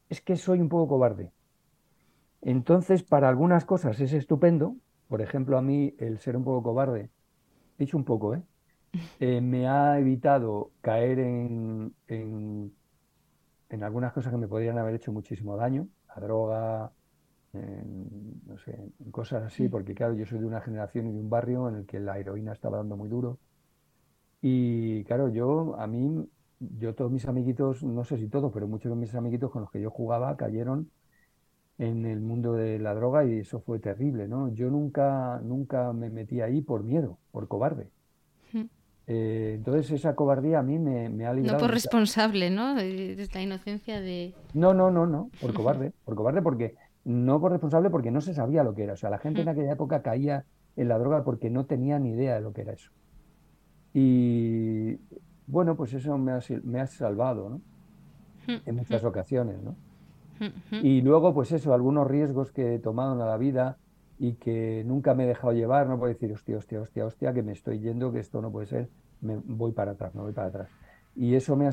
es 0.08 0.20
que 0.20 0.36
soy 0.36 0.60
un 0.60 0.68
poco 0.68 0.88
cobarde. 0.88 1.32
Entonces, 2.42 3.02
para 3.02 3.28
algunas 3.28 3.64
cosas 3.64 4.00
es 4.00 4.12
estupendo. 4.12 4.76
Por 5.08 5.22
ejemplo, 5.22 5.58
a 5.58 5.62
mí 5.62 5.94
el 5.98 6.18
ser 6.18 6.36
un 6.36 6.44
poco 6.44 6.62
cobarde, 6.62 7.10
dicho 7.78 7.96
un 7.96 8.04
poco, 8.04 8.34
¿eh? 8.34 8.42
Eh, 9.20 9.40
me 9.40 9.68
ha 9.68 9.98
evitado 9.98 10.72
caer 10.80 11.20
en, 11.20 11.94
en, 12.08 12.72
algunas 13.82 14.12
cosas 14.12 14.32
que 14.32 14.38
me 14.38 14.48
podrían 14.48 14.78
haber 14.78 14.94
hecho 14.94 15.12
muchísimo 15.12 15.56
daño, 15.56 15.88
la 16.08 16.14
droga, 16.22 16.92
no 17.52 18.58
sé, 18.58 18.78
cosas 19.10 19.44
así, 19.44 19.64
mm. 19.64 19.70
porque 19.70 19.94
claro, 19.94 20.14
yo 20.14 20.26
soy 20.26 20.40
de 20.40 20.46
una 20.46 20.60
generación 20.60 21.06
y 21.06 21.12
de 21.12 21.18
un 21.20 21.30
barrio 21.30 21.68
en 21.68 21.76
el 21.76 21.86
que 21.86 22.00
la 22.00 22.18
heroína 22.18 22.52
estaba 22.52 22.78
dando 22.78 22.96
muy 22.96 23.08
duro. 23.08 23.38
Y 24.42 25.04
claro, 25.04 25.28
yo, 25.28 25.76
a 25.78 25.86
mí, 25.86 26.28
yo 26.60 26.94
todos 26.94 27.10
mis 27.10 27.26
amiguitos, 27.26 27.82
no 27.84 28.04
sé 28.04 28.18
si 28.18 28.28
todos, 28.28 28.52
pero 28.52 28.66
muchos 28.68 28.90
de 28.90 28.96
mis 28.96 29.14
amiguitos 29.14 29.50
con 29.50 29.62
los 29.62 29.70
que 29.70 29.80
yo 29.80 29.90
jugaba 29.90 30.36
cayeron 30.36 30.90
en 31.78 32.06
el 32.06 32.20
mundo 32.20 32.54
de 32.54 32.78
la 32.78 32.94
droga 32.94 33.24
y 33.24 33.40
eso 33.40 33.60
fue 33.60 33.78
terrible, 33.80 34.28
¿no? 34.28 34.48
Yo 34.54 34.70
nunca, 34.70 35.40
nunca 35.44 35.92
me 35.92 36.10
metí 36.10 36.40
ahí 36.40 36.62
por 36.62 36.84
miedo, 36.84 37.18
por 37.32 37.48
cobarde. 37.48 37.90
Eh, 39.12 39.54
entonces 39.56 39.90
esa 39.90 40.14
cobardía 40.14 40.60
a 40.60 40.62
mí 40.62 40.78
me, 40.78 41.06
ha 41.26 41.34
librado. 41.34 41.58
No 41.58 41.58
por 41.58 41.72
responsable, 41.72 42.48
¿no? 42.48 42.76
De 42.76 43.28
la 43.34 43.42
inocencia 43.42 44.00
de... 44.00 44.34
No, 44.54 44.72
no, 44.72 44.92
no, 44.92 45.04
no, 45.04 45.30
por 45.40 45.52
cobarde, 45.52 45.92
por 46.04 46.14
cobarde 46.14 46.42
porque 46.42 46.76
no 47.04 47.40
por 47.40 47.50
responsable 47.50 47.90
porque 47.90 48.12
no 48.12 48.20
se 48.20 48.34
sabía 48.34 48.62
lo 48.62 48.72
que 48.72 48.84
era. 48.84 48.92
O 48.92 48.96
sea, 48.96 49.10
la 49.10 49.18
gente 49.18 49.40
en 49.40 49.48
aquella 49.48 49.72
época 49.72 50.02
caía 50.02 50.44
en 50.76 50.86
la 50.86 50.96
droga 50.96 51.24
porque 51.24 51.50
no 51.50 51.66
tenía 51.66 51.98
ni 51.98 52.10
idea 52.10 52.36
de 52.36 52.40
lo 52.40 52.52
que 52.52 52.60
era 52.60 52.72
eso. 52.72 52.92
Y 53.94 54.96
bueno, 55.48 55.76
pues 55.76 55.92
eso 55.92 56.16
me 56.16 56.30
ha, 56.30 56.38
me 56.62 56.80
ha 56.80 56.86
salvado, 56.86 57.50
¿no? 57.50 57.60
En 58.64 58.76
muchas 58.76 59.02
ocasiones, 59.02 59.60
¿no? 59.60 59.74
Y 60.70 61.00
luego, 61.00 61.34
pues 61.34 61.50
eso, 61.50 61.74
algunos 61.74 62.06
riesgos 62.06 62.52
que 62.52 62.76
he 62.76 62.78
tomado 62.78 63.14
en 63.14 63.18
la 63.18 63.36
vida 63.36 63.76
y 64.22 64.34
que 64.34 64.84
nunca 64.84 65.14
me 65.14 65.24
he 65.24 65.26
dejado 65.26 65.54
llevar, 65.54 65.88
no 65.88 65.98
puedo 65.98 66.12
decir, 66.12 66.30
hostia, 66.30 66.58
hostia, 66.58 66.82
hostia, 66.82 67.06
hostia, 67.06 67.32
que 67.32 67.42
me 67.42 67.52
estoy 67.52 67.80
yendo, 67.80 68.12
que 68.12 68.20
esto 68.20 68.42
no 68.42 68.52
puede 68.52 68.66
ser, 68.66 68.90
me 69.22 69.36
voy 69.36 69.72
para 69.72 69.92
atrás, 69.92 70.14
me 70.14 70.20
voy 70.20 70.34
para 70.34 70.48
atrás. 70.48 70.68
Y 71.16 71.34
eso 71.36 71.56
me 71.56 71.70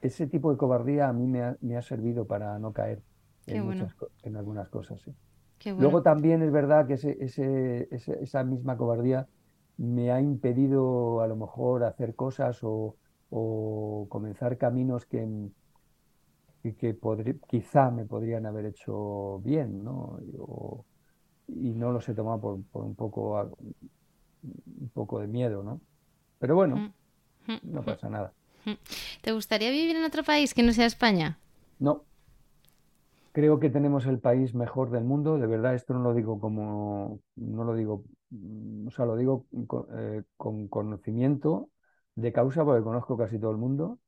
ese 0.00 0.26
tipo 0.28 0.52
de 0.52 0.56
cobardía 0.56 1.08
a 1.08 1.12
mí 1.12 1.26
me 1.26 1.42
ha, 1.42 1.56
me 1.60 1.76
ha 1.76 1.82
servido 1.82 2.28
para 2.28 2.56
no 2.60 2.72
caer 2.72 3.02
en, 3.48 3.64
muchas, 3.64 3.92
en 4.22 4.36
algunas 4.36 4.68
cosas. 4.68 5.04
Luego 5.78 6.00
también 6.00 6.42
es 6.42 6.52
verdad 6.52 6.86
que 6.86 6.94
ese, 6.94 7.18
ese, 7.20 7.88
esa 7.90 8.44
misma 8.44 8.76
cobardía 8.76 9.26
me 9.76 10.12
ha 10.12 10.20
impedido 10.20 11.22
a 11.22 11.26
lo 11.26 11.34
mejor 11.34 11.82
hacer 11.82 12.14
cosas 12.14 12.62
o, 12.62 12.94
o 13.30 14.06
comenzar 14.08 14.58
caminos 14.58 15.06
que, 15.06 15.26
que 16.62 16.96
quizá 17.48 17.90
me 17.90 18.04
podrían 18.04 18.46
haber 18.46 18.66
hecho 18.66 19.40
bien, 19.40 19.82
¿no? 19.82 20.20
Y 21.54 21.70
no 21.70 21.92
los 21.92 22.08
he 22.08 22.14
tomado 22.14 22.40
por, 22.40 22.62
por, 22.64 22.84
un 22.84 22.94
poco 22.94 23.56
un 24.42 24.88
poco 24.94 25.20
de 25.20 25.26
miedo, 25.26 25.62
¿no? 25.62 25.80
Pero 26.38 26.54
bueno, 26.54 26.76
mm, 26.76 27.52
mm, 27.52 27.58
no 27.64 27.82
pasa 27.82 28.08
nada. 28.08 28.32
Mm. 28.64 28.72
¿Te 29.22 29.32
gustaría 29.32 29.70
vivir 29.70 29.96
en 29.96 30.04
otro 30.04 30.22
país 30.22 30.54
que 30.54 30.62
no 30.62 30.72
sea 30.72 30.86
España? 30.86 31.38
No. 31.78 32.04
Creo 33.32 33.60
que 33.60 33.70
tenemos 33.70 34.06
el 34.06 34.18
país 34.18 34.54
mejor 34.54 34.90
del 34.90 35.04
mundo. 35.04 35.38
De 35.38 35.46
verdad, 35.46 35.74
esto 35.74 35.94
no 35.94 36.00
lo 36.00 36.14
digo 36.14 36.40
como, 36.40 37.20
no 37.36 37.64
lo 37.64 37.74
digo, 37.74 38.04
o 38.86 38.90
sea, 38.90 39.04
lo 39.04 39.16
digo 39.16 39.46
con, 39.66 39.86
eh, 39.92 40.22
con 40.36 40.68
conocimiento 40.68 41.70
de 42.16 42.32
causa, 42.32 42.64
porque 42.64 42.82
conozco 42.82 43.16
casi 43.16 43.38
todo 43.38 43.52
el 43.52 43.56
mundo 43.56 43.98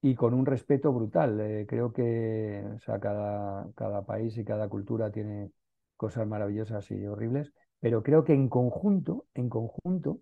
y 0.00 0.14
con 0.14 0.34
un 0.34 0.46
respeto 0.46 0.92
brutal. 0.92 1.40
Eh, 1.40 1.66
creo 1.68 1.92
que 1.92 2.64
o 2.76 2.80
sea, 2.80 2.98
cada, 2.98 3.68
cada 3.74 4.04
país 4.04 4.36
y 4.38 4.44
cada 4.44 4.68
cultura 4.68 5.10
tiene 5.10 5.50
cosas 5.96 6.26
maravillosas 6.26 6.90
y 6.90 7.06
horribles, 7.06 7.52
pero 7.80 8.02
creo 8.02 8.24
que 8.24 8.32
en 8.32 8.48
conjunto, 8.48 9.26
en 9.34 9.48
conjunto, 9.48 10.20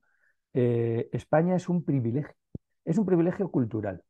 eh, 0.55 1.09
España 1.13 1.57
es 1.57 1.69
un 1.69 1.85
privilegio, 1.85 2.35
es 2.85 2.99
un 2.99 3.07
privilegio 3.07 3.51
cultural. 3.51 4.03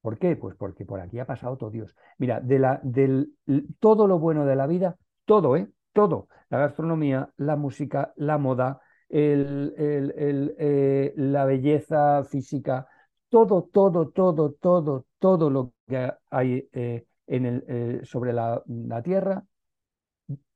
¿Por 0.00 0.18
qué? 0.18 0.36
Pues 0.36 0.54
porque 0.56 0.84
por 0.84 1.00
aquí 1.00 1.18
ha 1.18 1.26
pasado 1.26 1.56
todo 1.56 1.70
Dios. 1.70 1.96
Mira, 2.18 2.40
de 2.40 2.58
la, 2.58 2.80
del, 2.82 3.32
todo 3.80 4.06
lo 4.06 4.18
bueno 4.18 4.46
de 4.46 4.56
la 4.56 4.66
vida, 4.66 4.96
todo, 5.24 5.56
¿eh? 5.56 5.68
Todo. 5.92 6.28
La 6.50 6.58
gastronomía, 6.58 7.30
la 7.36 7.56
música, 7.56 8.12
la 8.16 8.38
moda, 8.38 8.80
el, 9.08 9.74
el, 9.76 10.54
eh, 10.58 11.12
la 11.16 11.44
belleza 11.44 12.24
física, 12.24 12.86
todo, 13.28 13.68
todo, 13.72 14.10
todo, 14.10 14.52
todo, 14.52 15.06
todo 15.18 15.50
lo 15.50 15.72
que 15.86 16.12
hay 16.30 16.68
eh, 16.72 17.06
en 17.26 17.46
el, 17.46 18.06
sobre 18.06 18.32
la, 18.32 18.62
la, 18.66 19.02
tierra, 19.02 19.44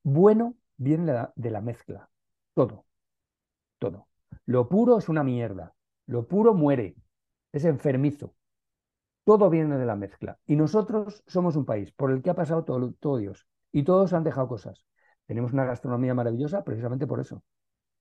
bueno, 0.03 0.55
viene 0.77 1.13
de 1.35 1.51
la 1.51 1.61
mezcla. 1.61 2.09
Todo, 2.53 2.85
todo. 3.79 4.07
Lo 4.45 4.69
puro 4.69 4.97
es 4.97 5.09
una 5.09 5.23
mierda. 5.23 5.73
Lo 6.05 6.27
puro 6.27 6.53
muere. 6.53 6.95
Es 7.51 7.65
enfermizo. 7.65 8.35
Todo 9.23 9.49
viene 9.49 9.77
de 9.77 9.85
la 9.85 9.95
mezcla. 9.95 10.37
Y 10.45 10.55
nosotros 10.55 11.23
somos 11.27 11.55
un 11.55 11.65
país 11.65 11.91
por 11.93 12.11
el 12.11 12.21
que 12.21 12.29
ha 12.29 12.35
pasado 12.35 12.63
todo, 12.65 13.17
Dios. 13.17 13.47
Y 13.71 13.83
todos 13.83 14.13
han 14.13 14.23
dejado 14.23 14.47
cosas. 14.47 14.85
Tenemos 15.25 15.53
una 15.53 15.65
gastronomía 15.65 16.13
maravillosa 16.13 16.63
precisamente 16.63 17.07
por 17.07 17.19
eso. 17.19 17.43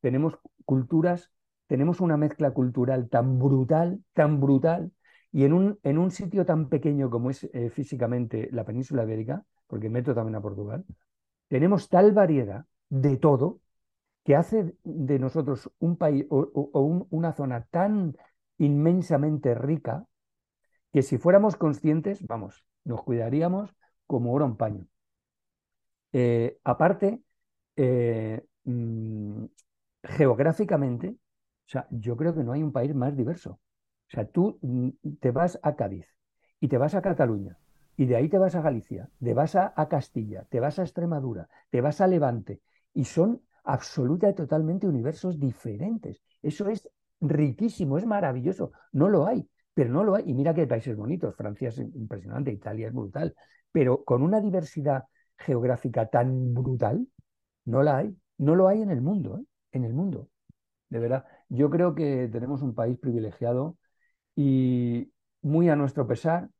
Tenemos 0.00 0.38
culturas, 0.64 1.30
tenemos 1.68 2.00
una 2.00 2.16
mezcla 2.16 2.50
cultural 2.52 3.08
tan 3.08 3.38
brutal, 3.38 4.02
tan 4.14 4.40
brutal, 4.40 4.92
y 5.30 5.44
en 5.44 5.52
un, 5.52 5.78
en 5.84 5.98
un 5.98 6.10
sitio 6.10 6.44
tan 6.44 6.68
pequeño 6.68 7.08
como 7.08 7.30
es 7.30 7.44
eh, 7.52 7.70
físicamente 7.70 8.48
la 8.52 8.64
península 8.64 9.04
ibérica, 9.04 9.44
porque 9.66 9.88
meto 9.88 10.14
también 10.14 10.34
a 10.34 10.42
Portugal, 10.42 10.84
tenemos 11.52 11.90
tal 11.90 12.12
variedad 12.12 12.64
de 12.88 13.18
todo 13.18 13.60
que 14.24 14.36
hace 14.36 14.74
de 14.84 15.18
nosotros 15.18 15.70
un 15.80 15.98
país 15.98 16.24
o, 16.30 17.06
una 17.10 17.34
zona 17.34 17.66
tan 17.70 18.16
inmensamente 18.56 19.54
rica 19.54 20.06
que 20.94 21.02
si 21.02 21.18
fuéramos 21.18 21.56
conscientes, 21.56 22.26
vamos, 22.26 22.64
nos 22.84 23.02
cuidaríamos 23.02 23.76
como 24.06 24.32
oro 24.32 24.46
en 24.46 24.56
paño. 24.56 24.86
Eh, 26.14 26.56
aparte, 26.64 27.20
eh, 27.76 28.42
mm, 28.64 29.44
geográficamente, 30.04 31.08
o 31.08 31.68
sea, 31.68 31.86
yo 31.90 32.16
creo 32.16 32.34
que 32.34 32.44
no 32.44 32.52
hay 32.52 32.62
un 32.62 32.72
país 32.72 32.94
más 32.94 33.14
diverso. 33.14 33.60
O 34.08 34.10
sea, 34.10 34.24
tú 34.24 34.58
mm, 34.62 34.88
te 35.20 35.30
vas 35.32 35.60
a 35.62 35.76
Cádiz 35.76 36.06
y 36.60 36.68
te 36.68 36.78
vas 36.78 36.94
a 36.94 37.02
Cataluña 37.02 37.58
y 37.96 38.06
de 38.06 38.16
ahí 38.16 38.28
te 38.28 38.38
vas 38.38 38.54
a 38.54 38.62
Galicia, 38.62 39.08
te 39.22 39.34
vas 39.34 39.54
a 39.56 39.72
Castilla, 39.88 40.44
te 40.48 40.60
vas 40.60 40.78
a 40.78 40.82
Extremadura, 40.82 41.48
te 41.70 41.80
vas 41.80 42.00
a 42.00 42.06
Levante 42.06 42.62
y 42.94 43.04
son 43.04 43.42
absoluta 43.64 44.28
y 44.28 44.34
totalmente 44.34 44.86
universos 44.86 45.38
diferentes. 45.38 46.22
Eso 46.42 46.68
es 46.68 46.88
riquísimo, 47.20 47.98
es 47.98 48.06
maravilloso. 48.06 48.72
No 48.92 49.08
lo 49.08 49.26
hay, 49.26 49.48
pero 49.74 49.90
no 49.92 50.04
lo 50.04 50.14
hay. 50.14 50.24
Y 50.26 50.34
mira 50.34 50.54
que 50.54 50.66
países 50.66 50.96
bonitos, 50.96 51.34
Francia 51.36 51.68
es 51.68 51.78
impresionante, 51.78 52.52
Italia 52.52 52.88
es 52.88 52.94
brutal, 52.94 53.34
pero 53.70 54.04
con 54.04 54.22
una 54.22 54.40
diversidad 54.40 55.04
geográfica 55.38 56.06
tan 56.06 56.54
brutal, 56.54 57.06
no 57.64 57.82
la 57.82 57.98
hay. 57.98 58.16
No 58.38 58.56
lo 58.56 58.68
hay 58.68 58.82
en 58.82 58.90
el 58.90 59.00
mundo, 59.02 59.38
¿eh? 59.38 59.44
en 59.72 59.84
el 59.84 59.94
mundo. 59.94 60.28
De 60.88 60.98
verdad, 60.98 61.24
yo 61.48 61.70
creo 61.70 61.94
que 61.94 62.28
tenemos 62.32 62.62
un 62.62 62.74
país 62.74 62.98
privilegiado 62.98 63.76
y 64.36 65.12
muy 65.42 65.68
a 65.68 65.76
nuestro 65.76 66.06
pesar, 66.06 66.50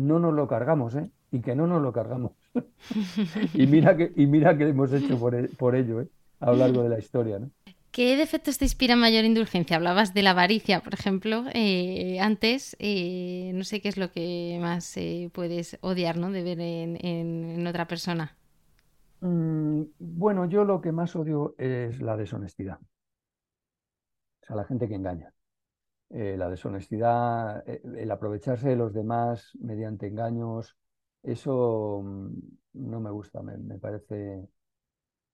no 0.00 0.18
nos 0.18 0.34
lo 0.34 0.48
cargamos, 0.48 0.94
¿eh? 0.94 1.10
Y 1.30 1.40
que 1.40 1.54
no 1.54 1.66
nos 1.66 1.82
lo 1.82 1.92
cargamos. 1.92 2.32
y, 3.54 3.66
mira 3.66 3.96
que, 3.96 4.12
y 4.16 4.26
mira 4.26 4.56
que 4.56 4.68
hemos 4.68 4.92
hecho 4.92 5.18
por, 5.18 5.34
e, 5.34 5.48
por 5.48 5.76
ello, 5.76 6.00
¿eh? 6.00 6.08
A 6.40 6.50
lo 6.52 6.56
largo 6.56 6.82
de 6.82 6.88
la 6.88 6.98
historia, 6.98 7.38
¿no? 7.38 7.50
¿Qué 7.92 8.16
defectos 8.16 8.58
te 8.58 8.64
inspira 8.64 8.94
mayor 8.94 9.24
indulgencia? 9.24 9.76
Hablabas 9.76 10.14
de 10.14 10.22
la 10.22 10.30
avaricia, 10.30 10.80
por 10.80 10.94
ejemplo, 10.94 11.44
eh, 11.54 12.20
antes. 12.20 12.76
Eh, 12.78 13.50
no 13.52 13.64
sé 13.64 13.80
qué 13.80 13.88
es 13.88 13.96
lo 13.96 14.12
que 14.12 14.58
más 14.60 14.96
eh, 14.96 15.28
puedes 15.32 15.76
odiar, 15.80 16.16
¿no? 16.16 16.30
De 16.30 16.44
ver 16.44 16.60
en, 16.60 17.66
otra 17.66 17.88
persona. 17.88 18.36
Mm, 19.20 19.82
bueno, 19.98 20.44
yo 20.46 20.64
lo 20.64 20.80
que 20.80 20.92
más 20.92 21.16
odio 21.16 21.56
es 21.58 22.00
la 22.00 22.16
deshonestidad. 22.16 22.78
O 24.42 24.46
sea, 24.46 24.54
la 24.54 24.64
gente 24.64 24.86
que 24.86 24.94
engaña. 24.94 25.32
La 26.10 26.48
deshonestidad, 26.50 27.64
el 27.68 28.10
aprovecharse 28.10 28.68
de 28.68 28.76
los 28.76 28.92
demás 28.92 29.50
mediante 29.60 30.08
engaños, 30.08 30.76
eso 31.22 32.02
mm, 32.04 32.28
no 32.74 33.00
me 33.00 33.10
gusta, 33.10 33.42
me 33.42 33.78
parece 33.78 34.48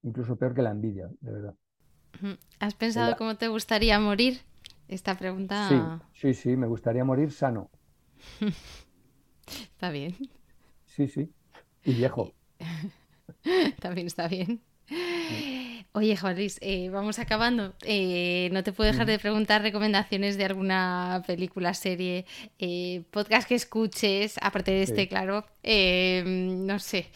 incluso 0.02 0.36
peor 0.36 0.54
que 0.54 0.62
la 0.62 0.70
envidia, 0.70 1.10
de 1.20 1.32
verdad. 1.32 1.54
¿Has 2.60 2.74
pensado 2.74 3.16
cómo 3.16 3.36
te 3.36 3.48
gustaría 3.48 3.98
morir? 4.00 4.40
Esta 4.88 5.16
pregunta. 5.16 6.00
Sí, 6.12 6.32
sí, 6.32 6.34
sí, 6.34 6.56
me 6.56 6.66
gustaría 6.66 7.04
morir 7.04 7.32
sano. 7.32 7.70
está 9.46 9.90
bien. 9.90 10.14
Sí, 10.86 11.08
sí. 11.08 11.30
Y 11.84 11.92
viejo. 11.92 12.32
También 13.80 14.06
está 14.06 14.28
bien. 14.28 14.60
Oye, 15.96 16.14
Juan 16.14 16.36
Luis, 16.36 16.58
eh, 16.60 16.90
vamos 16.90 17.18
acabando. 17.18 17.72
Eh, 17.82 18.50
no 18.52 18.62
te 18.62 18.74
puedo 18.74 18.92
dejar 18.92 19.06
de 19.06 19.18
preguntar 19.18 19.62
recomendaciones 19.62 20.36
de 20.36 20.44
alguna 20.44 21.22
película, 21.26 21.72
serie, 21.72 22.26
eh, 22.58 23.04
podcast 23.10 23.48
que 23.48 23.54
escuches, 23.54 24.36
aparte 24.42 24.72
de 24.72 24.82
este, 24.82 25.08
claro. 25.08 25.46
no 25.64 26.78
sé. 26.80 27.06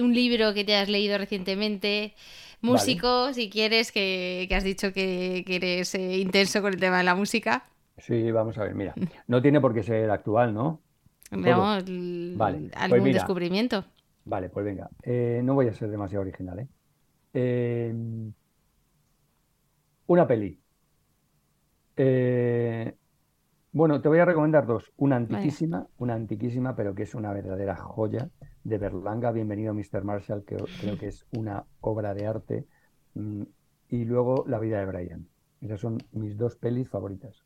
Un 0.00 0.14
libro 0.14 0.54
que 0.54 0.64
te 0.64 0.74
has 0.74 0.88
leído 0.88 1.18
recientemente. 1.18 2.14
Músico, 2.62 3.34
si 3.34 3.50
quieres, 3.50 3.92
que, 3.92 4.48
has 4.50 4.64
dicho 4.64 4.94
que, 4.94 5.44
eres 5.46 5.94
eh, 5.94 6.16
intenso 6.20 6.62
con 6.62 6.72
el 6.72 6.80
tema 6.80 6.96
de 6.96 7.04
la 7.04 7.14
música. 7.14 7.64
Sí, 7.98 8.30
vamos 8.30 8.56
a 8.56 8.64
ver, 8.64 8.74
mira, 8.74 8.94
no 9.26 9.42
tiene 9.42 9.60
por 9.60 9.74
qué 9.74 9.82
ser 9.82 10.10
actual, 10.10 10.54
¿no? 10.54 10.80
No, 11.32 11.76
vale. 12.38 12.70
algún 12.74 13.00
pues 13.00 13.12
descubrimiento. 13.12 13.84
Vale, 14.24 14.48
pues 14.48 14.64
venga, 14.64 14.88
no 15.42 15.52
voy 15.52 15.68
a 15.68 15.74
ser 15.74 15.90
demasiado 15.90 16.22
original, 16.22 16.60
¿eh? 16.60 16.68
Eh 17.32 17.94
una 20.06 20.26
peli. 20.26 20.58
bueno, 23.72 24.00
te 24.00 24.08
voy 24.08 24.18
a 24.18 24.24
recomendar 24.24 24.66
dos. 24.66 24.92
Una 24.96 25.16
antiquísima, 25.16 25.86
una 25.98 26.14
antiquísima, 26.14 26.74
pero 26.74 26.94
que 26.94 27.04
es 27.04 27.14
una 27.14 27.32
verdadera 27.32 27.76
joya, 27.76 28.28
de 28.64 28.78
Berlanga, 28.78 29.32
Bienvenido 29.32 29.72
Mr. 29.72 30.04
Marshall, 30.04 30.44
que 30.44 30.56
creo 30.80 30.98
que 30.98 31.08
es 31.08 31.26
una 31.36 31.64
obra 31.80 32.14
de 32.14 32.26
arte, 32.26 32.66
mm, 33.14 33.42
y 33.88 34.04
luego 34.04 34.44
La 34.46 34.58
vida 34.58 34.78
de 34.78 34.86
Brian. 34.86 35.28
Esas 35.60 35.80
son 35.80 35.98
mis 36.12 36.36
dos 36.36 36.56
pelis 36.56 36.88
favoritas. 36.88 37.44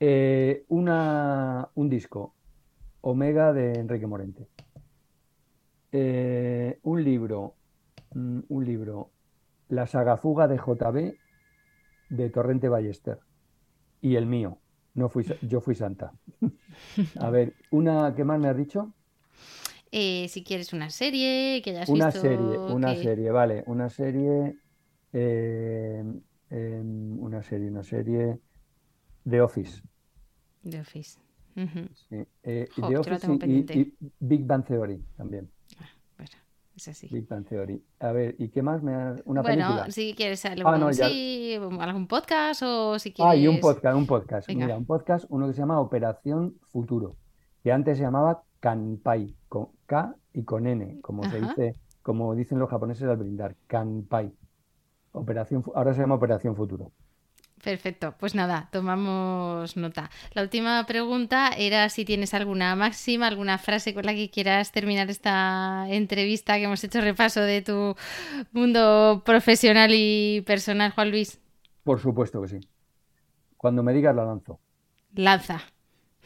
Eh, 0.00 0.64
una, 0.68 1.70
un 1.74 1.88
disco, 1.88 2.34
Omega 3.00 3.52
de 3.52 3.72
Enrique 3.74 4.06
Morente. 4.06 4.48
Eh, 5.92 6.78
un 6.82 7.04
libro, 7.04 7.54
mm, 8.14 8.40
un 8.48 8.64
libro, 8.64 9.10
La 9.68 9.86
sagafuga 9.86 10.48
de 10.48 10.56
JB 10.56 11.18
de 12.10 12.30
Torrente 12.30 12.68
Ballester. 12.68 13.18
Y 14.00 14.16
el 14.16 14.26
mío, 14.26 14.58
no 14.94 15.08
fui, 15.08 15.24
yo 15.42 15.60
fui 15.60 15.74
santa. 15.74 16.12
A 17.20 17.30
ver, 17.30 17.54
una, 17.70 18.14
¿qué 18.14 18.24
más 18.24 18.38
me 18.38 18.48
has 18.48 18.56
dicho? 18.56 18.92
Eh, 19.90 20.26
si 20.28 20.42
quieres 20.42 20.72
una 20.72 20.90
serie 20.90 21.62
que 21.62 21.70
hayas 21.70 21.88
una 21.88 22.06
visto. 22.06 22.20
Serie, 22.20 22.58
una 22.58 22.94
serie, 22.96 23.30
vale. 23.30 23.62
Una 23.66 23.88
serie. 23.88 24.56
Eh, 25.12 26.02
em, 26.50 27.22
una 27.22 27.42
serie, 27.42 27.68
una 27.68 27.84
serie. 27.84 28.40
The 29.28 29.40
Office. 29.40 29.82
The 30.68 30.80
Office. 30.80 31.20
sí. 32.08 32.26
Eh, 32.42 32.68
The 32.74 32.96
Office 32.98 33.26
y, 33.46 33.94
Big 34.18 34.44
Bang 34.44 34.64
Theory 34.64 35.00
también. 35.16 35.48
Es 36.76 36.88
así. 36.88 37.08
Big 37.08 37.28
Bang 37.28 37.46
Theory. 37.46 37.80
A 38.00 38.10
ver, 38.10 38.34
¿y 38.38 38.48
qué 38.48 38.60
más 38.60 38.82
me 38.82 38.94
has... 38.94 39.22
¿Una 39.24 39.42
bueno, 39.42 39.90
si 39.90 40.12
quieres 40.14 40.44
algo, 40.44 40.68
ah, 40.68 40.92
sí, 40.92 41.56
algún 41.78 42.08
podcast 42.08 42.62
o 42.64 42.98
si 42.98 43.12
quieres... 43.12 43.32
Ah, 43.32 43.36
y 43.36 43.46
un 43.46 43.60
podcast, 43.60 43.96
un 43.96 44.06
podcast. 44.06 44.48
Mira, 44.48 44.76
un 44.76 44.84
podcast, 44.84 45.26
uno 45.28 45.46
que 45.46 45.52
se 45.52 45.60
llama 45.60 45.80
Operación 45.80 46.56
Futuro, 46.72 47.16
que 47.62 47.70
antes 47.70 47.98
se 47.98 48.02
llamaba 48.02 48.42
Kanpai, 48.58 49.36
con 49.48 49.68
K 49.86 50.16
y 50.32 50.42
con 50.42 50.66
N, 50.66 51.00
como 51.00 51.22
se 51.30 51.40
dice, 51.40 51.74
como 52.02 52.34
dicen 52.34 52.58
los 52.58 52.68
japoneses 52.68 53.08
al 53.08 53.18
brindar, 53.18 53.54
Kanpai. 53.68 54.32
Operación, 55.12 55.62
ahora 55.76 55.94
se 55.94 56.00
llama 56.00 56.16
Operación 56.16 56.56
Futuro. 56.56 56.90
Perfecto, 57.64 58.14
pues 58.20 58.34
nada, 58.34 58.68
tomamos 58.70 59.78
nota. 59.78 60.10
La 60.34 60.42
última 60.42 60.84
pregunta 60.86 61.48
era 61.56 61.88
si 61.88 62.04
tienes 62.04 62.34
alguna 62.34 62.76
máxima, 62.76 63.26
alguna 63.26 63.56
frase 63.56 63.94
con 63.94 64.04
la 64.04 64.12
que 64.12 64.28
quieras 64.28 64.70
terminar 64.70 65.08
esta 65.08 65.86
entrevista 65.88 66.56
que 66.56 66.64
hemos 66.64 66.84
hecho 66.84 67.00
repaso 67.00 67.40
de 67.40 67.62
tu 67.62 67.96
mundo 68.52 69.22
profesional 69.24 69.92
y 69.94 70.42
personal, 70.46 70.92
Juan 70.92 71.10
Luis. 71.10 71.40
Por 71.84 72.00
supuesto 72.00 72.42
que 72.42 72.48
sí. 72.48 72.60
Cuando 73.56 73.82
me 73.82 73.94
digas 73.94 74.14
la 74.14 74.26
lanzo. 74.26 74.60
Lanza. 75.14 75.62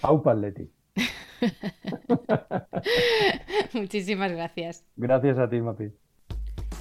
Au 0.02 0.20
Paletti. 0.20 0.68
Muchísimas 3.74 4.32
gracias. 4.32 4.84
Gracias 4.96 5.38
a 5.38 5.48
ti, 5.48 5.60
Mapi. 5.60 5.92